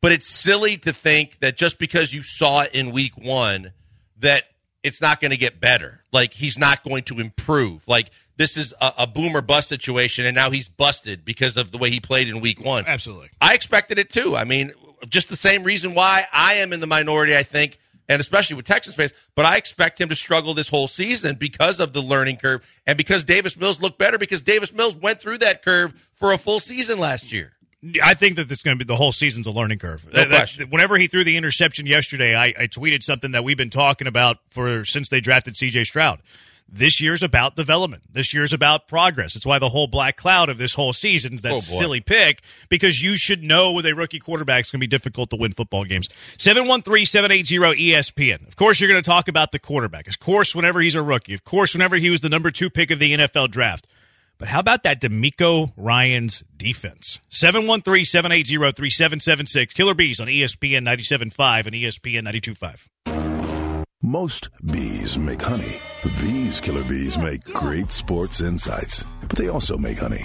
but 0.00 0.12
it's 0.12 0.28
silly 0.28 0.76
to 0.78 0.92
think 0.92 1.38
that 1.40 1.56
just 1.56 1.78
because 1.78 2.12
you 2.12 2.22
saw 2.22 2.62
it 2.62 2.74
in 2.74 2.90
week 2.90 3.16
one, 3.16 3.72
that 4.18 4.44
it's 4.82 5.00
not 5.00 5.20
going 5.20 5.30
to 5.30 5.36
get 5.36 5.60
better. 5.60 6.02
Like 6.12 6.32
he's 6.32 6.58
not 6.58 6.82
going 6.82 7.04
to 7.04 7.20
improve. 7.20 7.86
Like 7.86 8.10
this 8.36 8.56
is 8.56 8.72
a, 8.80 8.92
a 9.00 9.06
boomer 9.06 9.42
bust 9.42 9.68
situation, 9.68 10.24
and 10.24 10.34
now 10.34 10.50
he's 10.50 10.68
busted 10.68 11.24
because 11.24 11.58
of 11.58 11.72
the 11.72 11.78
way 11.78 11.90
he 11.90 12.00
played 12.00 12.28
in 12.28 12.40
week 12.40 12.58
one. 12.64 12.84
Absolutely. 12.86 13.28
I 13.40 13.54
expected 13.54 13.98
it 13.98 14.08
too. 14.10 14.34
I 14.34 14.44
mean, 14.44 14.72
just 15.08 15.28
the 15.28 15.36
same 15.36 15.62
reason 15.62 15.94
why 15.94 16.24
I 16.32 16.54
am 16.54 16.72
in 16.72 16.80
the 16.80 16.86
minority, 16.86 17.36
I 17.36 17.42
think, 17.42 17.78
and 18.08 18.20
especially 18.20 18.56
with 18.56 18.66
Texas 18.66 18.94
fans, 18.94 19.12
but 19.34 19.46
I 19.46 19.56
expect 19.56 20.00
him 20.00 20.08
to 20.08 20.14
struggle 20.16 20.52
this 20.52 20.68
whole 20.68 20.88
season 20.88 21.36
because 21.36 21.80
of 21.80 21.92
the 21.92 22.02
learning 22.02 22.36
curve 22.38 22.66
and 22.86 22.96
because 22.96 23.22
Davis 23.22 23.56
Mills 23.56 23.80
looked 23.80 23.98
better 23.98 24.18
because 24.18 24.42
Davis 24.42 24.72
Mills 24.72 24.96
went 24.96 25.20
through 25.20 25.38
that 25.38 25.62
curve 25.64 25.94
for 26.14 26.32
a 26.32 26.38
full 26.38 26.60
season 26.60 26.98
last 26.98 27.32
year. 27.32 27.52
I 28.02 28.12
think 28.14 28.36
that 28.36 28.50
it's 28.50 28.62
going 28.62 28.76
to 28.78 28.84
be 28.84 28.86
the 28.86 28.96
whole 28.96 29.12
season's 29.12 29.46
a 29.46 29.50
learning 29.50 29.78
curve. 29.78 30.06
No 30.12 30.24
That- 30.24 30.68
whenever 30.68 30.98
he 30.98 31.06
threw 31.06 31.24
the 31.24 31.36
interception 31.36 31.86
yesterday, 31.86 32.34
I, 32.36 32.46
I 32.58 32.66
tweeted 32.66 33.02
something 33.02 33.30
that 33.32 33.42
we've 33.42 33.56
been 33.56 33.70
talking 33.70 34.06
about 34.06 34.38
for 34.50 34.84
since 34.84 35.08
they 35.08 35.20
drafted 35.20 35.56
C.J. 35.56 35.84
Stroud. 35.84 36.20
This 36.72 37.02
year's 37.02 37.24
about 37.24 37.56
development. 37.56 38.04
This 38.12 38.32
year's 38.32 38.52
about 38.52 38.86
progress. 38.86 39.34
It's 39.34 39.44
why 39.44 39.58
the 39.58 39.70
whole 39.70 39.88
black 39.88 40.16
cloud 40.16 40.48
of 40.48 40.56
this 40.56 40.74
whole 40.74 40.92
season's 40.92 41.42
that 41.42 41.50
Oh, 41.52 41.58
silly 41.58 42.00
pick 42.00 42.42
because 42.68 43.02
you 43.02 43.16
should 43.16 43.42
know 43.42 43.72
with 43.72 43.86
a 43.86 43.94
rookie 43.94 44.20
quarterback 44.20 44.60
it's 44.60 44.70
going 44.70 44.78
to 44.78 44.84
be 44.84 44.86
difficult 44.86 45.30
to 45.30 45.36
win 45.36 45.50
football 45.52 45.84
games. 45.84 46.08
713-780-ESPN. 46.38 48.46
Of 48.46 48.54
course, 48.56 48.78
you're 48.80 48.88
going 48.90 49.02
to 49.02 49.08
talk 49.08 49.26
about 49.26 49.50
the 49.52 49.58
quarterback. 49.58 50.06
Of 50.06 50.20
course, 50.20 50.54
whenever 50.54 50.80
he's 50.80 50.94
a 50.94 51.02
rookie. 51.02 51.34
Of 51.34 51.42
course, 51.44 51.74
whenever 51.74 51.96
he 51.96 52.08
was 52.10 52.20
the 52.20 52.28
number 52.28 52.50
two 52.52 52.70
pick 52.70 52.90
of 52.92 52.98
the 53.00 53.14
NFL 53.14 53.50
draft. 53.50 53.88
But 54.38 54.46
how 54.48 54.60
about 54.60 54.84
that 54.84 55.00
DeMeco 55.02 55.72
Ryan's 55.76 56.42
defense? 56.56 57.18
713-780-3776. 57.30 59.74
Killer 59.74 59.94
Bees 59.94 60.20
on 60.20 60.28
ESPN 60.28 60.82
97.5 60.86 61.66
and 61.66 61.74
ESPN 61.74 62.22
92.5. 62.26 63.84
Most 64.02 64.48
bees 64.64 65.18
make 65.18 65.42
honey. 65.42 65.78
These 66.22 66.60
killer 66.60 66.84
bees 66.84 67.18
make 67.18 67.44
great 67.44 67.90
sports 67.92 68.40
insights, 68.40 69.04
but 69.22 69.36
they 69.36 69.48
also 69.48 69.76
make 69.76 69.98
honey. 69.98 70.24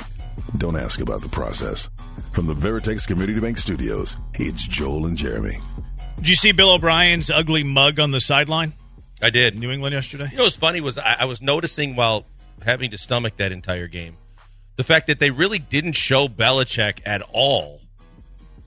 Don't 0.58 0.78
ask 0.78 1.02
about 1.02 1.22
the 1.22 1.30
process. 1.30 1.90
From 2.32 2.48
the 2.48 2.54
Veritex 2.54 3.08
Community 3.08 3.40
Bank 3.40 3.58
Studios, 3.58 4.18
it's 4.36 4.66
Joel 4.68 5.06
and 5.06 5.18
Jeremy. 5.18 5.58
Did 6.18 6.30
you 6.30 6.36
see 6.36 6.52
Bill 6.52 6.74
O'Brien's 6.74 7.30
ugly 7.30 7.64
mug 7.64 8.00
on 8.00 8.12
the 8.12 8.22
sideline 8.22 8.74
I 9.22 9.30
did. 9.30 9.58
New 9.58 9.72
England 9.72 9.94
yesterday? 9.94 10.30
You 10.32 10.38
know 10.38 10.44
what's 10.44 10.56
funny 10.56 10.82
was 10.82 10.98
I, 10.98 11.18
I 11.22 11.26
was 11.26 11.42
noticing 11.42 11.96
while 11.96 12.26
having 12.64 12.92
to 12.92 12.98
stomach 12.98 13.38
that 13.38 13.52
entire 13.52 13.88
game 13.88 14.16
the 14.76 14.84
fact 14.84 15.08
that 15.08 15.20
they 15.20 15.32
really 15.32 15.60
didn't 15.60 15.94
show 15.94 16.28
Belichick 16.28 17.00
at 17.06 17.22
all. 17.32 17.82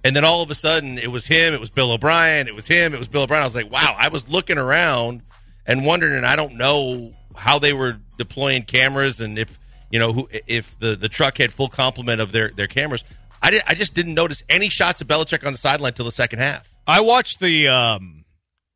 And 0.04 0.14
then 0.14 0.24
all 0.24 0.42
of 0.42 0.50
a 0.50 0.54
sudden, 0.54 0.96
it 0.98 1.08
was 1.08 1.26
him, 1.26 1.52
it 1.52 1.60
was 1.60 1.70
Bill 1.70 1.90
O'Brien, 1.90 2.48
it 2.48 2.54
was 2.54 2.66
him, 2.66 2.94
it 2.94 2.98
was 2.98 3.08
Bill 3.08 3.22
O'Brien. 3.22 3.42
I 3.42 3.46
was 3.46 3.54
like, 3.54 3.70
wow, 3.70 3.94
I 3.98 4.08
was 4.08 4.28
looking 4.28 4.56
around 4.56 5.22
and 5.68 5.86
wondering, 5.86 6.14
and 6.14 6.26
I 6.26 6.34
don't 6.34 6.54
know 6.56 7.12
how 7.36 7.60
they 7.60 7.72
were 7.72 8.00
deploying 8.16 8.62
cameras 8.64 9.20
and 9.20 9.38
if 9.38 9.56
you 9.90 9.98
know 10.00 10.12
who 10.12 10.28
if 10.48 10.76
the, 10.80 10.96
the 10.96 11.08
truck 11.08 11.38
had 11.38 11.52
full 11.52 11.68
complement 11.68 12.20
of 12.20 12.32
their, 12.32 12.48
their 12.48 12.66
cameras. 12.66 13.04
I 13.40 13.50
did, 13.52 13.62
I 13.68 13.74
just 13.74 13.94
didn't 13.94 14.14
notice 14.14 14.42
any 14.48 14.68
shots 14.68 15.00
of 15.00 15.06
Belichick 15.06 15.46
on 15.46 15.52
the 15.52 15.58
sideline 15.58 15.90
until 15.90 16.06
the 16.06 16.10
second 16.10 16.40
half. 16.40 16.74
I 16.86 17.02
watched 17.02 17.38
the 17.38 17.68
um, 17.68 18.24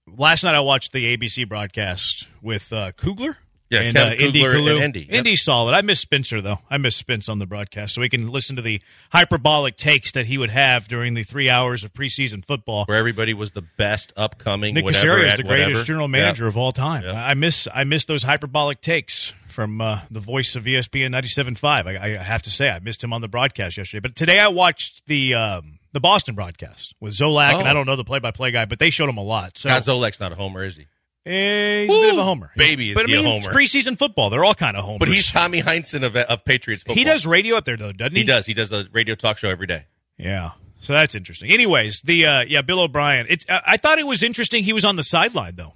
last 0.07 0.45
night. 0.45 0.55
I 0.55 0.61
watched 0.61 0.93
the 0.93 1.17
ABC 1.17 1.49
broadcast 1.49 2.29
with 2.41 2.73
uh, 2.73 2.93
Kugler. 2.93 3.39
Yeah, 3.73 3.81
and 3.81 3.97
uh, 3.97 4.13
Indy 4.19 4.41
Kugler 4.43 4.73
and 4.75 4.83
Indy, 4.85 5.01
yep. 5.01 5.11
Indy's 5.19 5.43
solid. 5.43 5.75
I 5.75 5.83
miss 5.83 5.99
Spencer 6.01 6.41
though. 6.41 6.59
I 6.71 6.77
miss 6.79 6.95
Spence 6.97 7.29
on 7.29 7.39
the 7.39 7.47
broadcast, 7.47 7.95
so 7.95 8.01
we 8.01 8.09
can 8.09 8.29
listen 8.31 8.57
to 8.57 8.63
the 8.63 8.81
hyperbolic 9.13 9.77
takes 9.77 10.13
that 10.13 10.27
he 10.27 10.39
would 10.39 10.51
have 10.51 10.89
during 10.89 11.15
the 11.15 11.23
three 11.23 11.49
hours 11.51 11.85
of 11.85 11.93
preseason 11.93 12.45
football. 12.45 12.85
Where 12.85 12.97
everybody 12.99 13.35
was 13.35 13.53
the 13.53 13.63
best 13.63 14.13
upcoming. 14.17 14.75
Nick 14.75 14.85
whatever, 14.85 15.19
Caserio 15.19 15.29
is 15.31 15.37
the 15.37 15.43
greatest 15.43 15.69
whatever. 15.69 15.85
general 15.85 16.09
manager 16.09 16.45
Yeah. 16.45 16.49
of 16.49 16.57
all 16.57 16.73
time. 16.73 17.05
Yeah. 17.05 17.13
I 17.25 17.35
miss 17.35 17.67
I 17.75 17.85
miss 17.85 18.05
those 18.05 18.23
hyperbolic 18.23 18.81
takes 18.81 19.33
from 19.49 19.81
uh, 19.81 20.01
the 20.11 20.21
voice 20.21 20.57
of 20.57 20.65
ESPN 20.65 21.11
97.5. 21.11 21.63
I, 21.87 22.05
I 22.05 22.09
have 22.23 22.41
to 22.43 22.51
say 22.51 22.71
I 22.71 22.79
missed 22.79 23.05
him 23.05 23.13
on 23.13 23.21
the 23.21 23.29
broadcast 23.29 23.77
yesterday. 23.77 24.01
But 24.01 24.17
today 24.17 24.39
I 24.39 24.49
watched 24.49 25.07
the 25.07 25.35
um, 25.35 25.79
the 25.93 26.01
Boston 26.01 26.35
broadcast 26.35 26.95
with 27.01 27.13
Zolak, 27.15 27.53
and 27.55 27.67
Oh. 27.67 27.71
I 27.71 27.73
don't 27.75 27.87
know 27.87 27.97
the 27.97 28.05
play 28.05 28.19
by 28.19 28.31
play 28.31 28.51
guy, 28.51 28.65
but 28.65 28.79
they 28.79 28.89
showed 28.91 29.09
him 29.11 29.19
a 29.19 29.23
lot. 29.23 29.59
So 29.59 29.69
God, 29.69 29.83
Zolak's 29.83 30.21
not 30.21 30.33
a 30.33 30.35
homer, 30.35 30.65
is 30.65 30.77
he? 30.77 30.87
Eh, 31.25 31.83
he's 31.87 31.89
a 31.91 32.01
bit 32.01 32.13
of 32.15 32.19
a 32.19 32.25
homer. 32.25 32.51
Baby, 32.57 32.91
is 32.91 32.95
but 32.95 33.07
he 33.07 33.15
I 33.17 33.21
a 33.21 33.23
mean, 33.23 33.37
it's 33.37 33.47
homer. 33.47 33.59
preseason 33.59 33.97
football. 33.97 34.29
They're 34.31 34.45
all 34.45 34.55
kind 34.55 34.77
of 34.77 34.85
homers. 34.85 34.99
But 34.99 35.09
he's 35.09 35.31
Tommy 35.31 35.63
Heinsohn 35.63 36.03
of, 36.05 36.17
of 36.17 36.45
Patriots 36.45 36.83
football. 36.83 36.97
he 36.97 37.05
does 37.05 37.27
radio 37.27 37.57
up 37.57 37.65
there 37.65 37.77
though, 37.77 37.93
doesn't 37.93 38.15
he? 38.15 38.21
He 38.23 38.27
does. 38.27 38.45
He 38.47 38.55
does 38.55 38.73
a 38.73 38.87
radio 38.93 39.15
talk 39.15 39.39
show 39.39 39.49
every 39.49 39.67
day. 39.69 39.85
Yeah. 40.19 40.51
So 40.81 40.93
that's 40.95 41.15
interesting. 41.15 41.51
Anyways, 41.53 42.01
the 42.03 42.27
uh, 42.27 42.41
yeah, 42.49 42.63
Bill 42.63 42.81
O'Brien. 42.81 43.27
It's 43.29 43.47
I 43.49 43.63
I 43.67 43.77
thought 43.77 43.99
it 44.01 44.07
was 44.07 44.23
interesting. 44.25 44.65
He 44.65 44.73
was 44.73 44.85
on 44.85 44.97
the 44.97 45.05
sideline 45.05 45.55
though. 45.55 45.75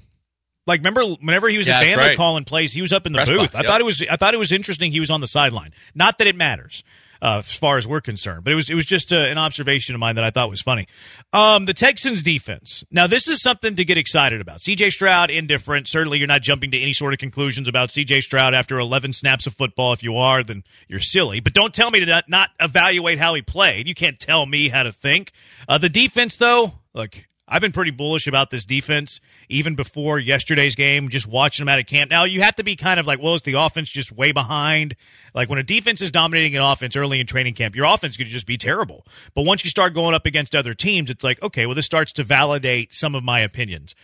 Like 0.67 0.81
remember 0.81 1.05
whenever 1.05 1.49
he 1.49 1.59
was 1.59 1.69
Yeah, 1.69 1.75
at 1.75 1.79
that's 1.79 1.87
Vanderbilt 1.91 2.09
right. 2.11 2.17
calling 2.17 2.45
plays, 2.45 2.73
he 2.73 2.83
was 2.83 2.93
up 2.93 3.07
in 3.07 3.13
the 3.13 3.19
Press 3.19 3.29
booth. 3.29 3.39
box, 3.53 3.55
I 3.55 3.59
yep. 3.59 3.67
thought 3.67 3.81
it 3.81 3.85
was 3.85 4.03
I 4.11 4.17
thought 4.17 4.35
it 4.35 4.39
was 4.39 4.51
interesting. 4.51 4.91
He 4.91 4.99
was 4.99 5.11
on 5.13 5.21
the 5.21 5.29
sideline. 5.29 5.73
Not 5.95 6.19
that 6.19 6.27
it 6.27 6.35
matters. 6.35 6.83
Uh, 7.23 7.39
as 7.39 7.55
far 7.55 7.77
as 7.77 7.87
we're 7.87 8.01
concerned, 8.01 8.45
but 8.45 8.53
it 8.53 8.57
was 8.57 8.71
it 8.71 8.75
was 8.75 8.87
just 8.87 9.13
uh, 9.13 9.17
an 9.17 9.39
observation 9.39 9.95
of 9.95 10.01
mine 10.01 10.17
that 10.17 10.25
I 10.25 10.31
thought 10.31 10.51
was 10.51 10.61
funny. 10.61 10.87
Um, 11.33 11.65
the 11.65 11.75
Texans 11.75 12.23
defense. 12.23 12.85
Now 12.91 13.07
this 13.07 13.29
is 13.29 13.41
something 13.41 13.77
to 13.77 13.85
get 13.85 13.99
excited 13.99 14.41
about. 14.41 14.61
C.J. 14.61 14.91
Stroud 14.91 15.31
indifferent. 15.31 15.89
Certainly, 15.89 16.19
you're 16.19 16.27
not 16.27 16.43
jumping 16.43 16.71
to 16.73 16.81
any 16.81 16.93
sort 16.93 17.13
of 17.13 17.19
conclusions 17.19 17.69
about 17.69 17.91
C.J. 17.91 18.21
Stroud 18.23 18.55
after 18.55 18.79
11 18.79 19.13
snaps 19.13 19.47
of 19.47 19.55
football. 19.55 19.93
If 19.93 20.03
you 20.03 20.17
are, 20.17 20.43
then 20.43 20.65
you're 20.89 21.01
silly. 21.01 21.41
But 21.41 21.55
don't 21.55 21.75
tell 21.75 21.91
me 21.91 22.01
to 22.01 22.07
not, 22.07 22.29
not 22.29 22.51
evaluate 22.61 23.19
how 23.19 23.35
he 23.35 23.43
played. 23.43 23.89
You 23.89 23.95
can't 23.95 24.19
tell 24.19 24.45
me 24.47 24.69
how 24.69 24.83
to 24.83 24.93
think. 24.93 25.33
Uh, 25.69 25.79
the 25.79 25.89
defense, 25.89 26.37
though, 26.37 26.73
look, 26.95 27.17
I've 27.49 27.61
been 27.61 27.73
pretty 27.73 27.93
bullish 27.93 28.27
about 28.27 28.51
this 28.51 28.65
defense 28.65 29.21
even 29.49 29.77
before 29.77 30.19
yesterday's 30.19 30.75
game, 30.75 31.09
just 31.11 31.29
watching 31.29 31.65
them 31.65 31.73
out 31.73 31.79
of 31.79 31.87
camp. 31.87 32.11
Now, 32.11 32.25
you 32.25 32.43
have 32.43 32.57
to 32.57 32.65
be 32.65 32.75
kind 32.75 32.99
of 32.99 33.07
like, 33.07 33.23
well, 33.23 33.35
is 33.35 33.43
the 33.43 33.55
offense 33.55 33.89
just 33.89 34.11
way 34.11 34.33
behind? 34.33 34.97
Like 35.33 35.49
when 35.49 35.59
a 35.59 35.63
defense 35.63 36.03
is 36.03 36.11
dominating 36.11 36.57
an 36.57 36.63
offense 36.63 36.97
early 36.97 37.21
in 37.21 37.27
training 37.27 37.55
camp, 37.55 37.77
your 37.77 37.87
offense 37.87 38.17
could 38.17 38.27
just 38.27 38.47
be 38.47 38.57
terrible. 38.57 39.07
But 39.35 39.43
once 39.43 39.63
you 39.63 39.71
start 39.71 39.95
going 39.95 40.15
up 40.15 40.27
against 40.27 40.57
other 40.57 40.75
teams, 40.75 41.09
it's 41.09 41.23
like, 41.23 41.41
okay, 41.43 41.67
well, 41.67 41.77
this 41.77 41.87
starts 41.87 42.13
to 42.15 42.25
validate 42.25 42.93
some 42.93 43.15
of 43.15 43.23
my 43.23 43.41
opinions. 43.41 43.95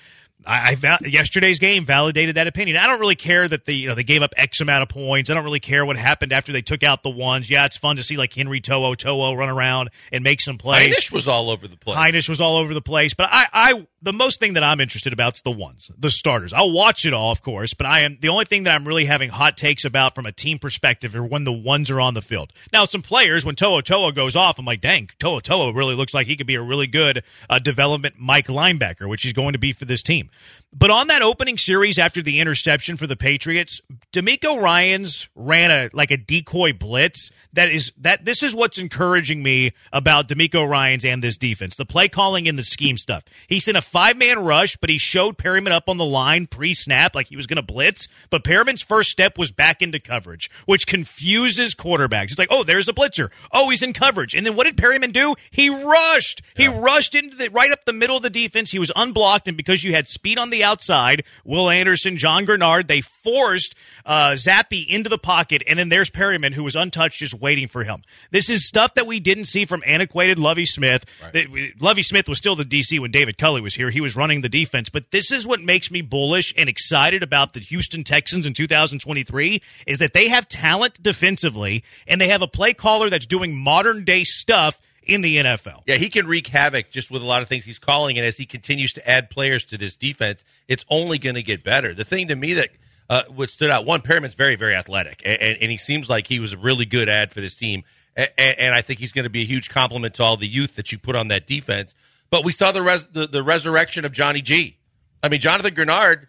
I, 0.46 0.72
I 0.72 0.74
val- 0.76 0.98
yesterday's 1.02 1.59
game 1.59 1.85
validated 1.85 2.37
that 2.37 2.46
opinion. 2.46 2.76
I 2.76 2.87
don't 2.87 3.00
really 3.00 3.16
care 3.16 3.46
that 3.46 3.64
the 3.64 3.74
you 3.74 3.88
know 3.88 3.94
they 3.94 4.05
gave 4.05 4.22
up 4.22 4.33
X 4.37 4.61
amount 4.61 4.83
of 4.83 4.88
points. 4.88 5.31
I 5.31 5.35
don't 5.35 5.44
really 5.44 5.61
care 5.61 5.85
what 5.85 5.96
happened 5.96 6.33
after 6.33 6.52
they 6.52 6.62
took 6.62 6.83
out 6.83 7.02
the 7.02 7.11
ones. 7.11 7.50
Yeah, 7.50 7.64
it's 7.64 7.76
fun 7.76 7.96
to 7.96 8.02
see 8.02 8.16
like 8.16 8.33
Henry 8.33 8.61
To'oTo'o 8.61 9.37
run 9.37 9.48
around 9.48 9.90
and 10.12 10.24
make 10.24 10.40
some 10.40 10.59
plays. 10.59 10.96
Heinisch 10.96 11.12
was 11.12 11.28
all 11.28 11.50
over 11.50 11.68
the 11.68 11.76
place. 11.76 11.96
Heinisch 11.96 12.28
was 12.28 12.40
all 12.40 12.57
over 12.57 12.74
the 12.74 12.83
place. 12.83 13.14
But 13.14 13.28
I, 13.31 13.46
I, 13.52 13.87
the 14.00 14.12
most 14.12 14.40
thing 14.40 14.55
that 14.55 14.64
I'm 14.64 14.81
interested 14.81 15.12
about 15.12 15.35
is 15.35 15.42
the 15.42 15.50
ones, 15.50 15.90
the 15.96 16.11
starters. 16.11 16.52
I'll 16.52 16.72
watch 16.72 17.05
it 17.07 17.14
all, 17.14 17.31
of 17.31 17.42
course, 17.42 17.74
but 17.74 17.87
I 17.87 18.00
am 18.00 18.18
the 18.20 18.28
only 18.28 18.44
thing 18.44 18.64
that 18.64 18.74
I'm 18.74 18.87
really 18.87 19.05
having 19.05 19.31
hot 19.31 19.57
takes 19.57 19.85
about 19.85 20.14
from 20.14 20.26
a 20.26 20.33
team 20.33 20.59
perspective 20.59 21.14
are 21.14 21.24
when 21.24 21.44
the 21.44 21.52
ones 21.52 21.90
are 21.90 22.00
on 22.00 22.14
the 22.14 22.22
field. 22.22 22.52
Now, 22.72 22.85
some 22.85 23.02
players, 23.02 23.44
when 23.44 23.55
To'oTo'o 23.55 24.14
goes 24.14 24.37
off, 24.37 24.59
I'm 24.59 24.64
like, 24.64 24.81
dang, 24.81 25.09
To'oTo'o 25.18 25.74
really 25.74 25.94
looks 25.94 26.14
like 26.14 26.26
he 26.26 26.37
could 26.37 26.46
be 26.46 26.57
a 26.57 26.62
really 26.62 26.87
good 26.87 27.24
uh, 27.48 27.59
development 27.59 28.16
Mike 28.18 28.48
linebacker, 28.48 29.09
which 29.09 29.22
he's 29.22 29.33
going 29.33 29.52
to 29.52 29.59
be 29.59 29.72
for 29.72 29.85
this 29.85 30.02
team. 30.02 30.31
But 30.72 30.90
on 30.90 31.08
that 31.08 31.22
opening 31.22 31.58
series 31.58 31.98
after 31.98 32.22
the 32.22 32.40
interception 32.40 32.96
for 32.96 33.06
the 33.06 33.16
Patriots, 33.16 33.80
DeMeco 34.12 34.60
Ryans 34.60 35.28
ran 35.34 35.70
a 35.70 35.90
like 35.92 36.10
a 36.10 36.16
decoy 36.16 36.72
blitz. 36.72 37.30
That 37.54 37.70
is 37.70 37.92
that 37.98 38.24
this 38.24 38.42
is 38.42 38.54
what's 38.54 38.78
encouraging 38.78 39.42
me 39.42 39.72
about 39.92 40.28
DeMeco 40.28 40.66
Ryans 40.66 41.04
and 41.04 41.22
this 41.22 41.36
defense. 41.36 41.76
The 41.76 41.84
play 41.84 42.08
calling 42.08 42.48
and 42.48 42.58
the 42.58 42.62
scheme 42.62 42.96
stuff. 42.96 43.24
He 43.46 43.60
sent 43.60 43.76
a 43.76 43.82
five 43.82 44.16
man 44.16 44.38
rush, 44.38 44.76
but 44.76 44.88
he 44.88 44.96
showed 44.96 45.36
Perryman 45.36 45.72
up 45.72 45.88
on 45.88 45.98
the 45.98 46.04
line 46.04 46.46
pre 46.46 46.72
snap 46.72 47.14
like 47.14 47.28
he 47.28 47.36
was 47.36 47.46
going 47.46 47.56
to 47.56 47.62
blitz. 47.62 48.08
But 48.30 48.44
Perryman's 48.44 48.82
first 48.82 49.10
step 49.10 49.36
was 49.36 49.52
back 49.52 49.82
into 49.82 50.00
coverage, 50.00 50.50
which 50.64 50.86
confuses 50.86 51.74
quarterbacks. 51.74 52.30
It's 52.30 52.38
like, 52.38 52.48
oh, 52.50 52.64
there's 52.64 52.88
a 52.88 52.92
blitzer. 52.94 53.30
Oh, 53.52 53.68
he's 53.68 53.82
in 53.82 53.92
coverage. 53.92 54.34
And 54.34 54.46
then 54.46 54.56
what 54.56 54.64
did 54.64 54.78
Perryman 54.78 55.10
do? 55.10 55.34
He 55.50 55.68
rushed. 55.68 56.40
He 56.56 56.68
rushed 56.68 57.14
into 57.14 57.36
the 57.36 57.50
right 57.50 57.70
up 57.70 57.84
the 57.84 57.92
middle 57.92 58.16
of 58.16 58.22
the 58.22 58.30
defense. 58.30 58.70
He 58.70 58.78
was 58.78 58.92
unblocked, 58.96 59.46
and 59.46 59.56
because 59.56 59.84
you 59.84 59.92
had 59.92 60.08
speed 60.08 60.38
on 60.38 60.50
the 60.50 60.64
outside, 60.64 61.24
Will 61.44 61.68
Anderson, 61.68 62.16
John 62.16 62.46
Greenard, 62.46 62.88
they 62.88 63.02
forced 63.02 63.74
uh, 64.06 64.32
Zappe 64.32 64.86
into 64.86 65.10
the 65.10 65.18
pocket, 65.18 65.62
and 65.68 65.78
then 65.78 65.90
there's 65.90 66.10
Perryman 66.10 66.52
who 66.52 66.64
was 66.64 66.74
untouched, 66.74 67.18
just 67.18 67.41
waiting 67.42 67.68
for 67.68 67.85
him. 67.85 68.02
This 68.31 68.48
is 68.48 68.66
stuff 68.66 68.94
that 68.94 69.07
we 69.07 69.20
didn't 69.20 69.44
see 69.46 69.64
from 69.64 69.83
antiquated 69.85 70.38
Lovie 70.38 70.64
Smith. 70.64 71.05
That- 71.33 71.74
Lovie 71.81 72.02
Smith 72.02 72.28
was 72.28 72.38
still 72.38 72.57
the 72.57 72.64
DC 72.64 72.98
when 72.98 73.11
David 73.11 73.37
Culley 73.37 73.61
was 73.61 73.74
here. 73.74 73.90
He 73.90 74.00
was 74.00 74.16
running 74.16 74.40
the 74.40 74.48
defense, 74.48 74.88
but 74.88 75.11
this 75.11 75.31
is 75.33 75.46
what 75.46 75.61
makes 75.61 75.90
me 75.90 76.00
bullish 76.00 76.55
and 76.57 76.68
excited 76.68 77.22
about 77.22 77.52
the 77.52 77.61
Houston 77.61 78.05
Texans 78.05 78.46
in 78.46 78.55
2023 78.55 79.61
is 79.87 79.98
that 79.98 80.12
they 80.12 80.28
have 80.28 80.48
talent 80.48 81.02
defensively 81.02 81.85
and 82.07 82.20
they 82.20 82.28
have 82.28 82.42
a 82.42 82.48
play 82.48 82.72
caller 82.72 83.11
that's 83.11 83.26
doing 83.26 83.57
modern 83.57 84.05
day 84.05 84.24
stuff 84.24 84.81
in 85.05 85.20
the 85.20 85.37
NFL. 85.38 85.83
Yeah, 85.87 85.96
he 85.96 86.09
can 86.09 86.26
wreak 86.26 86.46
havoc 86.46 86.90
just 86.90 87.11
with 87.11 87.22
a 87.22 87.24
lot 87.24 87.42
of 87.42 87.48
things 87.48 87.64
he's 87.64 87.78
calling, 87.78 88.18
and 88.18 88.26
as 88.26 88.37
he 88.37 88.46
continues 88.46 88.92
to 88.92 89.09
add 89.09 89.31
players 89.31 89.64
to 89.66 89.78
this 89.78 89.96
defense, 89.96 90.44
it's 90.68 90.85
only 90.88 91.18
going 91.18 91.35
to 91.35 91.42
get 91.42 91.64
better. 91.64 91.92
The 91.92 92.05
thing 92.05 92.28
to 92.28 92.37
me 92.37 92.55
that 92.55 92.70
uh, 93.08 93.22
what 93.34 93.50
stood 93.50 93.70
out, 93.70 93.84
one, 93.84 94.00
Perryman's 94.00 94.34
very, 94.34 94.56
very 94.56 94.74
athletic, 94.74 95.22
and, 95.24 95.40
and, 95.40 95.58
and 95.60 95.70
he 95.70 95.76
seems 95.76 96.08
like 96.08 96.26
he 96.26 96.38
was 96.38 96.52
a 96.52 96.56
really 96.56 96.86
good 96.86 97.08
ad 97.08 97.32
for 97.32 97.40
this 97.40 97.54
team, 97.54 97.84
and, 98.16 98.30
and 98.38 98.74
I 98.74 98.82
think 98.82 99.00
he's 99.00 99.12
going 99.12 99.24
to 99.24 99.30
be 99.30 99.42
a 99.42 99.46
huge 99.46 99.70
compliment 99.70 100.14
to 100.14 100.22
all 100.22 100.36
the 100.36 100.48
youth 100.48 100.76
that 100.76 100.92
you 100.92 100.98
put 100.98 101.16
on 101.16 101.28
that 101.28 101.46
defense. 101.46 101.94
But 102.30 102.44
we 102.44 102.52
saw 102.52 102.72
the 102.72 102.82
res- 102.82 103.06
the, 103.12 103.26
the 103.26 103.42
resurrection 103.42 104.04
of 104.04 104.12
Johnny 104.12 104.40
G. 104.40 104.78
I 105.22 105.28
mean, 105.28 105.40
Jonathan 105.40 105.74
Greenard 105.74 106.26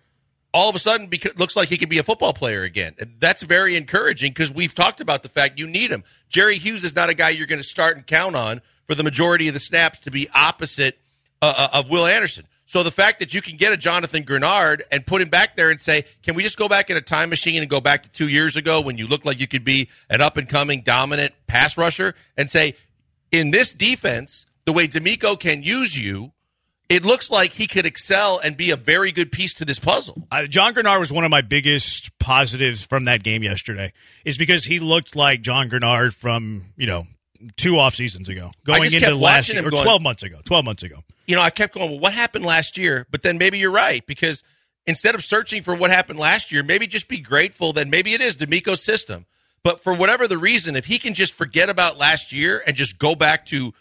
all 0.53 0.69
of 0.69 0.75
a 0.75 0.79
sudden 0.79 1.09
beca- 1.09 1.37
looks 1.37 1.55
like 1.55 1.69
he 1.69 1.77
could 1.77 1.89
be 1.89 1.97
a 1.97 2.03
football 2.03 2.33
player 2.33 2.63
again. 2.63 2.95
That's 3.19 3.41
very 3.41 3.75
encouraging 3.75 4.31
because 4.31 4.51
we've 4.51 4.75
talked 4.75 5.01
about 5.01 5.23
the 5.23 5.29
fact 5.29 5.59
you 5.59 5.67
need 5.67 5.89
him. 5.91 6.03
Jerry 6.29 6.57
Hughes 6.57 6.83
is 6.83 6.95
not 6.95 7.09
a 7.09 7.13
guy 7.13 7.29
you're 7.29 7.47
going 7.47 7.61
to 7.61 7.67
start 7.67 7.97
and 7.97 8.05
count 8.05 8.35
on 8.35 8.61
for 8.85 8.95
the 8.95 9.03
majority 9.03 9.47
of 9.47 9.53
the 9.53 9.59
snaps 9.59 9.99
to 9.99 10.11
be 10.11 10.29
opposite 10.35 10.99
uh, 11.41 11.53
uh, 11.57 11.79
of 11.79 11.89
Will 11.89 12.05
Anderson. 12.05 12.45
So 12.73 12.81
the 12.81 12.89
fact 12.89 13.19
that 13.19 13.35
you 13.35 13.41
can 13.43 13.55
get 13.55 13.71
a 13.71 13.77
Jonathan 13.77 14.23
Greenard 14.23 14.81
and 14.91 15.05
put 15.05 15.21
him 15.21 15.29
back 15.29 15.55
there 15.55 15.69
and 15.69 15.79
say, 15.79 16.05
can 16.23 16.33
we 16.33 16.41
just 16.41 16.57
go 16.57 16.67
back 16.67 16.89
in 16.89 16.97
a 16.97 17.01
time 17.01 17.29
machine 17.29 17.61
and 17.61 17.69
go 17.69 17.79
back 17.79 18.01
to 18.01 18.09
two 18.09 18.27
years 18.27 18.55
ago 18.55 18.81
when 18.81 18.97
you 18.97 19.05
looked 19.05 19.27
like 19.27 19.39
you 19.39 19.47
could 19.47 19.63
be 19.63 19.89
an 20.09 20.21
up 20.21 20.37
and 20.37 20.49
coming 20.49 20.81
dominant 20.81 21.35
pass 21.45 21.77
rusher 21.77 22.15
and 22.35 22.49
say, 22.49 22.73
in 23.31 23.51
this 23.51 23.73
defense, 23.73 24.47
the 24.65 24.73
way 24.73 24.87
DeMeco 24.87 25.39
can 25.39 25.61
use 25.61 25.95
you, 26.03 26.31
it 26.89 27.05
looks 27.05 27.29
like 27.29 27.51
he 27.51 27.67
could 27.67 27.85
excel 27.85 28.39
and 28.43 28.57
be 28.57 28.71
a 28.71 28.75
very 28.75 29.11
good 29.11 29.31
piece 29.31 29.53
to 29.53 29.65
this 29.65 29.77
puzzle. 29.77 30.27
Uh, 30.31 30.45
John 30.45 30.73
Greenard 30.73 30.97
was 30.97 31.13
one 31.13 31.25
of 31.25 31.29
my 31.29 31.41
biggest 31.41 32.17
positives 32.17 32.83
from 32.83 33.03
that 33.03 33.21
game 33.21 33.43
yesterday, 33.43 33.93
is 34.25 34.35
because 34.35 34.63
he 34.63 34.79
looked 34.79 35.15
like 35.15 35.43
John 35.43 35.69
Greenard 35.69 36.15
from 36.15 36.63
you 36.75 36.87
know 36.87 37.05
two 37.57 37.77
off 37.77 37.95
seasons 37.95 38.29
ago, 38.29 38.51
going 38.65 38.83
into 38.93 39.15
last 39.15 39.51
year, 39.53 39.65
or 39.65 39.69
going- 39.71 39.83
twelve 39.83 40.01
months 40.01 40.23
ago. 40.23 40.39
Twelve 40.45 40.65
months 40.65 40.83
ago. 40.83 41.03
you 41.27 41.35
know, 41.35 41.41
I 41.41 41.49
kept 41.49 41.73
going, 41.75 41.89
well, 41.89 41.99
what 41.99 42.13
happened 42.13 42.45
last 42.45 42.77
year? 42.77 43.07
But 43.09 43.21
then 43.21 43.37
maybe 43.37 43.57
you're 43.57 43.71
right 43.71 44.05
because 44.05 44.43
instead 44.85 45.15
of 45.15 45.23
searching 45.23 45.61
for 45.61 45.73
what 45.75 45.89
happened 45.91 46.19
last 46.19 46.51
year, 46.51 46.63
maybe 46.63 46.87
just 46.87 47.07
be 47.07 47.19
grateful 47.19 47.73
that 47.73 47.87
maybe 47.87 48.13
it 48.13 48.21
is 48.21 48.35
DeMeco's 48.37 48.83
system. 48.83 49.25
But 49.63 49.81
for 49.81 49.93
whatever 49.93 50.27
the 50.27 50.37
reason, 50.37 50.75
if 50.75 50.85
he 50.85 50.99
can 50.99 51.13
just 51.13 51.33
forget 51.33 51.69
about 51.69 51.97
last 51.97 52.33
year 52.33 52.61
and 52.67 52.75
just 52.75 52.99
go 52.99 53.15
back 53.15 53.45
to 53.47 53.73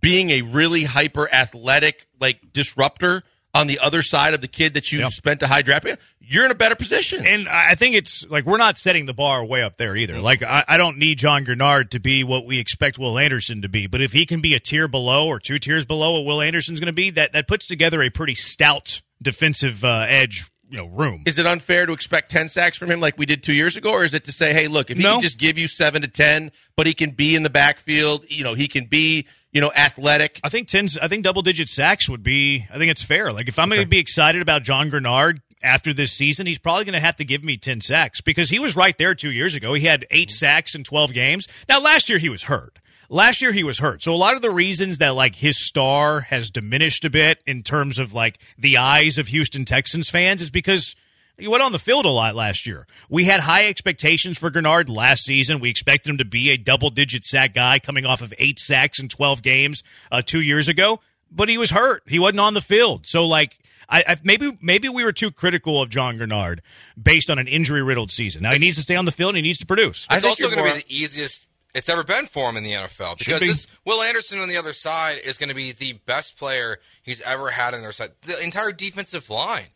being 0.00 0.30
a 0.30 0.42
really 0.42 0.84
hyper 0.84 1.28
athletic, 1.32 2.06
like 2.20 2.52
disruptor 2.52 3.22
on 3.54 3.66
the 3.68 3.78
other 3.78 4.02
side 4.02 4.34
of 4.34 4.40
the 4.40 4.48
kid 4.48 4.74
that 4.74 4.90
you 4.92 4.98
Yep. 5.00 5.12
spent 5.12 5.42
a 5.42 5.46
high 5.46 5.62
draft 5.62 5.84
pick, 5.84 6.00
you're 6.20 6.44
in 6.44 6.50
a 6.50 6.54
better 6.56 6.74
position. 6.74 7.24
And 7.26 7.48
I 7.48 7.70
I 7.70 7.74
think 7.76 7.94
it's 7.94 8.26
like 8.28 8.44
we're 8.44 8.56
not 8.58 8.78
setting 8.78 9.06
the 9.06 9.14
bar 9.14 9.44
way 9.44 9.62
up 9.62 9.76
there 9.76 9.94
either. 9.96 10.20
Like 10.20 10.42
I, 10.42 10.64
I 10.66 10.76
don't 10.76 10.98
need 10.98 11.18
John 11.18 11.44
Greenard 11.44 11.90
to 11.90 12.00
be 12.00 12.24
what 12.24 12.44
we 12.46 12.58
expect 12.58 12.98
Will 12.98 13.18
Anderson 13.18 13.62
to 13.62 13.68
be, 13.68 13.86
but 13.86 14.00
if 14.00 14.12
he 14.12 14.26
can 14.26 14.40
be 14.40 14.54
a 14.54 14.60
tier 14.60 14.88
below 14.88 15.26
or 15.28 15.38
two 15.38 15.58
tiers 15.58 15.84
below 15.84 16.12
what 16.14 16.24
Will 16.24 16.40
Anderson's 16.42 16.80
going 16.80 16.86
to 16.86 16.92
be, 16.92 17.10
that 17.10 17.32
that 17.32 17.46
puts 17.46 17.66
together 17.66 18.02
a 18.02 18.10
pretty 18.10 18.34
stout 18.34 19.00
defensive 19.22 19.84
uh, 19.84 20.04
edge 20.08 20.50
you 20.70 20.78
know 20.78 20.86
room. 20.86 21.22
Is 21.26 21.38
it 21.38 21.46
unfair 21.46 21.86
to 21.86 21.92
expect 21.92 22.30
10 22.30 22.48
sacks 22.48 22.76
from 22.78 22.90
him 22.90 22.98
like 22.98 23.16
we 23.18 23.26
did 23.26 23.42
two 23.42 23.52
years 23.52 23.76
ago? 23.76 23.92
Or 23.92 24.02
is 24.04 24.14
it 24.14 24.24
to 24.24 24.32
say, 24.32 24.52
hey, 24.52 24.66
look, 24.66 24.90
if 24.90 24.96
he 24.96 25.02
No. 25.02 25.14
can 25.14 25.20
just 25.22 25.38
give 25.38 25.56
you 25.58 25.68
seven 25.68 26.02
to 26.02 26.08
10, 26.08 26.50
but 26.76 26.86
he 26.86 26.94
can 26.94 27.10
be 27.10 27.36
in 27.36 27.42
the 27.42 27.50
backfield, 27.50 28.24
you 28.28 28.42
know, 28.44 28.54
he 28.54 28.66
can 28.66 28.86
be, 28.86 29.26
you 29.54 29.60
know, 29.60 29.72
athletic. 29.74 30.40
I 30.42 30.50
think 30.50 30.68
tens. 30.68 30.98
I 30.98 31.08
think 31.08 31.24
double 31.24 31.40
digit 31.40 31.68
sacks 31.68 32.10
would 32.10 32.22
be. 32.22 32.66
I 32.70 32.76
think 32.76 32.90
it's 32.90 33.02
fair. 33.02 33.32
Like 33.32 33.48
if 33.48 33.58
I'm 33.58 33.70
going 33.70 33.80
to 33.80 33.86
be 33.86 34.00
excited 34.00 34.42
about 34.42 34.64
John 34.64 34.90
Greenard 34.90 35.40
after 35.62 35.94
this 35.94 36.12
season, 36.12 36.46
he's 36.46 36.58
probably 36.58 36.84
going 36.84 36.94
to 36.94 37.00
have 37.00 37.16
to 37.16 37.24
give 37.24 37.42
me 37.42 37.56
ten 37.56 37.80
sacks 37.80 38.20
because 38.20 38.50
he 38.50 38.58
was 38.58 38.76
right 38.76 38.98
there 38.98 39.14
two 39.14 39.30
years 39.30 39.54
ago. 39.54 39.72
He 39.72 39.86
had 39.86 40.04
eight 40.10 40.28
mm-hmm. 40.28 40.34
sacks 40.34 40.74
in 40.74 40.82
twelve 40.82 41.14
games. 41.14 41.46
Now 41.68 41.80
last 41.80 42.10
year 42.10 42.18
he 42.18 42.28
was 42.28 42.42
hurt. 42.42 42.80
Last 43.08 43.42
year 43.42 43.52
he 43.52 43.62
was 43.62 43.78
hurt. 43.78 44.02
So 44.02 44.12
a 44.12 44.16
lot 44.16 44.34
of 44.34 44.42
the 44.42 44.50
reasons 44.50 44.98
that 44.98 45.14
like 45.14 45.36
his 45.36 45.64
star 45.64 46.20
has 46.20 46.50
diminished 46.50 47.04
a 47.04 47.10
bit 47.10 47.38
in 47.46 47.62
terms 47.62 48.00
of 48.00 48.12
like 48.12 48.40
the 48.58 48.78
eyes 48.78 49.18
of 49.18 49.28
Houston 49.28 49.64
Texans 49.64 50.10
fans 50.10 50.42
is 50.42 50.50
because 50.50 50.96
he 51.38 51.48
went 51.48 51.62
on 51.62 51.72
the 51.72 51.78
field 51.78 52.04
a 52.04 52.10
lot 52.10 52.34
last 52.34 52.66
year. 52.66 52.86
We 53.08 53.24
had 53.24 53.40
high 53.40 53.66
expectations 53.66 54.38
for 54.38 54.50
Greenard 54.50 54.88
last 54.88 55.24
season. 55.24 55.60
We 55.60 55.70
expected 55.70 56.10
him 56.10 56.18
to 56.18 56.24
be 56.24 56.50
a 56.50 56.56
double 56.56 56.90
digit 56.90 57.24
sack 57.24 57.54
guy 57.54 57.78
coming 57.78 58.06
off 58.06 58.22
of 58.22 58.32
eight 58.38 58.58
sacks 58.58 58.98
in 58.98 59.08
12 59.08 59.42
games 59.42 59.82
uh, 60.12 60.22
two 60.22 60.40
years 60.40 60.68
ago, 60.68 61.00
but 61.30 61.48
he 61.48 61.58
was 61.58 61.70
hurt. 61.70 62.02
He 62.06 62.18
wasn't 62.18 62.40
on 62.40 62.54
the 62.54 62.60
field. 62.60 63.06
So, 63.06 63.26
like, 63.26 63.58
I, 63.88 64.04
I, 64.06 64.16
maybe 64.22 64.56
maybe 64.62 64.88
we 64.88 65.04
were 65.04 65.12
too 65.12 65.30
critical 65.30 65.82
of 65.82 65.90
John 65.90 66.18
Greenard 66.18 66.60
based 67.00 67.30
on 67.30 67.38
an 67.38 67.48
injury 67.48 67.82
riddled 67.82 68.10
season. 68.10 68.42
Now 68.42 68.52
he 68.52 68.58
needs 68.58 68.76
to 68.76 68.82
stay 68.82 68.96
on 68.96 69.04
the 69.04 69.12
field 69.12 69.30
and 69.30 69.36
he 69.36 69.42
needs 69.42 69.58
to 69.58 69.66
produce. 69.66 70.06
I 70.08 70.16
It's 70.16 70.24
think 70.24 70.40
also 70.40 70.54
going 70.54 70.66
to 70.66 70.74
be 70.74 70.80
the 70.80 70.94
easiest 70.94 71.46
it's 71.74 71.88
ever 71.88 72.04
been 72.04 72.26
for 72.26 72.48
him 72.48 72.56
in 72.56 72.62
the 72.62 72.72
NFL 72.72 73.18
because 73.18 73.40
be. 73.40 73.48
this 73.48 73.66
Will 73.84 74.00
Anderson 74.00 74.38
on 74.38 74.48
the 74.48 74.56
other 74.56 74.72
side 74.72 75.18
is 75.24 75.38
going 75.38 75.48
to 75.48 75.54
be 75.54 75.72
the 75.72 75.94
best 76.06 76.38
player 76.38 76.78
he's 77.02 77.20
ever 77.22 77.50
had 77.50 77.74
on 77.74 77.82
their 77.82 77.92
side. 77.92 78.10
The 78.22 78.42
entire 78.42 78.70
defensive 78.72 79.28
line 79.28 79.66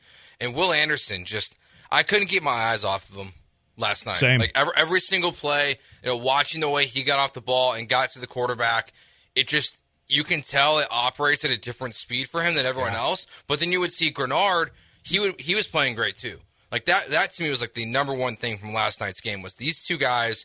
and 0.40 0.54
Will 0.54 0.72
Anderson 0.72 1.24
just 1.24 1.56
I 1.90 2.02
couldn't 2.02 2.28
keep 2.28 2.42
my 2.42 2.50
eyes 2.50 2.84
off 2.84 3.08
of 3.10 3.16
him 3.16 3.32
last 3.76 4.06
night. 4.06 4.16
Same. 4.16 4.40
Like 4.40 4.52
every, 4.54 4.72
every 4.76 5.00
single 5.00 5.32
play, 5.32 5.78
you 6.02 6.08
know, 6.08 6.16
watching 6.16 6.60
the 6.60 6.68
way 6.68 6.84
he 6.84 7.02
got 7.02 7.18
off 7.18 7.32
the 7.32 7.40
ball 7.40 7.72
and 7.72 7.88
got 7.88 8.10
to 8.12 8.20
the 8.20 8.26
quarterback, 8.26 8.92
it 9.34 9.48
just 9.48 9.78
you 10.08 10.24
can 10.24 10.42
tell 10.42 10.78
it 10.78 10.88
operates 10.90 11.44
at 11.44 11.50
a 11.50 11.58
different 11.58 11.94
speed 11.94 12.28
for 12.28 12.42
him 12.42 12.54
than 12.54 12.66
everyone 12.66 12.94
else. 12.94 13.26
But 13.46 13.60
then 13.60 13.72
you 13.72 13.80
would 13.80 13.92
see 13.92 14.10
Greenard, 14.10 14.70
he 15.02 15.18
would 15.18 15.40
he 15.40 15.54
was 15.54 15.66
playing 15.66 15.94
great 15.94 16.16
too. 16.16 16.38
Like 16.70 16.84
that 16.86 17.08
that 17.08 17.32
to 17.34 17.42
me 17.42 17.50
was 17.50 17.60
like 17.60 17.74
the 17.74 17.86
number 17.86 18.12
one 18.12 18.36
thing 18.36 18.58
from 18.58 18.74
last 18.74 19.00
night's 19.00 19.20
game 19.20 19.42
was 19.42 19.54
these 19.54 19.84
two 19.84 19.96
guys 19.96 20.44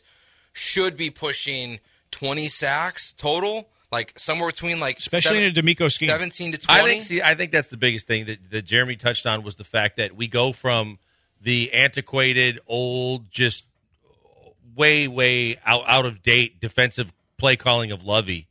should 0.52 0.96
be 0.96 1.10
pushing 1.10 1.80
20 2.12 2.48
sacks 2.48 3.12
total, 3.12 3.68
like 3.94 4.12
somewhere 4.18 4.48
between 4.48 4.80
like 4.80 4.98
Especially 4.98 5.38
in 5.38 5.44
a 5.44 5.54
DeMeco 5.54 5.90
scheme. 5.90 6.08
17 6.08 6.52
to 6.52 6.58
20. 6.58 6.80
I 6.80 6.84
think. 6.84 7.04
See, 7.04 7.22
I 7.22 7.34
think 7.34 7.52
that's 7.52 7.68
the 7.68 7.76
biggest 7.76 8.06
thing 8.06 8.26
that, 8.26 8.50
that 8.50 8.64
Jeremy 8.64 8.96
touched 8.96 9.24
on 9.24 9.42
was 9.42 9.56
the 9.56 9.64
fact 9.64 9.96
that 9.96 10.14
we 10.14 10.26
go 10.26 10.52
from 10.52 10.98
the 11.40 11.72
antiquated, 11.72 12.60
old, 12.66 13.30
just 13.30 13.64
way, 14.76 15.08
way 15.08 15.56
out 15.64 15.84
out 15.86 16.06
of 16.06 16.22
date 16.22 16.60
defensive 16.60 17.12
play 17.38 17.56
calling 17.56 17.92
of 17.92 18.04
Lovie 18.04 18.48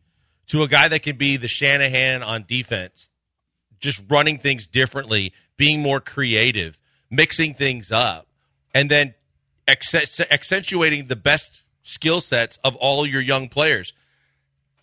to 0.47 0.63
a 0.63 0.67
guy 0.67 0.87
that 0.87 1.03
can 1.03 1.17
be 1.17 1.37
the 1.37 1.47
Shanahan 1.47 2.23
on 2.23 2.45
defense, 2.47 3.09
just 3.79 4.01
running 4.09 4.37
things 4.37 4.67
differently, 4.67 5.33
being 5.57 5.81
more 5.81 5.99
creative, 5.99 6.79
mixing 7.09 7.53
things 7.53 7.91
up, 7.91 8.27
and 8.73 8.89
then 8.89 9.13
accentuating 9.67 11.07
the 11.07 11.15
best 11.15 11.63
skill 11.83 12.21
sets 12.21 12.57
of 12.63 12.75
all 12.77 13.05
your 13.05 13.21
young 13.21 13.49
players 13.49 13.93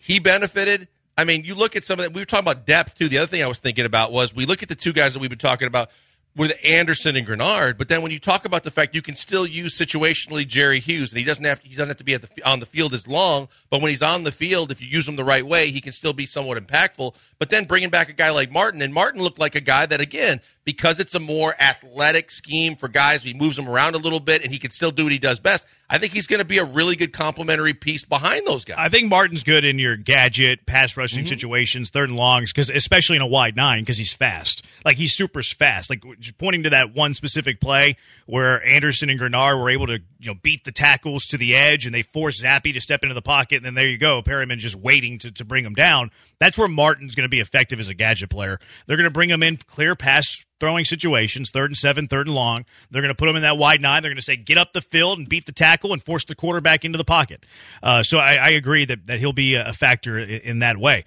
he 0.01 0.19
benefited. 0.19 0.87
I 1.17 1.23
mean, 1.23 1.43
you 1.43 1.55
look 1.55 1.75
at 1.75 1.85
some 1.85 1.99
of 1.99 2.05
that. 2.05 2.13
We 2.13 2.21
were 2.21 2.25
talking 2.25 2.49
about 2.49 2.65
depth 2.65 2.97
too. 2.97 3.07
The 3.07 3.19
other 3.19 3.27
thing 3.27 3.43
I 3.43 3.47
was 3.47 3.59
thinking 3.59 3.85
about 3.85 4.11
was 4.11 4.35
we 4.35 4.45
look 4.45 4.63
at 4.63 4.69
the 4.69 4.75
two 4.75 4.91
guys 4.91 5.13
that 5.13 5.19
we've 5.19 5.29
been 5.29 5.39
talking 5.39 5.67
about 5.67 5.89
with 6.35 6.53
Anderson 6.63 7.17
and 7.17 7.27
Greenard, 7.27 7.77
but 7.77 7.89
then 7.89 8.01
when 8.01 8.11
you 8.11 8.19
talk 8.19 8.45
about 8.45 8.63
the 8.63 8.71
fact 8.71 8.95
you 8.95 9.01
can 9.01 9.15
still 9.15 9.45
use 9.45 9.77
situationally 9.77 10.47
Jerry 10.47 10.79
Hughes, 10.79 11.11
and 11.11 11.19
he 11.19 11.25
doesn't 11.25 11.43
have 11.43 11.59
he 11.59 11.75
doesn't 11.75 11.89
have 11.89 11.97
to 11.97 12.03
be 12.05 12.15
the 12.15 12.29
on 12.45 12.61
the 12.61 12.65
field 12.65 12.93
as 12.93 13.07
long, 13.07 13.49
but 13.69 13.81
when 13.81 13.89
he's 13.89 14.01
on 14.01 14.23
the 14.23 14.31
field, 14.31 14.71
if 14.71 14.81
you 14.81 14.87
use 14.87 15.07
him 15.07 15.17
the 15.17 15.25
right 15.25 15.45
way, 15.45 15.71
he 15.71 15.81
can 15.81 15.91
still 15.91 16.13
be 16.13 16.25
somewhat 16.25 16.57
impactful. 16.57 17.15
But 17.41 17.49
then 17.49 17.65
bringing 17.65 17.89
back 17.89 18.07
a 18.07 18.13
guy 18.13 18.29
like 18.29 18.51
Martin, 18.51 18.83
and 18.83 18.93
Martin 18.93 19.19
looked 19.19 19.39
like 19.39 19.55
a 19.55 19.61
guy 19.61 19.87
that 19.87 19.99
again 19.99 20.41
because 20.63 20.99
it's 20.99 21.15
a 21.15 21.19
more 21.19 21.55
athletic 21.59 22.29
scheme 22.29 22.75
for 22.75 22.87
guys, 22.87 23.23
he 23.23 23.33
moves 23.33 23.55
them 23.55 23.67
around 23.67 23.95
a 23.95 23.97
little 23.97 24.19
bit, 24.19 24.43
and 24.43 24.51
he 24.53 24.59
can 24.59 24.69
still 24.69 24.91
do 24.91 25.05
what 25.05 25.11
he 25.11 25.17
does 25.17 25.39
best. 25.39 25.65
I 25.89 25.97
think 25.97 26.13
he's 26.13 26.27
going 26.27 26.39
to 26.39 26.45
be 26.45 26.59
a 26.59 26.63
really 26.63 26.95
good 26.95 27.13
complementary 27.13 27.73
piece 27.73 28.05
behind 28.05 28.45
those 28.45 28.63
guys. 28.63 28.77
I 28.79 28.89
think 28.89 29.09
Martin's 29.09 29.41
good 29.41 29.65
in 29.65 29.79
your 29.79 29.97
gadget 29.97 30.67
pass 30.67 30.95
rushing 30.95 31.21
mm-hmm. 31.21 31.29
situations, 31.29 31.89
third 31.89 32.09
and 32.09 32.17
longs, 32.17 32.53
because 32.53 32.69
especially 32.69 33.15
in 33.15 33.23
a 33.23 33.27
wide 33.27 33.55
nine, 33.55 33.81
because 33.81 33.97
he's 33.97 34.13
fast. 34.13 34.63
Like 34.85 34.97
he's 34.97 35.15
super 35.15 35.41
fast. 35.41 35.89
Like 35.89 36.03
pointing 36.37 36.61
to 36.61 36.69
that 36.69 36.93
one 36.93 37.15
specific 37.15 37.59
play 37.59 37.97
where 38.27 38.63
Anderson 38.63 39.09
and 39.09 39.19
Greenard 39.19 39.59
were 39.59 39.71
able 39.71 39.87
to 39.87 39.99
you 40.21 40.27
know 40.27 40.39
beat 40.41 40.63
the 40.63 40.71
tackles 40.71 41.25
to 41.27 41.37
the 41.37 41.55
edge, 41.55 41.85
and 41.85 41.93
they 41.93 42.03
force 42.03 42.41
Zappe 42.41 42.71
to 42.71 42.79
step 42.79 43.03
into 43.03 43.15
the 43.15 43.21
pocket, 43.21 43.57
and 43.57 43.65
then 43.65 43.73
there 43.73 43.87
you 43.87 43.97
go, 43.97 44.21
Perryman 44.21 44.59
just 44.59 44.75
waiting 44.75 45.17
to 45.19 45.31
to 45.31 45.43
bring 45.43 45.65
him 45.65 45.73
down. 45.73 46.11
That's 46.39 46.57
where 46.57 46.67
Martin's 46.67 47.15
going 47.15 47.25
to 47.25 47.29
be 47.29 47.39
effective 47.39 47.79
as 47.79 47.89
a 47.89 47.93
gadget 47.93 48.29
player. 48.29 48.59
They're 48.85 48.97
going 48.97 49.05
to 49.05 49.11
bring 49.11 49.29
him 49.29 49.43
in 49.43 49.57
clear 49.57 49.95
pass 49.95 50.45
throwing 50.59 50.85
situations, 50.85 51.49
third 51.49 51.71
and 51.71 51.77
seven, 51.77 52.07
third 52.07 52.27
and 52.27 52.35
long. 52.35 52.65
They're 52.91 53.01
going 53.01 53.13
to 53.13 53.17
put 53.17 53.27
him 53.27 53.35
in 53.35 53.41
that 53.41 53.57
wide 53.57 53.81
nine. 53.81 54.03
They're 54.03 54.11
going 54.11 54.17
to 54.17 54.21
say, 54.21 54.35
get 54.35 54.59
up 54.59 54.73
the 54.73 54.81
field 54.81 55.17
and 55.17 55.27
beat 55.27 55.47
the 55.47 55.51
tackle 55.51 55.91
and 55.91 56.01
force 56.01 56.23
the 56.23 56.35
quarterback 56.35 56.85
into 56.85 56.99
the 56.99 57.03
pocket. 57.03 57.43
Uh, 57.81 58.03
so 58.03 58.19
I, 58.19 58.35
I 58.35 58.49
agree 58.49 58.85
that, 58.85 59.07
that 59.07 59.19
he'll 59.19 59.33
be 59.33 59.55
a 59.55 59.73
factor 59.73 60.19
in, 60.19 60.29
in 60.29 60.59
that 60.59 60.77
way. 60.77 61.03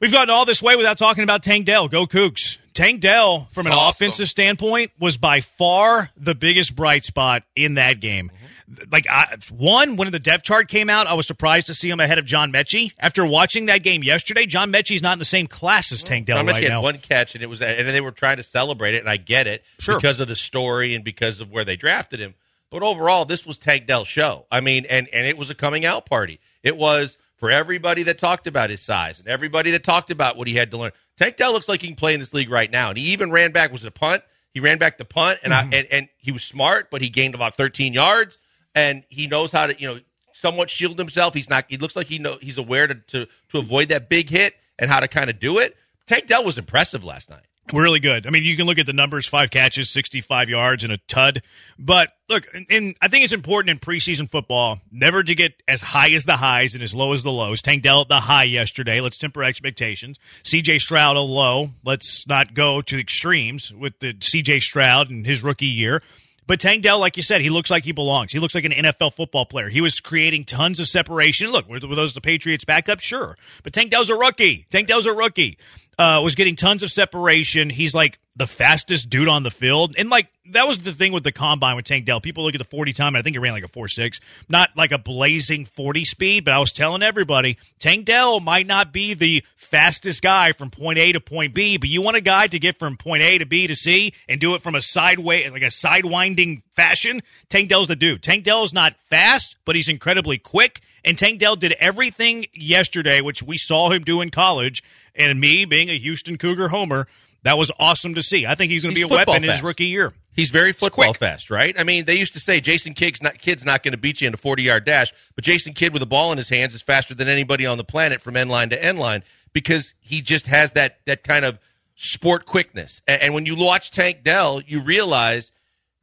We've 0.00 0.12
gotten 0.12 0.28
all 0.28 0.44
this 0.44 0.62
way 0.62 0.76
without 0.76 0.98
talking 0.98 1.24
about 1.24 1.42
Tank 1.42 1.64
Dell. 1.64 1.88
Go 1.88 2.06
Cougs. 2.06 2.58
Tank 2.74 3.00
Dell, 3.00 3.48
from 3.52 3.66
an 3.66 3.72
awesome. 3.72 4.06
offensive 4.06 4.28
standpoint, 4.28 4.90
was 4.98 5.16
by 5.16 5.40
far 5.40 6.10
the 6.16 6.34
biggest 6.34 6.74
bright 6.74 7.04
spot 7.04 7.44
in 7.54 7.74
that 7.74 8.00
game. 8.00 8.30
Mm-hmm. 8.34 8.90
Like 8.90 9.06
I, 9.08 9.36
one, 9.50 9.96
when 9.96 10.10
the 10.10 10.18
depth 10.18 10.42
chart 10.44 10.68
came 10.68 10.90
out, 10.90 11.06
I 11.06 11.14
was 11.14 11.26
surprised 11.26 11.66
to 11.68 11.74
see 11.74 11.88
him 11.88 12.00
ahead 12.00 12.18
of 12.18 12.24
John 12.24 12.52
Metchie. 12.52 12.92
After 12.98 13.24
watching 13.24 13.66
that 13.66 13.82
game 13.84 14.02
yesterday, 14.02 14.46
John 14.46 14.72
Metchie's 14.72 15.02
not 15.02 15.12
in 15.12 15.18
the 15.20 15.24
same 15.24 15.46
class 15.46 15.92
as 15.92 16.02
Tank 16.02 16.26
Dell 16.26 16.44
right 16.44 16.56
he 16.56 16.62
had 16.64 16.70
now. 16.70 16.82
one 16.82 16.98
catch, 16.98 17.34
and 17.34 17.44
it 17.44 17.46
was, 17.46 17.60
and 17.62 17.86
they 17.88 18.00
were 18.00 18.10
trying 18.10 18.38
to 18.38 18.42
celebrate 18.42 18.94
it, 18.94 18.98
and 19.00 19.08
I 19.08 19.18
get 19.18 19.46
it 19.46 19.62
Sure. 19.78 19.96
because 19.96 20.18
of 20.18 20.26
the 20.28 20.34
story 20.36 20.94
and 20.94 21.04
because 21.04 21.40
of 21.40 21.50
where 21.52 21.64
they 21.64 21.76
drafted 21.76 22.18
him. 22.20 22.34
But 22.70 22.82
overall, 22.82 23.24
this 23.24 23.46
was 23.46 23.56
Tank 23.56 23.86
Dell's 23.86 24.08
show. 24.08 24.46
I 24.50 24.60
mean, 24.60 24.84
and 24.86 25.06
and 25.12 25.26
it 25.28 25.38
was 25.38 25.48
a 25.48 25.54
coming 25.54 25.84
out 25.84 26.06
party. 26.06 26.40
It 26.64 26.76
was 26.76 27.16
for 27.44 27.50
everybody 27.50 28.04
that 28.04 28.16
talked 28.16 28.46
about 28.46 28.70
his 28.70 28.80
size 28.80 29.18
and 29.18 29.28
everybody 29.28 29.70
that 29.72 29.84
talked 29.84 30.10
about 30.10 30.38
what 30.38 30.48
he 30.48 30.54
had 30.54 30.70
to 30.70 30.78
learn. 30.78 30.92
Tank 31.18 31.36
Dell 31.36 31.52
looks 31.52 31.68
like 31.68 31.82
he 31.82 31.88
can 31.88 31.94
play 31.94 32.14
in 32.14 32.20
this 32.20 32.32
league 32.32 32.48
right 32.48 32.70
now, 32.70 32.88
and 32.88 32.96
he 32.96 33.12
even 33.12 33.30
ran 33.30 33.52
back. 33.52 33.70
Was 33.70 33.84
it 33.84 33.88
a 33.88 33.90
punt? 33.90 34.22
He 34.54 34.60
ran 34.60 34.78
back 34.78 34.96
the 34.96 35.04
punt, 35.04 35.40
and 35.42 35.52
Mm-hmm. 35.52 35.74
I 35.74 35.76
and, 35.76 35.88
and 35.90 36.08
he 36.16 36.32
was 36.32 36.42
smart, 36.42 36.90
but 36.90 37.02
he 37.02 37.10
gained 37.10 37.34
about 37.34 37.58
13 37.58 37.92
yards, 37.92 38.38
and 38.74 39.04
he 39.10 39.26
knows 39.26 39.52
how 39.52 39.66
to 39.66 39.78
you 39.78 39.86
know 39.88 40.00
somewhat 40.32 40.70
shield 40.70 40.98
himself. 40.98 41.34
He's 41.34 41.50
not. 41.50 41.66
He 41.68 41.76
looks 41.76 41.96
like 41.96 42.06
he 42.06 42.18
know 42.18 42.38
he's 42.40 42.56
aware 42.56 42.86
to 42.86 42.94
to, 42.94 43.26
to 43.50 43.58
avoid 43.58 43.90
that 43.90 44.08
big 44.08 44.30
hit 44.30 44.54
and 44.78 44.90
how 44.90 45.00
to 45.00 45.06
kind 45.06 45.28
of 45.28 45.38
do 45.38 45.58
it. 45.58 45.76
Tank 46.06 46.28
Dell 46.28 46.44
was 46.44 46.56
impressive 46.56 47.04
last 47.04 47.28
night. 47.28 47.44
Really 47.72 47.98
good. 47.98 48.26
I 48.26 48.30
mean, 48.30 48.44
you 48.44 48.56
can 48.56 48.66
look 48.66 48.78
at 48.78 48.84
the 48.84 48.92
numbers: 48.92 49.26
five 49.26 49.50
catches, 49.50 49.88
sixty-five 49.88 50.50
yards, 50.50 50.84
and 50.84 50.92
a 50.92 50.98
tud. 51.08 51.42
But 51.78 52.12
look, 52.28 52.46
and- 52.68 52.94
I 53.00 53.08
think 53.08 53.24
it's 53.24 53.32
important 53.32 53.70
in 53.70 53.78
preseason 53.78 54.30
football 54.30 54.80
never 54.92 55.22
to 55.22 55.34
get 55.34 55.54
as 55.66 55.80
high 55.80 56.10
as 56.10 56.24
the 56.24 56.36
highs 56.36 56.74
and 56.74 56.82
as 56.82 56.94
low 56.94 57.14
as 57.14 57.22
the 57.22 57.32
lows. 57.32 57.62
Tank 57.62 57.82
Dell 57.82 58.02
at 58.02 58.08
the 58.08 58.20
high 58.20 58.44
yesterday. 58.44 59.00
Let's 59.00 59.16
temper 59.16 59.42
expectations. 59.42 60.18
C.J. 60.42 60.78
Stroud 60.80 61.16
a 61.16 61.20
low. 61.20 61.70
Let's 61.82 62.26
not 62.28 62.52
go 62.52 62.82
to 62.82 63.00
extremes 63.00 63.72
with 63.72 63.98
the 64.00 64.14
C.J. 64.20 64.60
Stroud 64.60 65.08
and 65.08 65.24
his 65.24 65.42
rookie 65.42 65.64
year. 65.64 66.02
But 66.46 66.60
Tank 66.60 66.82
Dell, 66.82 66.98
like 67.00 67.16
you 67.16 67.22
said, 67.22 67.40
he 67.40 67.48
looks 67.48 67.70
like 67.70 67.84
he 67.84 67.92
belongs. 67.92 68.30
He 68.30 68.38
looks 68.38 68.54
like 68.54 68.66
an 68.66 68.72
NFL 68.72 69.14
football 69.14 69.46
player. 69.46 69.70
He 69.70 69.80
was 69.80 69.98
creating 70.00 70.44
tons 70.44 70.78
of 70.78 70.88
separation. 70.88 71.50
Look, 71.50 71.66
were 71.68 71.80
those 71.80 72.12
the 72.12 72.20
Patriots 72.20 72.66
backup? 72.66 73.00
Sure. 73.00 73.38
But 73.62 73.72
Tank 73.72 73.90
Dell's 73.90 74.10
a 74.10 74.14
rookie. 74.14 74.66
Tank 74.70 74.88
Dell's 74.88 75.06
a 75.06 75.14
rookie. 75.14 75.56
Uh, 75.98 76.20
was 76.22 76.34
getting 76.34 76.56
tons 76.56 76.82
of 76.82 76.90
separation. 76.90 77.70
He's 77.70 77.94
like 77.94 78.18
the 78.36 78.46
fastest 78.46 79.10
dude 79.10 79.28
on 79.28 79.44
the 79.44 79.50
field. 79.50 79.94
And 79.96 80.10
like 80.10 80.28
that 80.50 80.66
was 80.66 80.78
the 80.78 80.92
thing 80.92 81.12
with 81.12 81.24
the 81.24 81.32
combine 81.32 81.76
with 81.76 81.84
Tank 81.84 82.04
Dell. 82.04 82.20
People 82.20 82.44
look 82.44 82.54
at 82.54 82.58
the 82.58 82.64
40 82.64 82.92
time, 82.92 83.08
and 83.08 83.16
I 83.16 83.22
think 83.22 83.34
he 83.34 83.38
ran 83.38 83.52
like 83.52 83.64
a 83.64 83.68
4.6. 83.68 84.20
Not 84.48 84.76
like 84.76 84.92
a 84.92 84.98
blazing 84.98 85.64
40 85.64 86.04
speed, 86.04 86.44
but 86.44 86.52
I 86.52 86.58
was 86.58 86.72
telling 86.72 87.02
everybody, 87.02 87.56
Tank 87.78 88.06
Dell 88.06 88.40
might 88.40 88.66
not 88.66 88.92
be 88.92 89.14
the 89.14 89.44
fastest 89.56 90.22
guy 90.22 90.52
from 90.52 90.70
point 90.70 90.98
A 90.98 91.12
to 91.12 91.20
point 91.20 91.54
B, 91.54 91.76
but 91.76 91.88
you 91.88 92.02
want 92.02 92.16
a 92.16 92.20
guy 92.20 92.46
to 92.48 92.58
get 92.58 92.78
from 92.78 92.96
point 92.96 93.22
A 93.22 93.38
to 93.38 93.46
B 93.46 93.66
to 93.66 93.76
C 93.76 94.12
and 94.28 94.40
do 94.40 94.54
it 94.54 94.62
from 94.62 94.74
a 94.74 94.80
sideways, 94.80 95.50
like 95.52 95.62
a 95.62 95.66
sidewinding 95.66 96.62
fashion. 96.74 97.22
Tank 97.48 97.68
Dell's 97.68 97.88
the 97.88 97.96
dude. 97.96 98.22
Tank 98.22 98.44
Dell 98.44 98.64
is 98.64 98.72
not 98.72 98.96
fast, 99.08 99.56
but 99.64 99.76
he's 99.76 99.88
incredibly 99.88 100.38
quick. 100.38 100.82
And 101.04 101.18
Tank 101.18 101.38
Dell 101.38 101.56
did 101.56 101.72
everything 101.72 102.46
yesterday, 102.52 103.20
which 103.20 103.42
we 103.42 103.58
saw 103.58 103.90
him 103.90 104.02
do 104.02 104.20
in 104.20 104.30
college. 104.30 104.82
And 105.14 105.40
me 105.40 105.64
being 105.64 105.90
a 105.90 105.98
Houston 105.98 106.38
Cougar 106.38 106.68
homer, 106.68 107.06
that 107.42 107.58
was 107.58 107.70
awesome 107.78 108.14
to 108.14 108.22
see. 108.22 108.46
I 108.46 108.54
think 108.54 108.72
he's 108.72 108.82
going 108.82 108.94
to 108.94 108.98
be 108.98 109.02
a 109.02 109.06
weapon 109.06 109.34
football 109.34 109.36
in 109.36 109.42
his 109.42 109.62
rookie 109.62 109.86
year. 109.86 110.12
He's 110.32 110.50
very 110.50 110.72
football 110.72 111.12
quick. 111.12 111.18
fast, 111.18 111.50
right? 111.50 111.78
I 111.78 111.84
mean, 111.84 112.06
they 112.06 112.16
used 112.16 112.32
to 112.32 112.40
say 112.40 112.60
Jason 112.60 112.94
Kidd's 112.94 113.22
not, 113.22 113.38
Kidd's 113.38 113.64
not 113.64 113.82
going 113.84 113.92
to 113.92 113.98
beat 113.98 114.20
you 114.20 114.26
in 114.26 114.34
a 114.34 114.38
40 114.38 114.62
yard 114.62 114.84
dash, 114.84 115.12
but 115.36 115.44
Jason 115.44 115.74
Kidd 115.74 115.92
with 115.92 116.02
a 116.02 116.06
ball 116.06 116.32
in 116.32 116.38
his 116.38 116.48
hands 116.48 116.74
is 116.74 116.82
faster 116.82 117.14
than 117.14 117.28
anybody 117.28 117.66
on 117.66 117.78
the 117.78 117.84
planet 117.84 118.20
from 118.20 118.36
end 118.36 118.50
line 118.50 118.70
to 118.70 118.84
end 118.84 118.98
line 118.98 119.22
because 119.52 119.94
he 120.00 120.22
just 120.22 120.46
has 120.46 120.72
that, 120.72 120.98
that 121.06 121.22
kind 121.22 121.44
of 121.44 121.58
sport 121.94 122.46
quickness. 122.46 123.00
And, 123.06 123.22
and 123.22 123.34
when 123.34 123.46
you 123.46 123.54
watch 123.54 123.90
Tank 123.90 124.24
Dell, 124.24 124.60
you 124.66 124.80
realize, 124.80 125.52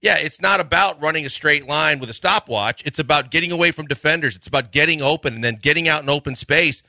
yeah, 0.01 0.17
it's 0.17 0.41
not 0.41 0.59
about 0.59 1.01
running 1.01 1.25
a 1.25 1.29
straight 1.29 1.67
line 1.67 1.99
with 1.99 2.09
a 2.09 2.13
stopwatch. 2.13 2.81
It's 2.85 2.99
about 2.99 3.29
getting 3.29 3.51
away 3.51 3.71
from 3.71 3.85
defenders. 3.85 4.35
It's 4.35 4.47
about 4.47 4.71
getting 4.71 5.01
open 5.01 5.35
and 5.35 5.43
then 5.43 5.57
getting 5.61 5.87
out 5.87 6.01
in 6.01 6.09
open 6.09 6.35
space. 6.35 6.81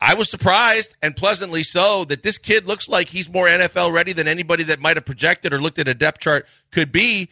I 0.00 0.14
was 0.14 0.30
surprised 0.30 0.96
and 1.00 1.14
pleasantly 1.14 1.62
so 1.62 2.04
that 2.06 2.22
this 2.22 2.38
kid 2.38 2.66
looks 2.66 2.88
like 2.88 3.10
he's 3.10 3.30
more 3.30 3.46
NFL 3.46 3.92
ready 3.92 4.12
than 4.12 4.26
anybody 4.26 4.64
that 4.64 4.80
might 4.80 4.96
have 4.96 5.04
projected 5.04 5.52
or 5.52 5.60
looked 5.60 5.78
at 5.78 5.86
a 5.86 5.94
depth 5.94 6.20
chart 6.20 6.46
could 6.72 6.90
be 6.90 7.28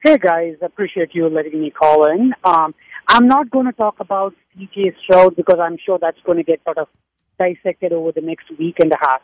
Hey, 0.01 0.19
guys. 0.19 0.57
Appreciate 0.61 1.15
you 1.15 1.31
letting 1.31 1.63
me 1.63 1.71
call 1.71 2.05
in. 2.11 2.35
Um, 2.45 2.75
I'm 3.09 3.27
not 3.27 3.51
going 3.51 3.65
to 3.65 3.73
talk 3.73 4.01
about 4.01 4.35
CJ 4.55 4.95
Stroud 5.03 5.35
because 5.35 5.59
I'm 5.61 5.79
sure 5.85 5.99
that's 5.99 6.21
going 6.27 6.37
to 6.39 6.45
get 6.45 6.61
sort 6.65 6.77
of 6.77 6.89
dissected 7.39 7.93
over 7.93 8.13
the 8.13 8.21
next 8.21 8.47
week 8.59 8.77
and 8.81 8.93
a 8.93 8.99
half. 9.01 9.23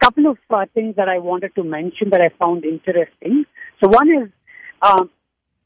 Couple 0.00 0.26
of 0.26 0.38
uh, 0.50 0.64
things 0.74 0.96
that 0.96 1.08
I 1.08 1.18
wanted 1.18 1.54
to 1.56 1.64
mention 1.64 2.10
that 2.10 2.20
I 2.20 2.30
found 2.38 2.64
interesting. 2.64 3.44
So 3.82 3.90
one 3.90 4.08
is 4.08 4.30
um, 4.80 5.10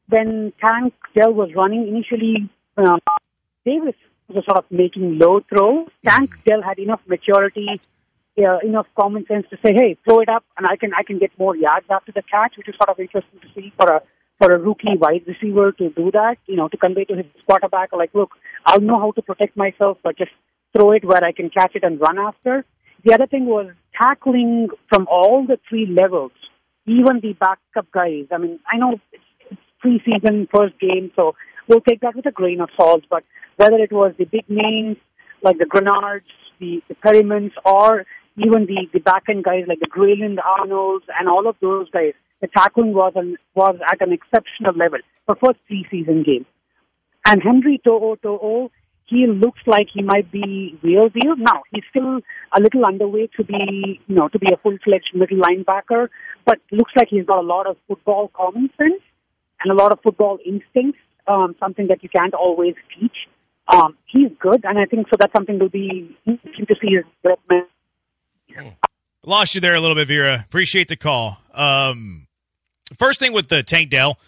when 0.09 0.53
Tank 0.61 0.95
Dell 1.15 1.33
was 1.33 1.51
running 1.55 1.87
initially, 1.87 2.51
uh, 2.77 2.99
Davis 3.65 3.95
was 4.29 4.45
sort 4.45 4.59
of 4.59 4.65
making 4.71 5.19
low 5.19 5.41
throws. 5.49 5.89
Tank 6.07 6.31
Dell 6.47 6.63
had 6.63 6.79
enough 6.79 7.01
maturity, 7.07 7.81
uh, 8.39 8.59
enough 8.65 8.87
common 8.99 9.27
sense 9.27 9.47
to 9.51 9.59
say, 9.65 9.75
"Hey, 9.75 9.97
throw 10.05 10.21
it 10.21 10.29
up, 10.29 10.45
and 10.57 10.67
I 10.69 10.77
can 10.77 10.93
I 10.95 11.03
can 11.03 11.19
get 11.19 11.31
more 11.39 11.57
yards 11.57 11.87
after 11.91 12.13
the 12.13 12.23
catch," 12.23 12.57
which 12.57 12.69
is 12.69 12.75
sort 12.77 12.89
of 12.89 12.99
interesting 12.99 13.41
to 13.41 13.49
see 13.55 13.73
for 13.77 13.89
a 13.93 14.03
for 14.41 14.53
a 14.55 14.59
rookie 14.59 14.97
wide 14.99 15.23
receiver 15.27 15.73
to 15.73 15.91
do 15.91 16.11
that, 16.13 16.37
you 16.47 16.57
know, 16.57 16.69
to 16.69 16.77
convey 16.77 17.05
to 17.05 17.17
his 17.17 17.27
quarterback, 17.47 17.93
like, 17.93 18.15
look, 18.15 18.31
I'll 18.65 18.81
know 18.81 18.99
how 18.99 19.13
to 19.13 19.23
protect 19.23 19.57
myself, 19.57 19.99
but 20.03 20.17
just 20.17 20.31
throw 20.75 20.93
it 20.93 21.05
where 21.05 21.23
I 21.23 21.33
can 21.33 21.51
catch 21.51 21.75
it 21.75 21.85
and 21.85 22.01
run 22.01 22.19
after. 22.19 22.65
The 23.05 23.13
other 23.15 23.27
thing 23.27 23.47
was 23.47 23.71
tackling 24.01 24.69
from 24.89 25.07
all 25.11 25.47
the 25.47 25.59
three 25.69 25.87
levels, 25.87 26.33
even 26.87 27.21
the 27.21 27.35
backup 27.35 27.91
guys. 27.93 28.27
I 28.33 28.39
mean, 28.39 28.61
I 28.71 28.79
know 28.79 28.99
it's 29.13 29.61
preseason, 29.85 30.49
first 30.55 30.79
game, 30.81 31.11
so 31.17 31.35
we'll 31.69 31.81
take 31.81 32.01
that 32.01 32.17
with 32.17 32.27
a 32.27 32.31
grain 32.31 32.61
of 32.61 32.71
salt, 32.77 33.05
but 33.11 33.25
whether 33.57 33.77
it 33.77 33.93
was 33.93 34.15
the 34.19 34.25
big 34.25 34.49
names 34.49 34.97
like 35.43 35.59
the 35.59 35.67
Greenards, 35.67 36.25
the, 36.61 36.83
the 36.89 36.95
Perrymans, 36.95 37.53
or 37.65 38.07
even 38.37 38.67
the, 38.67 38.87
the 38.93 39.01
back 39.01 39.25
end 39.29 39.45
guys 39.45 39.65
like 39.67 39.81
the 39.81 39.87
Grayland 39.87 40.41
Arnolds 40.41 41.05
and 41.19 41.29
all 41.29 41.47
of 41.47 41.57
those 41.61 41.91
guys, 41.91 42.15
the 42.41 42.49
tackling 42.49 42.93
was 42.93 43.13
an, 43.17 43.37
was 43.55 43.77
at 43.91 44.01
an 44.01 44.13
exceptional 44.13 44.75
level 44.75 44.99
for 45.27 45.37
first 45.37 45.59
preseason 45.71 46.25
game. 46.25 46.47
And 47.27 47.43
Henry 47.43 47.81
To'oTo'o, 47.87 48.71
he 49.07 49.27
looks 49.27 49.61
like 49.67 49.89
he 49.93 50.03
might 50.03 50.31
be 50.31 50.79
real 50.83 51.09
deal. 51.09 51.37
Now 51.37 51.63
he's 51.73 51.85
still 51.91 52.21
a 52.57 52.61
little 52.61 52.83
underweight 52.83 53.33
to 53.33 53.45
be, 53.45 54.01
you 54.07 54.15
know, 54.15 54.29
to 54.29 54.39
be 54.39 54.53
a 54.53 54.57
full 54.57 54.79
fledged 54.85 55.11
middle 55.15 55.39
linebacker, 55.39 56.09
but 56.47 56.59
looks 56.71 56.93
like 56.97 57.09
he's 57.11 57.27
got 57.27 57.39
a 57.39 57.47
lot 57.47 57.67
of 57.67 57.77
football 57.89 58.31
common 58.35 58.71
sense 58.79 59.03
and 59.63 59.73
a 59.73 59.75
lot 59.75 59.93
of 59.93 60.01
football 60.03 60.39
instincts. 60.45 61.01
Um, 61.27 61.55
something 61.61 61.87
that 61.89 62.03
you 62.03 62.09
can't 62.09 62.35
always 62.35 62.75
teach. 62.99 63.29
Um, 63.69 63.97
he's 64.07 64.31
good, 64.41 64.65
and 64.65 64.79
I 64.79 64.87
think 64.87 65.07
so. 65.09 65.17
That's 65.19 65.33
something 65.33 65.61
to 65.61 65.69
be 65.69 66.17
interesting 66.27 66.67
to 66.67 66.75
see 66.81 66.97
his 66.97 67.05
development. 67.23 67.69
Lost 69.25 69.55
you 69.55 69.61
there 69.61 69.75
a 69.75 69.81
little 69.81 69.95
bit, 69.95 70.09
Vera. 70.09 70.45
Appreciate 70.45 70.89
the 70.89 70.97
call. 70.97 71.39
Um, 71.55 72.27
First 72.99 73.21
thing 73.21 73.33
with 73.33 73.49
the 73.49 73.63
Tank 73.63 73.91
Dell, 73.91 74.19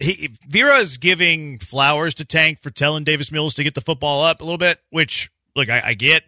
he, 0.00 0.30
Vera 0.46 0.78
is 0.78 0.96
giving 0.96 1.58
flowers 1.58 2.14
to 2.16 2.24
Tank 2.24 2.60
for 2.62 2.70
telling 2.70 3.04
Davis 3.04 3.30
Mills 3.30 3.54
to 3.54 3.64
get 3.64 3.74
the 3.74 3.80
football 3.80 4.24
up 4.24 4.40
a 4.40 4.44
little 4.44 4.58
bit, 4.58 4.80
which 4.90 5.30
look 5.54 5.68
I, 5.68 5.82
I 5.84 5.94
get. 5.94 6.24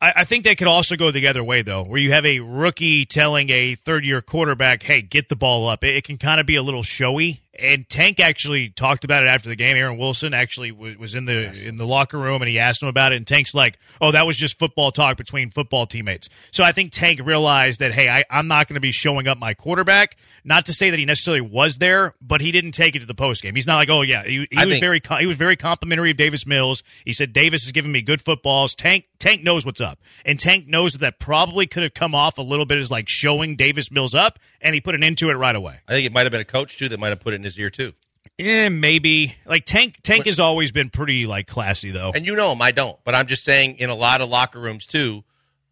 I, 0.00 0.12
I, 0.16 0.24
think 0.24 0.44
that 0.44 0.58
could 0.58 0.68
also 0.68 0.96
go 0.96 1.10
the 1.10 1.28
other 1.28 1.44
way 1.44 1.62
though, 1.62 1.82
where 1.84 2.00
you 2.00 2.12
have 2.12 2.26
a 2.26 2.40
rookie 2.40 3.04
telling 3.04 3.50
a 3.50 3.74
third 3.74 4.04
year 4.04 4.20
quarterback, 4.20 4.82
"Hey, 4.82 5.02
get 5.02 5.28
the 5.28 5.36
ball 5.36 5.68
up." 5.68 5.84
It, 5.84 5.96
it 5.96 6.04
can 6.04 6.18
kind 6.18 6.40
of 6.40 6.46
be 6.46 6.56
a 6.56 6.62
little 6.62 6.82
showy 6.82 7.41
and 7.54 7.88
Tank 7.88 8.18
actually 8.18 8.70
talked 8.70 9.04
about 9.04 9.22
it 9.22 9.28
after 9.28 9.48
the 9.48 9.56
game. 9.56 9.76
Aaron 9.76 9.98
Wilson 9.98 10.34
actually 10.34 10.72
was, 10.72 10.96
was 10.96 11.14
in 11.14 11.26
the 11.26 11.66
in 11.66 11.76
the 11.76 11.86
locker 11.86 12.18
room 12.18 12.42
and 12.42 12.48
he 12.48 12.58
asked 12.58 12.82
him 12.82 12.88
about 12.88 13.12
it. 13.12 13.16
And 13.16 13.26
Tank's 13.26 13.54
like, 13.54 13.78
"Oh, 14.00 14.10
that 14.12 14.26
was 14.26 14.36
just 14.36 14.58
football 14.58 14.90
talk 14.90 15.16
between 15.16 15.50
football 15.50 15.86
teammates." 15.86 16.28
So 16.50 16.64
I 16.64 16.72
think 16.72 16.92
Tank 16.92 17.20
realized 17.22 17.80
that, 17.80 17.92
hey, 17.92 18.08
I, 18.08 18.24
am 18.30 18.48
not 18.48 18.68
going 18.68 18.74
to 18.74 18.80
be 18.80 18.90
showing 18.90 19.28
up 19.28 19.38
my 19.38 19.54
quarterback. 19.54 20.16
Not 20.44 20.66
to 20.66 20.72
say 20.72 20.90
that 20.90 20.98
he 20.98 21.04
necessarily 21.04 21.42
was 21.42 21.78
there, 21.78 22.14
but 22.20 22.40
he 22.40 22.52
didn't 22.52 22.72
take 22.72 22.96
it 22.96 23.00
to 23.00 23.06
the 23.06 23.14
post 23.14 23.42
game. 23.42 23.54
He's 23.54 23.66
not 23.66 23.76
like, 23.76 23.90
"Oh 23.90 24.02
yeah," 24.02 24.24
he, 24.24 24.46
he 24.50 24.56
was 24.56 24.80
think, 24.80 24.80
very 24.80 25.00
he 25.20 25.26
was 25.26 25.36
very 25.36 25.56
complimentary 25.56 26.10
of 26.10 26.16
Davis 26.16 26.46
Mills. 26.46 26.82
He 27.04 27.12
said 27.12 27.32
Davis 27.32 27.66
is 27.66 27.72
giving 27.72 27.92
me 27.92 28.00
good 28.00 28.22
footballs. 28.22 28.74
Tank 28.74 29.08
Tank 29.18 29.42
knows 29.42 29.66
what's 29.66 29.80
up, 29.80 30.00
and 30.24 30.40
Tank 30.40 30.66
knows 30.66 30.94
that 30.94 31.00
that 31.00 31.18
probably 31.18 31.66
could 31.66 31.82
have 31.82 31.94
come 31.94 32.14
off 32.14 32.38
a 32.38 32.42
little 32.42 32.64
bit 32.64 32.78
as 32.78 32.90
like 32.90 33.08
showing 33.08 33.56
Davis 33.56 33.90
Mills 33.90 34.14
up, 34.14 34.38
and 34.60 34.74
he 34.74 34.80
put 34.80 34.94
an 34.94 35.04
end 35.04 35.18
to 35.18 35.28
it 35.30 35.34
right 35.34 35.54
away. 35.54 35.80
I 35.86 35.92
think 35.92 36.06
it 36.06 36.12
might 36.12 36.22
have 36.22 36.32
been 36.32 36.40
a 36.40 36.44
coach 36.44 36.78
too 36.78 36.88
that 36.88 36.98
might 36.98 37.10
have 37.10 37.20
put 37.20 37.34
it 37.34 37.41
in 37.42 37.44
his 37.44 37.58
ear 37.58 37.70
too. 37.70 37.92
Yeah, 38.38 38.68
maybe. 38.70 39.36
Like 39.44 39.64
Tank 39.64 39.98
Tank 40.02 40.24
has 40.26 40.40
always 40.40 40.72
been 40.72 40.90
pretty 40.90 41.26
like 41.26 41.46
classy 41.46 41.90
though. 41.90 42.12
And 42.14 42.26
you 42.26 42.34
know 42.34 42.52
him, 42.52 42.62
I 42.62 42.70
don't. 42.70 42.98
But 43.04 43.14
I'm 43.14 43.26
just 43.26 43.44
saying 43.44 43.76
in 43.76 43.90
a 43.90 43.94
lot 43.94 44.20
of 44.20 44.28
locker 44.28 44.58
rooms 44.58 44.86
too, 44.86 45.24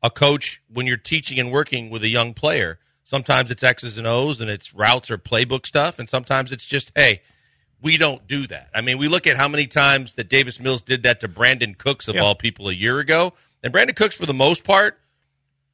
a 0.03 0.11
coach 0.11 0.63
when 0.73 0.87
you're 0.87 0.97
teaching 0.97 1.39
and 1.39 1.51
working 1.51 1.91
with 1.91 2.03
a 2.03 2.09
young 2.09 2.35
player, 2.35 2.79
sometimes 3.05 3.51
it's 3.51 3.63
X's 3.63 3.99
and 3.99 4.07
O's 4.07 4.41
and 4.41 4.51
it's 4.51 4.75
routes 4.75 5.11
or 5.11 5.19
playbook 5.19 5.67
stuff, 5.67 5.99
and 5.99 6.09
sometimes 6.09 6.53
it's 6.53 6.67
just, 6.67 6.93
hey, 6.95 7.23
we 7.83 7.97
don't 7.97 8.27
do 8.27 8.47
that. 8.47 8.69
I 8.75 8.83
mean, 8.83 8.99
we 8.99 9.09
look 9.09 9.27
at 9.27 9.37
how 9.37 9.49
many 9.49 9.67
times 9.67 10.15
that 10.15 10.29
Davis 10.29 10.61
Mills 10.61 10.83
did 10.83 11.03
that 11.05 11.21
to 11.21 11.29
Brandin 11.29 11.79
Cooks 11.79 12.09
of 12.09 12.15
yeah. 12.15 12.23
all 12.23 12.35
people 12.35 12.69
a 12.69 12.73
year 12.73 12.99
ago. 12.99 13.33
And 13.63 13.73
Brandin 13.73 13.97
Cooks, 13.97 14.15
for 14.15 14.27
the 14.27 14.35
most 14.35 14.65
part, 14.65 14.99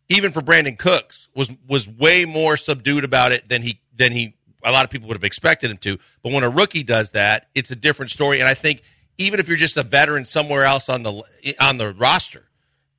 even 0.08 0.30
for 0.32 0.40
Brandin 0.40 0.78
Cooks, 0.78 1.28
was 1.34 1.50
was 1.68 1.88
way 1.88 2.24
more 2.24 2.56
subdued 2.56 3.04
about 3.04 3.32
it 3.32 3.48
than 3.48 3.62
he 3.62 3.80
than 3.94 4.12
he 4.12 4.35
a 4.66 4.72
lot 4.72 4.84
of 4.84 4.90
people 4.90 5.08
would 5.08 5.16
have 5.16 5.24
expected 5.24 5.70
him 5.70 5.78
to. 5.78 5.98
But 6.22 6.32
when 6.32 6.42
a 6.42 6.50
rookie 6.50 6.82
does 6.82 7.12
that, 7.12 7.48
it's 7.54 7.70
a 7.70 7.76
different 7.76 8.10
story. 8.10 8.40
And 8.40 8.48
I 8.48 8.54
think 8.54 8.82
even 9.16 9.40
if 9.40 9.48
you're 9.48 9.56
just 9.56 9.76
a 9.76 9.82
veteran 9.82 10.24
somewhere 10.24 10.64
else 10.64 10.88
on 10.88 11.02
the 11.02 11.22
on 11.60 11.78
the 11.78 11.94
roster, 11.94 12.44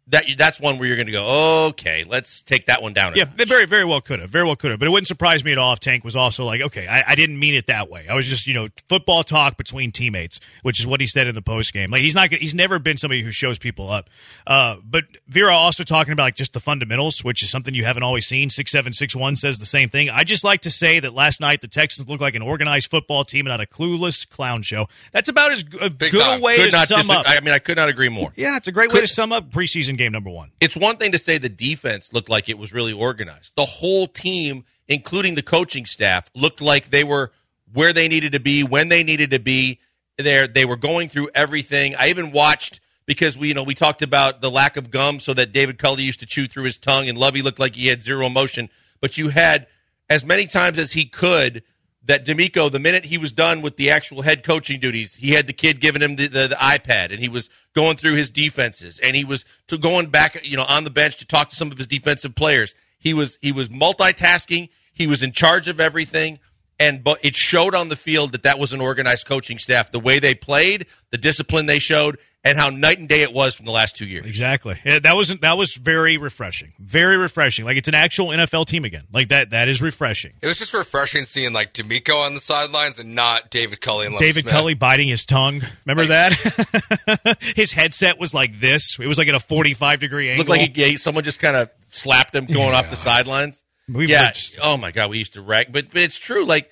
that 0.09 0.25
that's 0.37 0.59
one 0.59 0.77
where 0.77 0.87
you're 0.87 0.95
going 0.95 1.07
to 1.07 1.11
go, 1.11 1.67
okay, 1.67 2.05
let's 2.07 2.41
take 2.41 2.67
that 2.67 2.81
one 2.81 2.93
down. 2.93 3.13
Yeah, 3.15 3.25
they 3.25 3.43
very 3.43 3.65
very 3.65 3.83
well 3.83 3.99
could 3.99 4.19
have, 4.19 4.29
very 4.29 4.45
well 4.45 4.55
could 4.55 4.71
have, 4.71 4.79
but 4.79 4.87
it 4.87 4.91
wouldn't 4.91 5.07
surprise 5.07 5.43
me 5.43 5.51
at 5.51 5.57
all 5.57 5.73
if 5.73 5.79
Tank 5.79 6.03
was 6.03 6.15
also 6.15 6.45
like, 6.45 6.61
okay, 6.61 6.87
I, 6.87 7.03
I, 7.09 7.15
didn't 7.15 7.37
mean 7.39 7.55
it 7.55 7.67
that 7.67 7.89
way. 7.89 8.07
I 8.07 8.15
was 8.15 8.25
just 8.27 8.47
you 8.47 8.53
know 8.53 8.69
football 8.87 9.23
talk 9.23 9.57
between 9.57 9.91
teammates, 9.91 10.39
which 10.61 10.79
is 10.79 10.87
what 10.87 11.01
he 11.01 11.07
said 11.07 11.27
in 11.27 11.35
the 11.35 11.41
post 11.41 11.73
game. 11.73 11.91
Like 11.91 12.01
he's 12.01 12.15
not 12.15 12.31
he's 12.31 12.55
never 12.55 12.79
been 12.79 12.97
somebody 12.97 13.21
who 13.21 13.31
shows 13.31 13.59
people 13.59 13.89
up. 13.89 14.09
Uh, 14.45 14.77
but 14.83 15.03
Vera 15.27 15.53
also 15.53 15.83
talking 15.83 16.13
about 16.13 16.23
like 16.23 16.35
just 16.35 16.53
the 16.53 16.61
fundamentals, 16.61 17.23
which 17.23 17.43
is 17.43 17.49
something 17.49 17.73
you 17.73 17.83
haven't 17.83 18.03
always 18.03 18.25
seen. 18.25 18.49
Six 18.49 18.71
seven 18.71 18.93
six 18.93 19.15
one 19.15 19.35
says 19.35 19.59
the 19.59 19.65
same 19.65 19.89
thing. 19.89 20.09
I 20.09 20.23
just 20.23 20.43
like 20.43 20.61
to 20.61 20.71
say 20.71 21.01
that 21.01 21.13
last 21.13 21.41
night 21.41 21.61
the 21.61 21.67
Texans 21.67 22.07
looked 22.07 22.21
like 22.21 22.35
an 22.35 22.41
organized 22.41 22.89
football 22.89 23.25
team 23.25 23.45
and 23.45 23.51
not 23.51 23.61
a 23.61 23.65
clueless 23.65 24.27
clown 24.27 24.61
show. 24.61 24.87
That's 25.11 25.27
about 25.27 25.51
as 25.51 25.63
good 25.63 25.81
a 25.81 26.39
way 26.39 26.57
could 26.57 26.71
to 26.71 26.87
sum 26.87 27.11
up. 27.11 27.25
I 27.27 27.41
mean, 27.41 27.53
I 27.53 27.59
could 27.59 27.77
not 27.77 27.89
agree 27.89 28.09
more. 28.09 28.31
Yeah, 28.35 28.55
it's 28.55 28.67
a 28.67 28.71
great 28.71 28.89
could, 28.89 28.95
way 28.95 29.01
to 29.01 29.07
sum 29.07 29.33
up 29.33 29.51
preseason 29.51 29.96
game 29.97 30.11
number 30.11 30.29
one. 30.29 30.51
It's 30.59 30.75
one 30.75 30.97
thing 30.97 31.11
to 31.11 31.17
say 31.17 31.37
the 31.37 31.49
defense 31.49 32.13
looked 32.13 32.29
like 32.29 32.49
it 32.49 32.57
was 32.57 32.73
really 32.73 32.93
organized. 32.93 33.53
The 33.55 33.65
whole 33.65 34.07
team, 34.07 34.63
including 34.87 35.35
the 35.35 35.43
coaching 35.43 35.85
staff, 35.85 36.29
looked 36.33 36.61
like 36.61 36.89
they 36.89 37.03
were 37.03 37.31
where 37.73 37.93
they 37.93 38.07
needed 38.07 38.31
to 38.31 38.39
be, 38.39 38.63
when 38.63 38.87
they 38.89 39.03
needed 39.03 39.31
to 39.31 39.39
be. 39.39 39.79
There, 40.17 40.47
they 40.47 40.65
were 40.65 40.77
going 40.77 41.09
through 41.09 41.29
everything. 41.35 41.95
I 41.95 42.09
even 42.09 42.31
watched 42.31 42.79
because 43.05 43.37
we, 43.37 43.49
you 43.49 43.53
know, 43.53 43.63
we 43.63 43.75
talked 43.75 44.01
about 44.01 44.41
the 44.41 44.51
lack 44.51 44.77
of 44.77 44.91
gum, 44.91 45.19
so 45.19 45.33
that 45.33 45.51
David 45.51 45.79
Culley 45.79 46.03
used 46.03 46.19
to 46.19 46.25
chew 46.25 46.47
through 46.47 46.63
his 46.63 46.77
tongue, 46.77 47.07
and 47.07 47.17
Lovie 47.17 47.41
looked 47.41 47.59
like 47.59 47.75
he 47.75 47.87
had 47.87 48.03
zero 48.03 48.25
emotion. 48.25 48.69
But 48.99 49.17
you 49.17 49.29
had 49.29 49.67
as 50.09 50.25
many 50.25 50.47
times 50.47 50.77
as 50.77 50.93
he 50.93 51.05
could 51.05 51.63
that 52.07 52.25
DeMeco, 52.25 52.71
the 52.71 52.79
minute 52.79 53.05
he 53.05 53.17
was 53.17 53.31
done 53.31 53.61
with 53.61 53.77
the 53.77 53.89
actual 53.91 54.21
head 54.21 54.43
coaching 54.43 54.79
duties, 54.79 55.15
he 55.15 55.31
had 55.31 55.45
the 55.45 55.53
kid 55.53 55.79
giving 55.79 56.01
him 56.01 56.15
the, 56.15 56.27
the, 56.27 56.47
the 56.47 56.55
iPad 56.55 57.11
and 57.11 57.19
he 57.19 57.29
was 57.29 57.49
going 57.75 57.97
through 57.97 58.15
his 58.15 58.31
defenses 58.31 58.99
and 58.99 59.15
he 59.15 59.25
was 59.25 59.45
to 59.67 59.77
going 59.77 60.07
back, 60.07 60.45
you 60.45 60.57
know, 60.57 60.63
on 60.63 60.83
the 60.83 60.89
bench 60.89 61.17
to 61.17 61.25
talk 61.25 61.49
to 61.49 61.55
some 61.55 61.71
of 61.71 61.77
his 61.77 61.87
defensive 61.87 62.33
players. 62.33 62.73
He 62.97 63.13
was 63.13 63.37
he 63.41 63.51
was 63.51 63.69
multitasking. 63.69 64.69
He 64.93 65.05
was 65.05 65.21
in 65.21 65.31
charge 65.31 65.67
of 65.67 65.79
everything 65.79 66.39
and 66.79 67.03
but 67.03 67.23
it 67.23 67.35
showed 67.35 67.75
on 67.75 67.89
the 67.89 67.95
field 67.95 68.31
that 68.31 68.43
that 68.43 68.59
was 68.59 68.73
an 68.73 68.81
organized 68.81 69.25
coaching 69.25 69.57
staff 69.57 69.91
the 69.91 69.99
way 69.99 70.19
they 70.19 70.35
played 70.35 70.87
the 71.11 71.17
discipline 71.17 71.65
they 71.65 71.79
showed 71.79 72.17
and 72.49 72.57
how 72.57 72.69
night 72.69 72.99
and 72.99 73.07
day 73.09 73.21
it 73.21 73.33
was 73.33 73.55
from 73.55 73.65
the 73.65 73.71
last 73.71 73.95
two 73.95 74.05
years 74.05 74.25
Exactly. 74.25 74.79
Yeah, 74.85 74.99
that 74.99 75.15
wasn't 75.15 75.41
that 75.41 75.57
was 75.57 75.75
very 75.75 76.17
refreshing. 76.17 76.73
Very 76.79 77.17
refreshing. 77.17 77.65
Like 77.65 77.77
it's 77.77 77.87
an 77.87 77.95
actual 77.95 78.27
NFL 78.27 78.65
team 78.67 78.85
again. 78.85 79.03
Like 79.11 79.29
that 79.29 79.51
that 79.51 79.67
is 79.67 79.81
refreshing. 79.81 80.33
It 80.41 80.47
was 80.47 80.57
just 80.59 80.73
refreshing 80.73 81.25
seeing 81.25 81.53
like 81.53 81.73
DeMeco 81.73 82.25
on 82.25 82.33
the 82.35 82.41
sidelines 82.41 82.99
and 82.99 83.15
not 83.15 83.49
David 83.51 83.81
Culley 83.81 84.05
and 84.05 84.15
Lovie 84.15 84.25
David 84.27 84.41
Smith. 84.43 84.53
Culley 84.53 84.73
biting 84.73 85.07
his 85.07 85.25
tongue. 85.25 85.61
Remember 85.85 86.11
Like- 86.11 86.31
that? 86.33 87.37
his 87.55 87.71
headset 87.71 88.19
was 88.19 88.33
like 88.33 88.59
this. 88.59 88.97
It 88.99 89.07
was 89.07 89.17
like 89.17 89.27
at 89.27 89.35
a 89.35 89.39
45 89.39 89.99
degree 89.99 90.29
angle. 90.29 90.45
looked 90.45 90.49
like 90.59 90.75
he, 90.75 90.91
yeah, 90.91 90.97
someone 90.97 91.23
just 91.23 91.39
kind 91.39 91.55
of 91.55 91.69
slapped 91.87 92.35
him 92.35 92.45
going 92.45 92.73
off 92.73 92.89
the 92.89 92.95
sidelines 92.95 93.63
We've 93.89 94.09
yeah 94.09 94.27
reached- 94.27 94.59
oh 94.61 94.75
my 94.75 94.91
god 94.91 95.09
we 95.09 95.17
used 95.19 95.33
to 95.33 95.41
wreck 95.41 95.71
but, 95.71 95.87
but 95.87 96.01
it's 96.01 96.17
true 96.17 96.43
like 96.43 96.69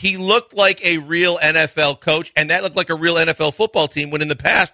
he 0.00 0.16
looked 0.16 0.54
like 0.54 0.82
a 0.82 0.96
real 0.96 1.36
NFL 1.36 2.00
coach, 2.00 2.32
and 2.34 2.48
that 2.48 2.62
looked 2.62 2.74
like 2.74 2.88
a 2.88 2.94
real 2.94 3.16
NFL 3.16 3.52
football 3.52 3.86
team. 3.86 4.08
When 4.08 4.22
in 4.22 4.28
the 4.28 4.36
past, 4.36 4.72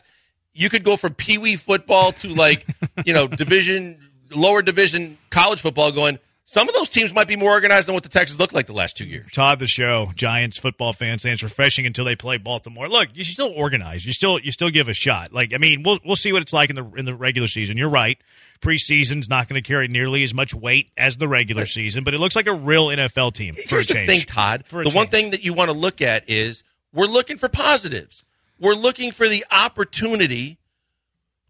you 0.54 0.70
could 0.70 0.84
go 0.84 0.96
from 0.96 1.14
Pee 1.14 1.36
Wee 1.36 1.56
football 1.56 2.12
to 2.12 2.28
like 2.28 2.64
you 3.04 3.12
know 3.12 3.26
division, 3.42 4.08
lower 4.32 4.62
division 4.62 5.18
college 5.30 5.60
football. 5.60 5.90
Going, 5.90 6.20
some 6.48 6.68
of 6.68 6.74
those 6.76 6.88
teams 6.88 7.12
might 7.12 7.26
be 7.26 7.34
more 7.34 7.50
organized 7.50 7.88
than 7.88 7.94
what 7.94 8.04
the 8.04 8.08
Texans 8.08 8.38
looked 8.38 8.54
like 8.54 8.66
the 8.66 8.72
last 8.72 8.96
two 8.96 9.04
years. 9.04 9.26
Todd 9.32 9.58
the 9.58 9.66
show, 9.66 10.12
Giants 10.14 10.56
football 10.56 10.92
fans 10.92 11.24
it's 11.24 11.42
refreshing 11.42 11.86
until 11.86 12.04
they 12.04 12.14
play 12.14 12.38
Baltimore. 12.38 12.88
Look, 12.88 13.08
you 13.14 13.24
still 13.24 13.52
organize. 13.54 14.06
You 14.06 14.12
still 14.12 14.38
you 14.38 14.52
still 14.52 14.70
give 14.70 14.88
a 14.88 14.94
shot. 14.94 15.32
Like 15.32 15.52
I 15.52 15.58
mean, 15.58 15.82
we'll 15.82 15.98
we'll 16.04 16.14
see 16.14 16.32
what 16.32 16.42
it's 16.42 16.52
like 16.52 16.70
in 16.70 16.76
the 16.76 16.84
in 16.96 17.04
the 17.04 17.16
regular 17.16 17.48
season. 17.48 17.76
You're 17.76 17.88
right. 17.88 18.16
Preseason's 18.60 19.28
not 19.28 19.48
going 19.48 19.60
to 19.60 19.66
carry 19.66 19.88
nearly 19.88 20.22
as 20.22 20.32
much 20.32 20.54
weight 20.54 20.90
as 20.96 21.16
the 21.16 21.26
regular 21.28 21.66
season, 21.66 22.04
but 22.04 22.14
it 22.14 22.20
looks 22.20 22.36
like 22.36 22.46
a 22.46 22.54
real 22.54 22.86
NFL 22.86 23.34
team 23.34 23.54
for 23.54 23.60
a 23.60 23.68
Here's 23.68 23.88
the 23.88 23.94
change. 23.94 24.08
thing, 24.08 24.20
Todd. 24.20 24.64
The 24.70 24.92
one 24.94 25.08
thing 25.08 25.30
that 25.30 25.42
you 25.44 25.52
want 25.52 25.70
to 25.70 25.76
look 25.76 26.00
at 26.00 26.30
is 26.30 26.62
we're 26.94 27.06
looking 27.06 27.36
for 27.36 27.48
positives. 27.48 28.22
We're 28.58 28.74
looking 28.74 29.10
for 29.10 29.28
the 29.28 29.44
opportunity 29.50 30.58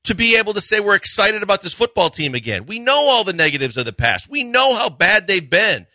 to 0.07 0.15
be 0.15 0.37
able 0.37 0.55
to 0.55 0.61
say 0.61 0.81
we're 0.81 0.95
excited 0.95 1.43
about 1.43 1.63
this 1.63 1.75
football 1.75 2.11
team 2.11 2.35
again. 2.35 2.67
We 2.67 2.79
know 2.79 3.07
all 3.09 3.25
the 3.25 3.33
negatives 3.33 3.77
of 3.77 3.85
the 3.85 3.93
past. 3.93 4.29
We 4.29 4.43
know 4.43 4.75
how 4.75 4.89
bad 4.89 5.27
they've 5.27 5.49
been. 5.49 5.87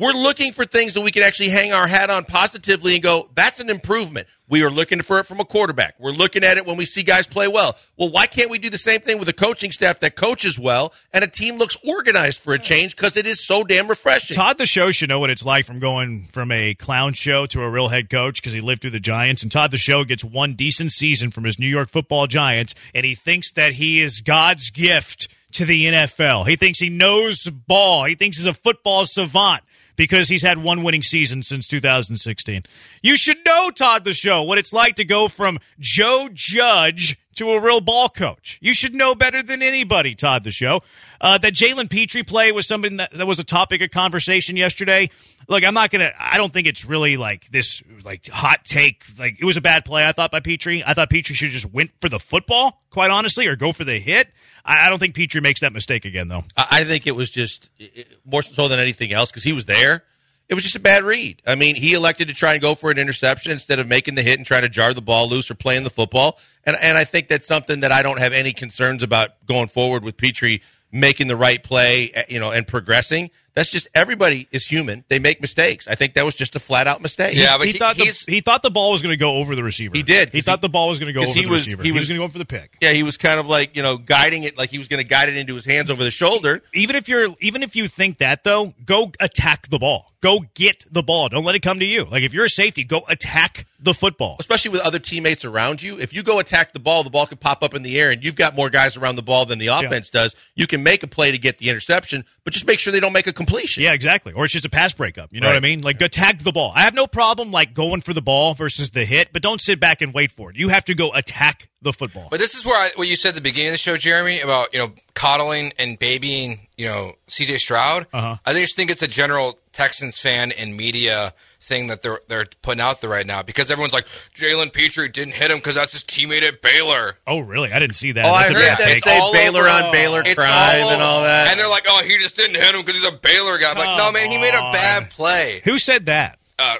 We're 0.00 0.12
looking 0.12 0.52
for 0.52 0.64
things 0.64 0.94
that 0.94 1.02
we 1.02 1.10
can 1.10 1.22
actually 1.22 1.50
hang 1.50 1.74
our 1.74 1.86
hat 1.86 2.08
on 2.08 2.24
positively 2.24 2.94
and 2.94 3.02
go, 3.02 3.28
that's 3.34 3.60
an 3.60 3.68
improvement. 3.68 4.28
We 4.48 4.62
are 4.62 4.70
looking 4.70 5.02
for 5.02 5.20
it 5.20 5.26
from 5.26 5.40
a 5.40 5.44
quarterback. 5.44 5.94
We're 6.00 6.12
looking 6.12 6.42
at 6.42 6.56
it 6.56 6.64
when 6.64 6.78
we 6.78 6.86
see 6.86 7.02
guys 7.02 7.26
play 7.26 7.48
well. 7.48 7.76
Well, 7.98 8.10
why 8.10 8.26
can't 8.26 8.50
we 8.50 8.58
do 8.58 8.70
the 8.70 8.78
same 8.78 9.02
thing 9.02 9.18
with 9.18 9.28
a 9.28 9.34
coaching 9.34 9.72
staff 9.72 10.00
that 10.00 10.16
coaches 10.16 10.58
well 10.58 10.94
and 11.12 11.22
a 11.22 11.26
team 11.26 11.58
looks 11.58 11.76
organized 11.86 12.40
for 12.40 12.54
a 12.54 12.58
change 12.58 12.96
because 12.96 13.18
it 13.18 13.26
is 13.26 13.44
so 13.44 13.62
damn 13.62 13.88
refreshing? 13.88 14.34
Todd 14.34 14.56
the 14.56 14.64
show 14.64 14.90
should 14.90 15.10
know 15.10 15.18
what 15.18 15.28
it's 15.28 15.44
like 15.44 15.66
from 15.66 15.80
going 15.80 16.30
from 16.32 16.50
a 16.50 16.72
clown 16.72 17.12
show 17.12 17.44
to 17.44 17.62
a 17.62 17.68
real 17.68 17.88
head 17.88 18.08
coach 18.08 18.40
because 18.40 18.54
he 18.54 18.62
lived 18.62 18.80
through 18.80 18.92
the 18.92 19.00
Giants. 19.00 19.42
And 19.42 19.52
Todd 19.52 19.70
the 19.70 19.76
show 19.76 20.04
gets 20.04 20.24
one 20.24 20.54
decent 20.54 20.92
season 20.92 21.30
from 21.30 21.44
his 21.44 21.58
New 21.58 21.68
York 21.68 21.90
Football 21.90 22.26
Giants, 22.26 22.74
and 22.94 23.04
he 23.04 23.14
thinks 23.14 23.52
that 23.52 23.74
he 23.74 24.00
is 24.00 24.22
God's 24.22 24.70
gift 24.70 25.28
to 25.52 25.66
the 25.66 25.84
NFL. 25.84 26.48
He 26.48 26.56
thinks 26.56 26.78
he 26.78 26.88
knows 26.88 27.44
ball. 27.44 28.04
He 28.04 28.14
thinks 28.14 28.38
he's 28.38 28.46
a 28.46 28.54
football 28.54 29.04
savant 29.04 29.62
because 29.96 30.28
he's 30.28 30.42
had 30.42 30.58
one 30.58 30.82
winning 30.82 31.02
season 31.02 31.42
since 31.42 31.68
2016. 31.68 32.64
You 33.02 33.16
should 33.16 33.38
know, 33.44 33.70
Todd 33.70 34.04
the 34.04 34.12
Show, 34.12 34.42
what 34.42 34.58
it's 34.58 34.72
like 34.72 34.96
to 34.96 35.04
go 35.04 35.28
from 35.28 35.58
Joe 35.78 36.28
Judge 36.32 37.18
to 37.36 37.50
a 37.52 37.60
real 37.60 37.80
ball 37.80 38.08
coach. 38.08 38.58
You 38.60 38.74
should 38.74 38.94
know 38.94 39.14
better 39.14 39.42
than 39.42 39.62
anybody, 39.62 40.14
Todd 40.14 40.44
the 40.44 40.50
Show. 40.50 40.82
Uh, 41.20 41.38
that 41.38 41.52
Jalen 41.54 41.88
Pitre 41.90 42.22
play 42.24 42.50
was 42.52 42.66
something 42.66 42.96
that, 42.96 43.12
that 43.12 43.26
was 43.26 43.38
a 43.38 43.44
topic 43.44 43.80
of 43.82 43.90
conversation 43.90 44.56
yesterday. 44.56 45.10
Look, 45.48 45.64
I'm 45.64 45.74
not 45.74 45.90
gonna. 45.90 46.12
I 46.18 46.36
don't 46.36 46.52
think 46.52 46.66
it's 46.66 46.84
really 46.84 47.16
like 47.16 47.50
this, 47.50 47.82
like 48.04 48.28
hot 48.28 48.64
take. 48.64 49.02
Like 49.18 49.36
it 49.40 49.44
was 49.44 49.56
a 49.56 49.60
bad 49.60 49.84
play. 49.84 50.04
I 50.04 50.12
thought 50.12 50.30
by 50.30 50.40
Pitre. 50.40 50.82
I 50.86 50.94
thought 50.94 51.10
Pitre 51.10 51.34
should 51.34 51.50
just 51.50 51.66
went 51.72 51.90
for 52.00 52.08
the 52.08 52.18
football, 52.20 52.82
quite 52.90 53.10
honestly, 53.10 53.46
or 53.46 53.56
go 53.56 53.72
for 53.72 53.84
the 53.84 53.98
hit. 53.98 54.28
I, 54.64 54.86
I 54.86 54.88
don't 54.90 54.98
think 54.98 55.14
Pitre 55.14 55.40
makes 55.40 55.60
that 55.60 55.72
mistake 55.72 56.04
again, 56.04 56.28
though. 56.28 56.44
I 56.56 56.66
I 56.70 56.84
think 56.84 57.06
it 57.06 57.12
was 57.16 57.30
just 57.30 57.68
i- 57.80 57.90
i- 57.98 58.04
more 58.24 58.42
so 58.42 58.68
than 58.68 58.78
anything 58.78 59.12
else 59.12 59.30
because 59.30 59.42
he 59.44 59.52
was 59.52 59.66
there. 59.66 60.04
It 60.50 60.54
was 60.54 60.64
just 60.64 60.74
a 60.74 60.80
bad 60.80 61.04
read. 61.04 61.40
I 61.46 61.54
mean, 61.54 61.76
he 61.76 61.94
elected 61.94 62.26
to 62.26 62.34
try 62.34 62.54
and 62.54 62.60
go 62.60 62.74
for 62.74 62.90
an 62.90 62.98
interception 62.98 63.52
instead 63.52 63.78
of 63.78 63.86
making 63.86 64.16
the 64.16 64.22
hit 64.22 64.36
and 64.36 64.44
trying 64.44 64.62
to 64.62 64.68
jar 64.68 64.92
the 64.92 65.00
ball 65.00 65.28
loose 65.28 65.48
or 65.48 65.54
playing 65.54 65.84
the 65.84 65.90
football. 65.90 66.40
And 66.64 66.76
and 66.82 66.98
I 66.98 67.04
think 67.04 67.28
that's 67.28 67.46
something 67.46 67.80
that 67.80 67.92
I 67.92 68.02
don't 68.02 68.18
have 68.18 68.32
any 68.32 68.52
concerns 68.52 69.04
about 69.04 69.46
going 69.46 69.68
forward 69.68 70.02
with 70.02 70.16
Pitre 70.16 70.58
making 70.90 71.28
the 71.28 71.36
right 71.36 71.62
play, 71.62 72.10
eh, 72.12 72.24
you 72.28 72.40
know, 72.40 72.50
and 72.50 72.66
progressing. 72.66 73.30
That's 73.54 73.70
just 73.70 73.88
everybody 73.94 74.48
is 74.52 74.66
human. 74.66 75.04
They 75.08 75.18
make 75.18 75.40
mistakes. 75.40 75.88
I 75.88 75.94
think 75.94 76.14
that 76.14 76.24
was 76.24 76.34
just 76.34 76.56
a 76.56 76.58
flat 76.60 76.86
out 76.86 77.02
mistake. 77.02 77.34
Yeah, 77.36 77.56
but 77.58 77.66
he, 77.66 77.72
he- 77.72 77.78
thought 77.78 77.96
the, 77.96 78.24
he 78.28 78.40
thought 78.40 78.62
the 78.62 78.70
ball 78.70 78.92
was 78.92 79.02
going 79.02 79.12
to 79.12 79.16
go 79.16 79.36
over 79.36 79.56
the 79.56 79.62
receiver. 79.64 79.96
He 79.96 80.02
did, 80.02 80.30
He 80.30 80.40
thought 80.40 80.58
he- 80.60 80.62
the 80.62 80.68
ball 80.68 80.88
was 80.88 80.98
going 80.98 81.08
to 81.08 81.12
go 81.12 81.22
over 81.22 81.32
he 81.32 81.42
the 81.44 81.48
was- 81.50 81.60
receiver. 81.66 81.82
he 81.82 81.88
He 81.88 81.92
was, 81.92 82.02
was- 82.02 82.08
going 82.08 82.20
to 82.20 82.26
go 82.26 82.32
for 82.32 82.38
the 82.38 82.44
pick. 82.44 82.76
Yeah, 82.80 82.92
he 82.92 83.02
was 83.02 83.16
kind 83.16 83.40
of 83.40 83.46
like 83.46 83.76
you 83.76 83.82
know 83.82 83.96
guiding 83.96 84.44
it 84.44 84.56
like 84.56 84.70
he 84.70 84.78
was 84.78 84.88
going 84.88 85.02
to 85.02 85.08
guide 85.08 85.28
it 85.28 85.36
into 85.36 85.54
his 85.54 85.64
hands 85.64 85.90
over 85.90 86.02
the 86.04 86.10
shoulder. 86.10 86.62
Even 86.74 86.96
if 86.96 87.08
you're, 87.08 87.28
even 87.40 87.62
if 87.62 87.74
you 87.76 87.88
think 87.88 88.18
that 88.18 88.44
though, 88.44 88.74
go 88.84 89.12
attack 89.20 89.68
the 89.68 89.78
ball. 89.78 90.12
Go 90.22 90.40
get 90.54 90.84
the 90.92 91.02
ball. 91.02 91.30
Don't 91.30 91.44
let 91.44 91.54
it 91.54 91.60
come 91.60 91.78
to 91.78 91.84
you. 91.84 92.04
Like 92.04 92.22
if 92.22 92.34
you're 92.34 92.44
a 92.44 92.50
safety, 92.50 92.84
go 92.84 93.00
attack 93.08 93.66
the 93.82 93.94
football. 93.94 94.36
especially 94.38 94.70
with 94.72 94.82
other 94.82 94.98
teammates 94.98 95.42
around 95.42 95.80
you. 95.80 95.98
If 95.98 96.12
you 96.12 96.22
go 96.22 96.38
attack 96.38 96.74
the 96.74 96.78
ball, 96.78 97.02
the 97.02 97.08
ball 97.08 97.26
could 97.26 97.40
pop 97.40 97.62
up 97.62 97.72
in 97.74 97.82
the 97.82 97.98
air, 97.98 98.10
and 98.10 98.22
you've 98.22 98.36
got 98.36 98.54
more 98.54 98.68
guys 98.68 98.98
around 98.98 99.16
the 99.16 99.22
ball 99.22 99.46
than 99.46 99.58
the 99.58 99.68
offense 99.68 100.10
does. 100.10 100.36
You 100.54 100.66
can 100.66 100.82
make 100.82 101.02
a 101.02 101.06
play 101.06 101.30
to 101.30 101.38
get 101.38 101.56
the 101.56 101.70
interception, 101.70 102.26
but 102.44 102.52
just 102.52 102.66
make 102.66 102.78
sure 102.78 102.92
they 102.92 103.00
don't 103.00 103.14
make 103.14 103.26
a 103.26 103.32
completion. 103.40 103.82
Yeah, 103.82 103.92
exactly. 103.92 104.32
Or 104.32 104.44
it's 104.44 104.52
just 104.52 104.64
a 104.64 104.70
pass 104.70 104.92
breakup. 104.92 105.32
You 105.32 105.40
know 105.40 105.46
Right. 105.46 105.54
what 105.54 105.64
I 105.64 105.68
mean? 105.68 105.80
Like 105.80 106.00
attack 106.02 106.40
the 106.40 106.52
ball. 106.52 106.72
I 106.74 106.82
have 106.82 106.94
no 106.94 107.06
problem 107.06 107.50
like 107.50 107.72
going 107.74 108.00
for 108.02 108.12
the 108.12 108.20
ball 108.22 108.52
versus 108.54 108.90
the 108.90 109.04
hit, 109.04 109.32
but 109.32 109.42
don't 109.42 109.60
sit 109.60 109.80
back 109.80 110.02
and 110.02 110.12
wait 110.12 110.30
for 110.32 110.50
it. 110.50 110.56
You 110.56 110.68
have 110.68 110.84
to 110.86 110.94
go 110.94 111.10
attack 111.14 111.68
the 111.82 111.92
football. 111.92 112.28
But 112.30 112.40
this 112.40 112.54
is 112.54 112.64
where 112.66 112.76
I, 112.76 112.90
what 112.96 113.08
you 113.08 113.16
said 113.16 113.30
at 113.30 113.34
the 113.36 113.40
beginning 113.40 113.68
of 113.68 113.72
the 113.74 113.78
show, 113.78 113.96
Jeremy, 113.96 114.40
about 114.40 114.74
you 114.74 114.80
know 114.80 114.92
coddling 115.14 115.72
and 115.78 115.98
babying, 115.98 116.66
you 116.76 116.86
know 116.86 117.14
C.J. 117.28 117.56
Stroud. 117.58 118.06
Uh-huh. 118.12 118.36
I 118.44 118.52
just 118.52 118.76
think 118.76 118.90
it's 118.90 119.02
a 119.02 119.08
general 119.08 119.58
Texans 119.72 120.18
fan 120.18 120.52
and 120.52 120.76
media 120.76 121.32
thing 121.70 121.86
that 121.86 122.02
they're 122.02 122.18
they're 122.28 122.46
putting 122.62 122.80
out 122.80 123.00
there 123.00 123.08
right 123.08 123.24
now 123.26 123.42
because 123.42 123.70
everyone's 123.70 123.92
like 123.94 124.06
Jalen 124.34 124.72
Pitre 124.72 125.08
didn't 125.08 125.34
hit 125.34 125.50
him 125.50 125.58
because 125.58 125.76
that's 125.76 125.92
his 125.92 126.02
teammate 126.02 126.42
at 126.42 126.60
Baylor. 126.60 127.14
oh, 127.26 127.38
really? 127.38 127.72
I 127.72 127.78
didn't 127.78 127.94
see 127.94 128.10
that. 128.12 128.24
Oh, 128.26 128.30
I 128.30 128.42
That's 128.48 128.50
a 128.50 128.54
heard 128.54 128.62
bad 128.66 128.78
that 128.78 129.00
say 129.02 129.20
Baylor 129.32 129.60
over- 129.60 129.68
on 129.86 129.92
Baylor 129.92 130.22
It's 130.26 130.34
crime 130.34 130.82
all 130.82 130.90
and 130.90 131.00
all 131.02 131.22
that. 131.22 131.48
And 131.52 131.58
they're 131.60 131.68
like, 131.70 131.84
oh, 131.88 132.02
he 132.04 132.18
just 132.18 132.34
didn't 132.36 132.56
hit 132.56 132.74
him 132.74 132.80
because 132.82 132.96
he's 133.00 133.08
a 133.08 133.16
Baylor 133.16 133.58
guy. 133.58 133.70
I'm 133.70 133.78
like, 133.78 133.96
no, 133.96 134.10
man, 134.12 134.26
he 134.26 134.36
made 134.38 134.54
a 134.54 134.72
bad 134.72 135.10
play. 135.10 135.60
Who 135.64 135.78
said 135.78 136.06
that? 136.06 136.38
Uh, 136.58 136.74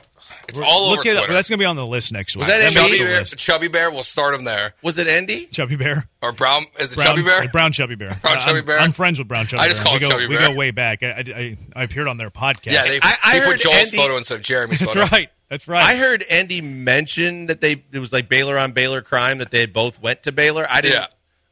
it's 0.51 0.59
all 0.61 0.91
Look 0.91 1.01
over 1.01 1.09
it 1.09 1.17
up. 1.17 1.29
That's 1.29 1.49
going 1.49 1.59
to 1.59 1.63
be 1.63 1.67
on 1.67 1.77
the 1.77 1.87
list 1.87 2.13
next 2.13 2.37
week. 2.37 2.47
that 2.47 2.59
That 2.59 2.73
MB? 2.73 2.75
makes 2.75 2.75
Chubby 2.75 2.99
the 2.99 3.05
Bear. 3.05 3.25
Chubby 3.25 3.69
Bear, 3.69 3.91
we'll 3.91 4.03
start 4.03 4.35
him 4.35 4.45
there. 4.45 4.75
Was 4.83 4.99
it 4.99 5.07
Andy? 5.07 5.47
Chubby 5.47 5.77
Bear. 5.77 6.05
Or 6.23 6.33
Brown, 6.33 6.65
is 6.79 6.93
it 6.93 6.97
Brown, 6.97 7.07
Chubby 7.09 7.23
Bear? 7.23 7.49
Brown 7.49 7.73
Chubby 7.73 7.95
Bear. 7.95 8.17
Brown 8.21 8.37
Uh, 8.37 8.41
Chubby 8.41 8.59
I'm, 8.61 8.65
Bear? 8.65 8.79
I'm 8.79 8.93
friends 8.93 9.19
with 9.19 9.29
Brown 9.29 9.47
Chubby 9.47 9.59
Bear. 9.61 9.65
I 9.65 9.69
just 9.69 9.81
Bear. 9.81 9.85
call 9.87 9.95
we 9.95 10.05
him 10.05 10.09
go, 10.11 10.15
Chubby 10.17 10.29
We 10.29 10.37
Bear. 10.37 10.49
go 10.49 10.55
way 10.55 10.71
back. 10.71 11.03
I, 11.03 11.07
I, 11.09 11.57
I 11.75 11.83
appeared 11.85 12.09
on 12.09 12.17
their 12.17 12.31
podcast. 12.31 12.73
Yeah, 12.73 12.83
they, 12.85 12.99
I- 13.03 13.17
I 13.25 13.33
they 13.39 13.45
heard 13.47 13.53
put 13.53 13.61
Joel's 13.61 13.77
Andy- 13.77 13.97
photo 13.97 14.17
instead 14.17 14.35
of 14.37 14.43
Jeremy's 14.43 14.79
That's 14.81 14.93
photo. 14.93 15.07
right. 15.15 15.29
That's 15.49 15.67
right. 15.67 15.83
I 15.83 15.97
heard 15.97 16.23
Andy 16.31 16.61
mention 16.61 17.47
that 17.47 17.61
they 17.61 17.83
it 17.93 17.99
was 17.99 18.13
like 18.13 18.29
Baylor 18.29 18.57
on 18.57 18.71
Baylor 18.73 19.03
crime 19.03 19.39
that 19.39 19.51
they 19.51 19.61
had 19.61 19.73
both 19.73 20.01
went 20.01 20.23
to 20.25 20.33
Baylor. 20.33 20.65
I 20.71 20.81
didn't. 20.81 20.99
Yeah. 20.99 21.07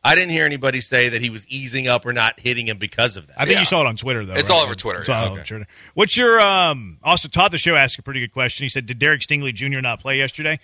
I 0.08 0.14
didn't 0.14 0.30
hear 0.30 0.44
anybody 0.46 0.80
say 0.80 1.10
that 1.10 1.20
he 1.22 1.30
was 1.30 1.46
easing 1.48 1.86
up 1.86 2.06
or 2.06 2.12
not 2.12 2.40
hitting 2.40 2.66
him 2.68 2.78
because 2.78 3.16
of 3.16 3.26
that. 3.28 3.34
I 3.40 3.44
think 3.44 3.54
Yeah. 3.56 3.60
you 3.60 3.66
saw 3.66 3.80
it 3.82 3.86
on 3.86 3.96
Twitter 3.96 4.24
though. 4.24 4.32
It's 4.34 4.48
right? 4.48 4.56
all 4.56 4.62
over 4.64 4.74
Twitter, 4.74 5.00
It's 5.00 5.08
yeah. 5.08 5.20
all 5.24 5.32
over 5.32 5.42
Twitter. 5.42 5.66
What's 5.94 6.16
your 6.16 6.40
um? 6.40 6.98
Also, 7.02 7.28
Todd 7.28 7.52
the 7.52 7.58
show 7.58 7.76
asked 7.76 7.98
a 7.98 8.02
pretty 8.02 8.20
good 8.20 8.32
question. 8.32 8.64
He 8.64 8.68
said, 8.68 8.86
"Did 8.86 8.98
Derek 8.98 9.20
Stingley 9.20 9.52
Jr. 9.54 9.80
not 9.80 10.00
play 10.00 10.18
yesterday?" 10.18 10.58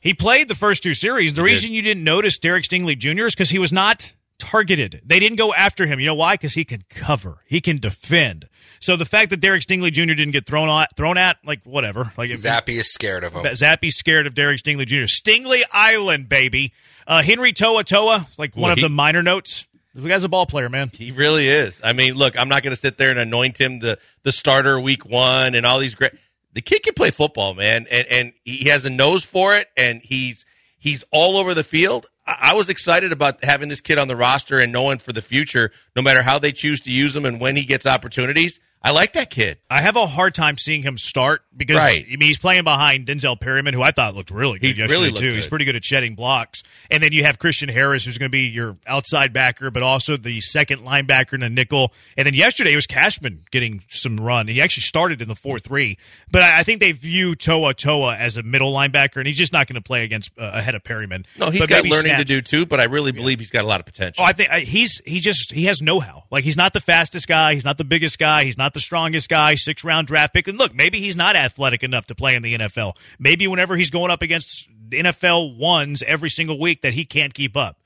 He 0.00 0.14
played 0.14 0.48
the 0.48 0.54
first 0.54 0.82
two 0.82 0.94
series. 0.94 1.34
The 1.34 1.42
reason 1.42 1.72
you 1.72 1.82
didn't 1.82 2.04
notice 2.04 2.38
Derek 2.38 2.64
Stingley 2.64 2.96
Jr. 2.96 3.26
is 3.26 3.34
because 3.34 3.50
he 3.50 3.58
was 3.58 3.72
not 3.72 4.12
targeted. 4.38 5.00
They 5.04 5.18
didn't 5.18 5.36
go 5.38 5.52
after 5.52 5.86
him. 5.86 5.98
You 5.98 6.06
know 6.06 6.14
why? 6.14 6.34
Because 6.34 6.54
he 6.54 6.64
can 6.64 6.82
cover. 6.88 7.38
He 7.46 7.60
can 7.60 7.78
defend. 7.78 8.46
So 8.80 8.94
the 8.94 9.04
fact 9.04 9.30
that 9.30 9.40
Derek 9.40 9.62
Stingley 9.64 9.90
Jr. 9.90 10.14
didn't 10.14 10.30
get 10.30 10.46
thrown 10.46 10.68
at, 10.68 10.94
thrown 10.96 11.18
at, 11.18 11.38
like 11.44 11.60
whatever, 11.64 12.12
like 12.16 12.30
if- 12.30 12.40
Zappe 12.40 12.68
is 12.68 12.92
scared 12.92 13.24
of 13.24 13.32
him. 13.32 13.42
Zappe's 13.42 13.96
scared 13.96 14.28
of 14.28 14.34
Derek 14.36 14.60
Stingley 14.60 14.86
Jr. 14.86 15.06
Stingley 15.08 15.62
Island, 15.72 16.28
baby. 16.28 16.72
Uh, 17.08 17.22
Henry 17.22 17.52
To'oTo'o, 17.54 18.26
like 18.38 18.54
one 18.54 18.64
Well, 18.64 18.72
of 18.72 18.78
he- 18.78 18.82
the 18.84 18.88
minor 18.90 19.22
notes. 19.22 19.64
The 19.94 20.08
guy's 20.08 20.22
a 20.22 20.28
ball 20.28 20.46
player, 20.46 20.68
man. 20.68 20.90
He 20.94 21.10
really 21.10 21.48
is. 21.48 21.80
I 21.82 21.92
mean, 21.92 22.14
look, 22.14 22.38
I'm 22.38 22.48
not 22.48 22.62
going 22.62 22.74
to 22.74 22.80
sit 22.80 22.98
there 22.98 23.10
and 23.10 23.18
anoint 23.18 23.58
him 23.58 23.80
the 23.80 23.98
the 24.22 24.30
starter 24.30 24.78
week 24.78 25.04
one 25.04 25.56
and 25.56 25.66
all 25.66 25.80
these 25.80 25.96
great. 25.96 26.12
The 26.52 26.60
kid 26.60 26.84
can 26.84 26.94
play 26.94 27.10
football, 27.10 27.54
man, 27.54 27.86
and 27.90 28.06
and 28.08 28.32
he 28.44 28.68
has 28.68 28.84
a 28.84 28.90
nose 28.90 29.24
for 29.24 29.56
it, 29.56 29.66
and 29.76 30.00
he's 30.04 30.44
he's 30.78 31.02
all 31.10 31.36
over 31.36 31.52
the 31.52 31.64
field. 31.64 32.06
I, 32.26 32.50
I 32.52 32.54
was 32.54 32.68
excited 32.68 33.10
about 33.10 33.42
having 33.42 33.68
this 33.70 33.80
kid 33.80 33.98
on 33.98 34.06
the 34.06 34.14
roster 34.14 34.60
and 34.60 34.70
knowing 34.70 34.98
for 34.98 35.12
the 35.12 35.22
future, 35.22 35.72
no 35.96 36.02
matter 36.02 36.22
how 36.22 36.38
they 36.38 36.52
choose 36.52 36.80
to 36.82 36.92
use 36.92 37.16
him 37.16 37.24
and 37.24 37.40
when 37.40 37.56
he 37.56 37.64
gets 37.64 37.84
opportunities. 37.86 38.60
I 38.82 38.92
like 38.92 39.14
that 39.14 39.28
kid. 39.30 39.58
I 39.68 39.80
have 39.80 39.96
a 39.96 40.06
hard 40.06 40.34
time 40.34 40.56
seeing 40.56 40.82
him 40.82 40.98
start 40.98 41.42
because 41.56 41.76
Right. 41.76 42.06
I 42.06 42.10
mean 42.10 42.20
he's 42.20 42.38
playing 42.38 42.64
behind 42.64 43.06
Denzel 43.06 43.38
Perryman, 43.38 43.74
who 43.74 43.82
I 43.82 43.90
thought 43.90 44.14
looked 44.14 44.30
really 44.30 44.58
good 44.60 44.74
He 44.76 44.80
yesterday 44.80 45.00
really 45.00 45.12
too. 45.12 45.34
He's 45.34 45.48
pretty 45.48 45.64
good 45.64 45.74
at 45.76 45.84
shedding 45.84 46.14
blocks, 46.14 46.62
and 46.90 47.02
then 47.02 47.12
you 47.12 47.24
have 47.24 47.38
Christian 47.38 47.68
Harris, 47.68 48.04
who's 48.04 48.18
going 48.18 48.28
to 48.30 48.32
be 48.32 48.46
your 48.46 48.76
outside 48.86 49.32
backer, 49.32 49.70
but 49.70 49.82
also 49.82 50.16
the 50.16 50.40
second 50.40 50.82
linebacker 50.82 51.34
in 51.34 51.42
a 51.42 51.50
nickel. 51.50 51.92
And 52.16 52.24
then 52.26 52.34
yesterday 52.34 52.72
it 52.72 52.76
was 52.76 52.86
Cashman 52.86 53.40
getting 53.50 53.82
some 53.90 54.16
run. 54.18 54.46
He 54.48 54.62
actually 54.62 54.82
started 54.82 55.20
in 55.20 55.28
the 55.28 55.34
four 55.34 55.58
three, 55.58 55.98
but 56.30 56.42
I 56.42 56.62
think 56.62 56.80
they 56.80 56.92
view 56.92 57.34
To'oTo'o 57.34 58.16
as 58.16 58.36
a 58.36 58.42
middle 58.42 58.72
linebacker, 58.72 59.16
and 59.16 59.26
he's 59.26 59.36
just 59.38 59.52
not 59.52 59.66
going 59.66 59.74
to 59.74 59.80
play 59.82 60.04
against 60.04 60.30
uh, 60.38 60.50
ahead 60.54 60.74
of 60.76 60.84
Perryman. 60.84 61.26
No, 61.38 61.50
he's 61.50 61.60
But 61.60 61.68
got 61.68 61.84
learning 61.84 62.16
to 62.18 62.24
do 62.24 62.40
too, 62.40 62.64
but 62.64 62.80
I 62.80 62.84
really 62.84 63.12
believe 63.12 63.40
he's 63.40 63.50
got 63.50 63.64
a 63.64 63.68
lot 63.68 63.80
of 63.80 63.86
potential. 63.86 64.22
Oh, 64.22 64.26
I 64.26 64.32
think 64.32 64.50
I, 64.50 64.60
he's 64.60 65.00
he 65.04 65.18
just 65.20 65.52
he 65.52 65.64
has 65.64 65.82
know 65.82 65.98
how. 66.00 66.24
Like 66.30 66.44
he's 66.44 66.56
not 66.56 66.72
the 66.72 66.80
fastest 66.80 67.26
guy, 67.26 67.54
he's 67.54 67.64
not 67.64 67.76
the 67.76 67.84
biggest 67.84 68.18
guy, 68.18 68.44
he's 68.44 68.56
not 68.56 68.67
the 68.74 68.80
strongest 68.80 69.28
guy. 69.28 69.54
Six 69.54 69.84
round 69.84 70.06
draft 70.06 70.34
pick, 70.34 70.48
and 70.48 70.58
look, 70.58 70.74
maybe 70.74 71.00
he's 71.00 71.16
not 71.16 71.36
athletic 71.36 71.82
enough 71.82 72.06
to 72.06 72.14
play 72.14 72.34
in 72.34 72.42
the 72.42 72.54
NFL. 72.56 72.94
Maybe 73.18 73.46
whenever 73.46 73.76
he's 73.76 73.90
going 73.90 74.10
up 74.10 74.22
against 74.22 74.68
NFL 74.90 75.56
ones 75.56 76.02
every 76.02 76.30
single 76.30 76.58
week, 76.58 76.82
that 76.82 76.94
he 76.94 77.04
can't 77.04 77.34
keep 77.34 77.56
up. 77.56 77.78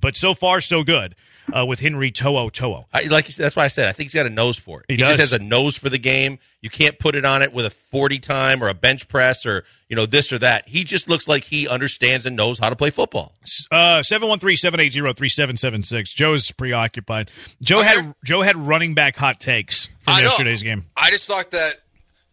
But 0.00 0.16
so 0.16 0.32
far, 0.32 0.60
so 0.60 0.84
good 0.84 1.16
uh, 1.52 1.66
with 1.66 1.80
Henry 1.80 2.12
To'oTo'o. 2.12 2.84
I, 2.92 3.02
like 3.08 3.26
you 3.26 3.32
said, 3.32 3.42
that's 3.44 3.56
why 3.56 3.64
I 3.64 3.68
said 3.68 3.88
I 3.88 3.92
think 3.92 4.04
he's 4.04 4.14
got 4.14 4.26
a 4.26 4.30
nose 4.30 4.56
for 4.56 4.80
it. 4.80 4.86
He 4.88 4.96
just 4.96 5.18
does. 5.18 5.30
has 5.30 5.40
a 5.40 5.42
nose 5.42 5.76
for 5.76 5.88
the 5.88 5.98
game. 5.98 6.38
You 6.60 6.70
can't 6.70 6.96
put 7.00 7.16
it 7.16 7.24
on 7.24 7.42
it 7.42 7.52
with 7.52 7.66
a 7.66 7.70
forty 7.70 8.20
time 8.20 8.62
or 8.62 8.68
a 8.68 8.74
bench 8.74 9.08
press 9.08 9.44
or 9.44 9.64
you 9.88 9.96
know 9.96 10.06
this 10.06 10.32
or 10.32 10.38
that. 10.38 10.68
He 10.68 10.84
just 10.84 11.08
looks 11.08 11.26
like 11.26 11.42
he 11.44 11.66
understands 11.66 12.26
and 12.26 12.36
knows 12.36 12.60
how 12.60 12.70
to 12.70 12.76
play 12.76 12.90
football. 12.90 13.32
Uh, 13.72 14.02
Seven 14.04 14.28
one 14.28 14.38
three 14.38 14.54
seven 14.54 14.78
eight 14.78 14.92
zero 14.92 15.12
three 15.12 15.28
seven 15.28 15.56
seven 15.56 15.82
six. 15.82 16.12
Joe's 16.12 16.52
preoccupied. 16.52 17.30
Joe 17.60 17.80
Okay. 17.80 17.88
had 17.88 18.14
Joe 18.24 18.42
had 18.42 18.54
running 18.56 18.94
back 18.94 19.16
hot 19.16 19.40
takes 19.40 19.86
from 20.02 20.14
I 20.14 20.20
know. 20.20 20.28
yesterday's 20.28 20.62
game. 20.62 20.84
I 20.96 21.10
just 21.10 21.26
thought 21.26 21.50
that 21.50 21.74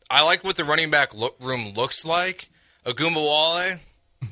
I 0.08 0.24
like 0.24 0.43
what 0.43 0.56
the 0.56 0.66
running 0.66 0.91
back 0.91 1.16
look, 1.16 1.36
room 1.41 1.74
looks 1.74 2.06
like. 2.06 2.47
Agumba 2.86 3.16
Wale, 3.16 3.80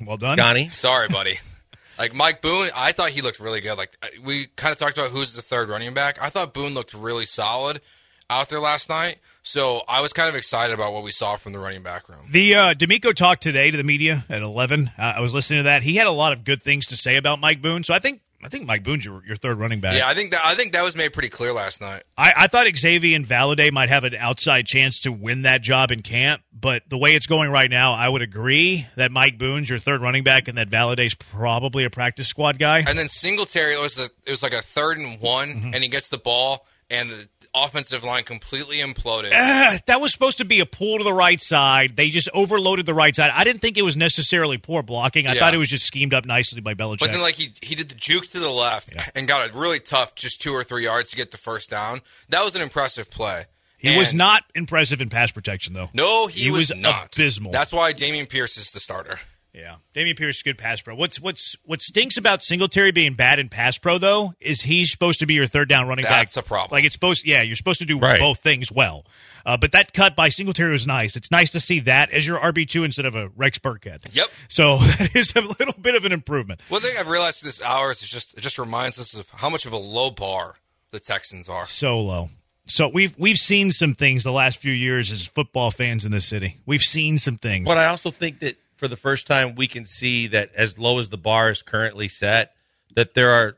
Well 0.06 0.18
done, 0.18 0.38
Gani, 0.38 0.70
sorry, 0.70 1.08
buddy. 1.08 1.40
like 1.98 2.14
Mike 2.14 2.42
Boone, 2.42 2.70
I 2.76 2.92
thought 2.92 3.10
he 3.12 3.22
looked 3.22 3.40
really 3.40 3.62
good. 3.62 3.78
Like 3.78 3.98
we 4.24 4.48
kind 4.56 4.72
of 4.72 4.78
talked 4.78 4.98
about 4.98 5.12
who's 5.12 5.34
the 5.34 5.42
third 5.42 5.70
running 5.70 5.94
back. 5.94 6.18
I 6.22 6.30
thought 6.30 6.54
Boone 6.54 6.74
looked 6.74 6.94
really 6.94 7.26
solid 7.26 7.82
out 8.30 8.50
there 8.50 8.60
last 8.60 8.90
night. 8.90 9.18
So 9.44 9.82
I 9.88 10.02
was 10.02 10.14
kind 10.14 10.30
of 10.30 10.36
excited 10.36 10.74
about 10.74 10.94
what 10.94 11.04
we 11.04 11.12
saw 11.12 11.36
from 11.36 11.52
the 11.52 11.60
running 11.60 11.84
back 11.84 12.08
room. 12.08 12.28
The 12.32 12.56
uh, 12.56 12.74
DeMeco 12.74 13.14
talked 13.14 13.44
today 13.44 13.70
to 13.72 13.78
the 13.78 13.84
media 13.84 14.26
at 14.30 14.42
eleven. 14.42 14.92
Uh, 14.98 15.14
I 15.18 15.22
was 15.22 15.34
listening 15.34 15.60
to 15.60 15.64
that. 15.64 15.84
He 15.84 15.96
had 15.96 16.08
a 16.08 16.12
lot 16.12 16.34
of 16.34 16.44
good 16.44 16.64
things 16.64 16.88
to 16.88 16.98
say 16.98 17.18
about 17.18 17.40
Mike 17.40 17.62
Boone. 17.62 17.84
So 17.84 17.94
I 17.94 18.00
think 18.00 18.22
I 18.46 18.50
think 18.50 18.66
Mike 18.66 18.84
Boone's 18.84 19.06
your, 19.06 19.24
your 19.26 19.36
third 19.36 19.58
running 19.60 19.80
back. 19.80 19.96
Yeah, 19.96 20.08
I 20.08 20.14
think 20.14 20.32
that 20.32 20.42
I 20.44 20.56
think 20.56 20.74
that 20.74 20.84
was 20.84 20.96
made 20.96 21.14
pretty 21.14 21.30
clear 21.30 21.54
last 21.54 21.82
night. 21.82 22.04
I, 22.18 22.34
I 22.36 22.48
thought 22.48 22.68
Xavier 22.76 23.16
and 23.16 23.26
Valladay 23.28 23.72
might 23.72 23.90
have 23.90 24.04
an 24.04 24.16
outside 24.16 24.66
chance 24.66 25.02
to 25.02 25.12
win 25.12 25.44
that 25.44 25.62
job 25.62 25.92
in 25.92 26.02
camp, 26.02 26.42
but 26.52 26.84
the 26.90 26.98
way 26.98 27.12
it's 27.12 27.28
going 27.28 27.50
right 27.52 27.70
now, 27.70 27.94
I 27.94 28.10
would 28.10 28.22
agree 28.22 28.86
that 28.96 29.12
Mike 29.12 29.38
Boone's 29.38 29.70
your 29.70 29.80
third 29.80 30.02
running 30.02 30.24
back 30.24 30.48
and 30.48 30.58
that 30.58 30.70
Valladay's 30.70 31.14
probably 31.16 31.84
a 31.86 31.90
practice 31.90 32.28
squad 32.28 32.60
guy. 32.60 32.80
And 32.80 32.98
then 32.98 33.08
Singletary 33.08 33.74
it 33.74 33.82
was 33.82 33.98
a, 33.98 34.06
it 34.26 34.32
was 34.32 34.44
like 34.44 34.54
a 34.54 34.62
third 34.62 34.98
and 34.98 35.20
one, 35.20 35.50
Mm-hmm. 35.50 35.72
and 35.74 35.84
he 35.84 35.90
gets 35.90 36.10
the 36.10 36.18
ball, 36.18 36.66
and 36.90 37.10
the 37.10 37.28
offensive 37.56 38.04
line 38.04 38.24
completely 38.24 38.78
imploded. 38.78 39.32
Ah, 39.34 39.80
that 39.86 40.02
was 40.02 40.12
supposed 40.12 40.38
to 40.40 40.46
be 40.46 40.60
a 40.60 40.66
pull 40.66 40.98
to 40.98 41.04
the 41.04 41.14
right 41.14 41.40
side. 41.42 41.96
They 41.96 42.10
just 42.10 42.30
overloaded 42.34 42.86
the 42.86 42.94
right 42.94 43.16
side. 43.16 43.30
I 43.34 43.44
didn't 43.44 43.62
think 43.62 43.78
it 43.78 43.82
was 43.84 43.96
necessarily 43.98 44.58
poor 44.58 44.82
blocking. 44.84 45.28
I 45.28 45.34
Yeah. 45.34 45.40
thought 45.40 45.54
it 45.54 45.58
was 45.58 45.70
just 45.70 45.86
schemed 45.86 46.14
up 46.14 46.26
nicely 46.26 46.62
by 46.62 46.74
Belichick. 46.74 47.00
But 47.00 47.12
then, 47.12 47.22
like 47.22 47.36
he 47.36 47.54
he 47.62 47.76
did 47.76 47.90
the 47.90 47.96
juke 47.96 48.28
to 48.30 48.40
the 48.40 48.50
left 48.50 48.92
and 49.16 49.28
got 49.28 49.48
it 49.48 49.54
really 49.56 49.80
tough, 49.80 50.16
just 50.16 50.42
two 50.42 50.54
or 50.54 50.64
three 50.64 50.84
yards 50.84 51.12
to 51.12 51.16
get 51.16 51.32
the 51.32 51.38
first 51.38 51.70
down. 51.70 52.02
That 52.30 52.44
was 52.44 52.56
an 52.56 52.62
impressive 52.62 53.10
play. 53.10 53.46
he 53.78 53.98
was 53.98 54.14
not 54.14 54.44
impressive 54.56 55.02
in 55.02 55.10
pass 55.10 55.30
protection, 55.32 55.74
though. 55.74 55.90
No, 55.94 56.28
he, 56.28 56.44
He 56.46 56.50
was, 56.52 56.70
was 56.70 56.78
not 56.80 57.16
abysmal. 57.16 57.52
That's 57.52 57.74
why 57.74 57.92
Dameon 57.94 58.30
Pierce 58.30 58.58
is 58.58 58.72
the 58.72 58.80
starter. 58.80 59.20
Yeah, 59.54 59.76
Dameon 59.94 60.18
Pierce 60.18 60.38
is 60.38 60.42
good 60.42 60.58
pass 60.58 60.82
pro. 60.82 60.96
What's 60.96 61.22
what's 61.22 61.56
what 61.64 61.80
stinks 61.80 62.18
about 62.18 62.42
Singletary 62.42 62.92
being 62.92 63.14
bad 63.14 63.38
in 63.38 63.50
pass 63.50 63.78
pro 63.78 64.00
though 64.00 64.34
is 64.40 64.62
he's 64.64 64.90
supposed 64.92 65.20
to 65.20 65.28
be 65.28 65.36
your 65.36 65.46
third 65.46 65.70
down 65.70 65.88
running 65.88 66.04
back. 66.04 66.22
That's 66.26 66.38
a 66.38 66.42
problem. 66.42 66.76
Like 66.76 66.86
it's 66.86 66.94
supposed, 66.94 67.24
yeah, 67.24 67.44
you're 67.44 67.56
supposed 67.56 67.78
to 67.80 67.86
do 67.86 68.00
Right. 68.00 68.18
both 68.20 68.40
things 68.40 68.72
well. 68.72 69.06
Uh, 69.46 69.56
but 69.58 69.72
that 69.74 69.94
cut 69.94 70.16
by 70.16 70.30
Singletary 70.30 70.72
was 70.72 70.88
nice. 70.88 71.16
It's 71.16 71.30
nice 71.30 71.52
to 71.52 71.60
see 71.60 71.82
that 71.82 72.10
as 72.10 72.26
your 72.26 72.40
RB 72.40 72.68
two 72.68 72.84
instead 72.84 73.06
of 73.06 73.14
a 73.14 73.30
Rex 73.36 73.60
Burkhead. 73.60 74.16
Yep. 74.16 74.26
So 74.48 74.78
that 74.98 75.16
is 75.16 75.36
a 75.36 75.42
little 75.42 75.76
bit 75.80 75.94
of 75.94 76.04
an 76.06 76.14
improvement. 76.14 76.60
One 76.70 76.82
thing 76.82 76.96
I've 77.00 77.08
realized 77.08 77.42
through 77.42 77.50
this 77.50 77.62
hour 77.62 77.92
is 77.92 78.02
it's 78.02 78.10
just 78.10 78.36
it 78.36 78.42
just 78.42 78.58
reminds 78.58 78.98
us 79.00 79.14
of 79.14 79.30
how 79.30 79.50
much 79.52 79.68
of 79.68 79.74
a 79.74 79.78
low 79.78 80.10
bar 80.10 80.56
the 80.90 81.00
Texans 81.00 81.48
are. 81.48 81.68
So 81.68 82.00
low. 82.00 82.30
So 82.66 82.88
we've 82.88 83.14
we've 83.20 83.38
seen 83.38 83.72
some 83.72 83.94
things 83.94 84.24
the 84.24 84.32
last 84.32 84.58
few 84.60 84.74
years 84.74 85.12
as 85.12 85.26
football 85.28 85.70
fans 85.70 86.06
in 86.06 86.12
this 86.12 86.26
city. 86.26 86.58
We've 86.66 86.82
seen 86.82 87.20
some 87.20 87.38
things. 87.38 87.68
But 87.68 87.78
I 87.78 87.86
also 87.86 88.10
think 88.10 88.40
that 88.40 88.56
for 88.84 88.90
the 88.90 88.98
first 88.98 89.28
time, 89.28 89.56
we 89.56 89.66
can 89.66 89.86
see 89.86 90.28
that 90.28 90.54
as 90.56 90.78
low 90.78 91.00
as 91.00 91.08
the 91.08 91.18
bar 91.18 91.50
is 91.50 91.62
currently 91.62 92.10
set, 92.10 92.54
that 92.98 93.14
there 93.14 93.32
are 93.32 93.58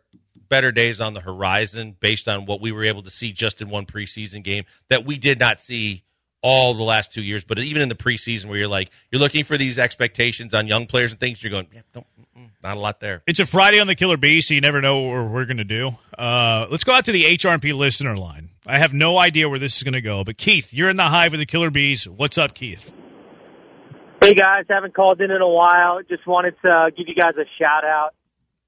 better 0.50 0.72
days 0.72 1.02
on 1.02 1.16
the 1.16 1.20
horizon 1.20 1.96
based 2.00 2.28
on 2.28 2.46
what 2.46 2.62
we 2.62 2.72
were 2.72 2.84
able 2.84 3.02
to 3.02 3.10
see 3.10 3.32
just 3.32 3.60
in 3.60 3.68
one 3.68 3.88
preseason 3.88 4.44
game 4.44 4.66
that 4.88 5.04
we 5.04 5.18
did 5.18 5.40
not 5.40 5.60
see 5.60 6.04
all 6.44 6.76
the 6.76 6.84
last 6.84 7.12
two 7.12 7.24
years. 7.24 7.44
But 7.44 7.58
even 7.58 7.82
in 7.82 7.90
the 7.90 7.96
preseason, 7.96 8.46
where 8.46 8.60
you're 8.60 8.68
like, 8.68 8.92
you're 9.12 9.20
looking 9.20 9.44
for 9.44 9.58
these 9.58 9.80
expectations 9.80 10.54
on 10.54 10.68
young 10.68 10.86
players 10.86 11.12
and 11.12 11.20
things, 11.20 11.42
you're 11.42 11.50
going, 11.50 11.70
yeah, 11.74 11.82
don't, 11.92 12.06
not 12.62 12.78
a 12.78 12.80
lot 12.80 13.00
there. 13.00 13.24
It's 13.26 13.40
a 13.40 13.48
Friday 13.48 13.80
on 13.80 13.88
the 13.88 13.96
Killer 13.96 14.18
Bee, 14.18 14.42
so 14.42 14.54
you 14.54 14.62
never 14.62 14.80
know 14.80 15.00
what 15.00 15.32
we're 15.32 15.46
going 15.46 15.58
to 15.58 15.64
do. 15.64 15.98
Uh, 16.16 16.68
let's 16.70 16.84
go 16.84 16.94
out 16.94 17.06
to 17.06 17.12
the 17.12 17.24
HRP 17.24 17.74
listener 17.74 18.16
line. 18.16 18.52
I 18.68 18.78
have 18.78 18.94
no 18.94 19.18
idea 19.18 19.50
where 19.50 19.58
this 19.58 19.76
is 19.78 19.82
going 19.82 19.94
to 19.94 20.02
go, 20.02 20.24
but 20.24 20.38
Keith, 20.38 20.72
you're 20.72 20.92
in 20.92 20.98
the 20.98 21.04
hive 21.06 21.34
of 21.34 21.40
the 21.40 21.48
Killer 21.48 21.72
Bees. 21.72 22.08
What's 22.08 22.38
up, 22.38 22.54
Keith? 22.54 22.92
Hey 24.26 24.34
guys, 24.34 24.66
haven't 24.68 24.96
called 24.96 25.22
in 25.22 25.30
in 25.30 25.40
a 25.40 25.48
while. 25.48 26.02
Just 26.02 26.26
wanted 26.26 26.56
to 26.64 26.90
give 26.98 27.08
you 27.08 27.14
guys 27.14 27.36
a 27.38 27.46
shout 27.60 27.84
out. 27.84 28.16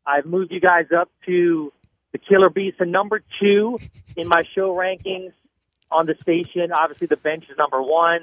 I've 0.06 0.28
moved 0.28 0.52
you 0.52 0.60
guys 0.60 0.86
up 0.96 1.10
to 1.26 1.74
the 2.12 2.20
Killer 2.20 2.52
Beast 2.52 2.78
to 2.78 2.86
number 2.86 3.24
two 3.42 3.80
in 4.16 4.28
my 4.28 4.44
show 4.54 4.76
rankings 4.76 5.34
on 5.90 6.06
the 6.06 6.14
station. 6.22 6.72
Obviously, 6.72 7.08
the 7.08 7.18
bench 7.18 7.46
is 7.50 7.58
number 7.58 7.82
one. 7.82 8.20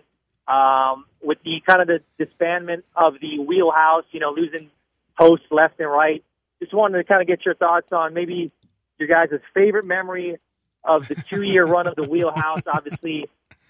Um, 0.46 1.06
with 1.24 1.38
the 1.42 1.60
kind 1.66 1.82
of 1.82 1.88
the 1.88 2.24
disbandment 2.24 2.84
of 2.94 3.14
the 3.20 3.40
wheelhouse, 3.40 4.04
you 4.12 4.20
know, 4.20 4.30
losing 4.30 4.70
hosts 5.18 5.46
left 5.50 5.80
and 5.80 5.90
right. 5.90 6.22
Just 6.60 6.72
wanted 6.72 6.98
to 6.98 7.02
kind 7.02 7.20
of 7.20 7.26
get 7.26 7.44
your 7.44 7.56
thoughts 7.56 7.88
on 7.90 8.14
maybe 8.14 8.52
your 8.96 9.08
guys' 9.08 9.40
favorite 9.52 9.86
memory 9.86 10.38
of 10.84 11.08
the 11.08 11.16
two 11.28 11.42
year 11.42 11.66
run 11.66 11.88
of 11.88 11.96
the 11.96 12.04
wheelhouse. 12.04 12.62
Obviously, 12.72 13.28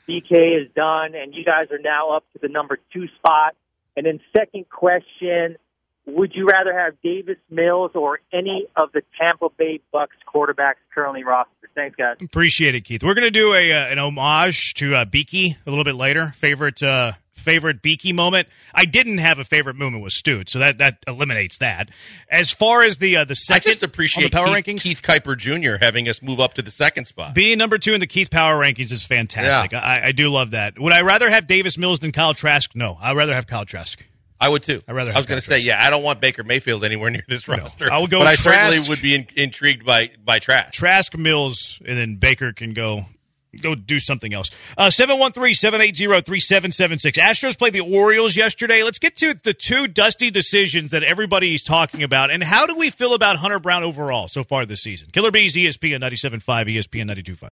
BK 0.09 0.62
is 0.62 0.68
done, 0.74 1.14
and 1.14 1.34
you 1.34 1.44
guys 1.44 1.70
are 1.70 1.78
now 1.78 2.16
up 2.16 2.24
to 2.32 2.38
the 2.40 2.48
number 2.48 2.78
two 2.92 3.07
spot. 3.16 3.55
And 3.96 4.07
then, 4.07 4.20
second 4.36 4.68
question: 4.68 5.57
Would 6.07 6.32
you 6.34 6.46
rather 6.46 6.72
have 6.78 6.94
Davis 7.02 7.38
Mills 7.50 7.92
or 7.94 8.20
any 8.32 8.66
of 8.76 8.92
the 8.92 9.02
Tampa 9.20 9.48
Bay 9.57 9.80
Bucks 9.92 10.16
quarterbacks 10.32 10.82
currently 10.94 11.22
rostered? 11.22 11.46
Thanks, 11.74 11.96
guys. 11.96 12.16
Appreciate 12.20 12.74
it, 12.74 12.82
Keith. 12.82 13.02
We're 13.02 13.14
going 13.14 13.26
to 13.26 13.30
do 13.30 13.55
a 13.55 13.72
uh, 13.72 13.86
an 13.86 13.98
homage 13.98 14.74
to 14.74 14.94
uh, 14.94 15.05
Beaky 15.05 15.57
a 15.66 15.70
little 15.70 15.84
bit 15.84 15.94
later. 15.94 16.32
Favorite 16.36 16.82
uh, 16.82 17.12
favorite 17.45 17.82
Beaky 17.82 18.12
moment. 18.12 18.49
I 18.74 18.84
didn't 18.84 19.18
have 19.18 19.38
a 19.38 19.45
favorite 19.45 19.76
moment 19.76 20.03
with 20.03 20.12
Stute, 20.12 20.49
so 20.51 20.59
that 20.59 20.78
that 20.78 20.99
eliminates 21.07 21.59
that. 21.59 21.90
As 22.28 22.51
far 22.51 22.82
as 22.82 22.99
the 22.99 23.16
uh, 23.18 23.24
the 23.24 23.32
I 23.32 23.34
second 23.34 23.72
just 23.72 23.82
appreciate 23.82 24.24
the 24.24 24.30
power 24.30 24.47
Keith, 24.47 24.66
rankings, 24.66 24.80
Keith 24.80 25.03
Kuiper 25.03 25.36
Jr. 25.36 25.76
having 25.84 26.09
us 26.09 26.22
move 26.22 26.40
up 26.40 26.55
to 26.55 26.62
the 26.62 26.70
second 26.70 27.05
spot. 27.05 27.34
Being 27.34 27.59
number 27.59 27.78
two 27.78 27.95
in 27.95 28.01
the 28.01 28.07
Keith 28.07 28.30
Power 28.30 28.59
rankings 28.61 28.90
is 28.90 29.05
fantastic. 29.05 29.74
I, 29.74 30.07
I 30.07 30.12
do 30.12 30.28
love 30.28 30.53
that. 30.53 30.78
Would 30.78 30.92
I 30.92 31.03
rather 31.03 31.30
have 31.30 31.47
Davis 31.47 31.78
Mills 31.78 32.01
than 32.01 32.12
Kyle 32.12 32.34
Trask? 32.34 32.70
No, 32.74 32.99
I'd 33.01 33.16
rather 33.16 33.34
have 33.34 33.47
Kyle 33.47 33.64
Trask. 33.64 34.05
I 34.40 34.49
would 34.49 34.62
too. 34.62 34.82
I'd 34.86 34.95
rather 34.95 35.12
I 35.12 35.16
was 35.16 35.26
going 35.26 35.40
to 35.40 35.47
say, 35.47 35.59
yeah, 35.61 35.82
I 35.82 35.90
don't 35.90 36.03
want 36.03 36.20
Baker 36.20 36.45
Mayfield 36.45 36.84
anywhere 36.84 37.09
near 37.11 37.24
this 37.28 37.49
roster. 37.49 37.90
I 37.90 37.99
would 37.99 38.11
go 38.11 38.18
but 38.18 38.26
I 38.26 38.34
certainly 38.34 38.80
would 38.88 39.01
be 39.01 39.14
in, 39.14 39.26
intrigued 39.36 39.86
by 39.86 40.11
by 40.22 40.38
Trask. 40.38 40.72
Trask 40.72 41.16
Mills, 41.16 41.80
and 41.86 41.97
then 41.97 42.16
Baker 42.16 42.53
can 42.53 42.74
go 42.74 43.07
go 43.55 43.74
do 43.74 44.00
something 44.00 44.32
else. 44.32 44.50
Uh, 44.76 44.88
713-780-3776. 44.88 47.18
Astros 47.18 47.59
played 47.59 47.72
the 47.72 47.80
Orioles 47.80 48.36
yesterday. 48.36 48.82
Let's 48.82 48.98
get 48.98 49.16
to 49.16 49.34
the 49.34 49.55
two 49.55 49.86
dusty 49.86 50.30
decisions 50.30 50.90
that 50.92 51.02
everybody's 51.02 51.62
talking 51.62 52.02
about. 52.02 52.30
And 52.30 52.42
how 52.42 52.66
do 52.66 52.76
we 52.76 52.90
feel 52.90 53.14
about 53.14 53.36
Hunter 53.36 53.59
Brown 53.59 53.84
overall 53.84 54.28
so 54.28 54.44
far 54.44 54.66
this 54.66 54.82
season? 54.82 55.09
Killer 55.12 55.30
Bees, 55.30 55.55
ESPN 55.55 56.00
97.5, 56.00 56.76
ESPN 56.76 57.11
92.5. 57.11 57.42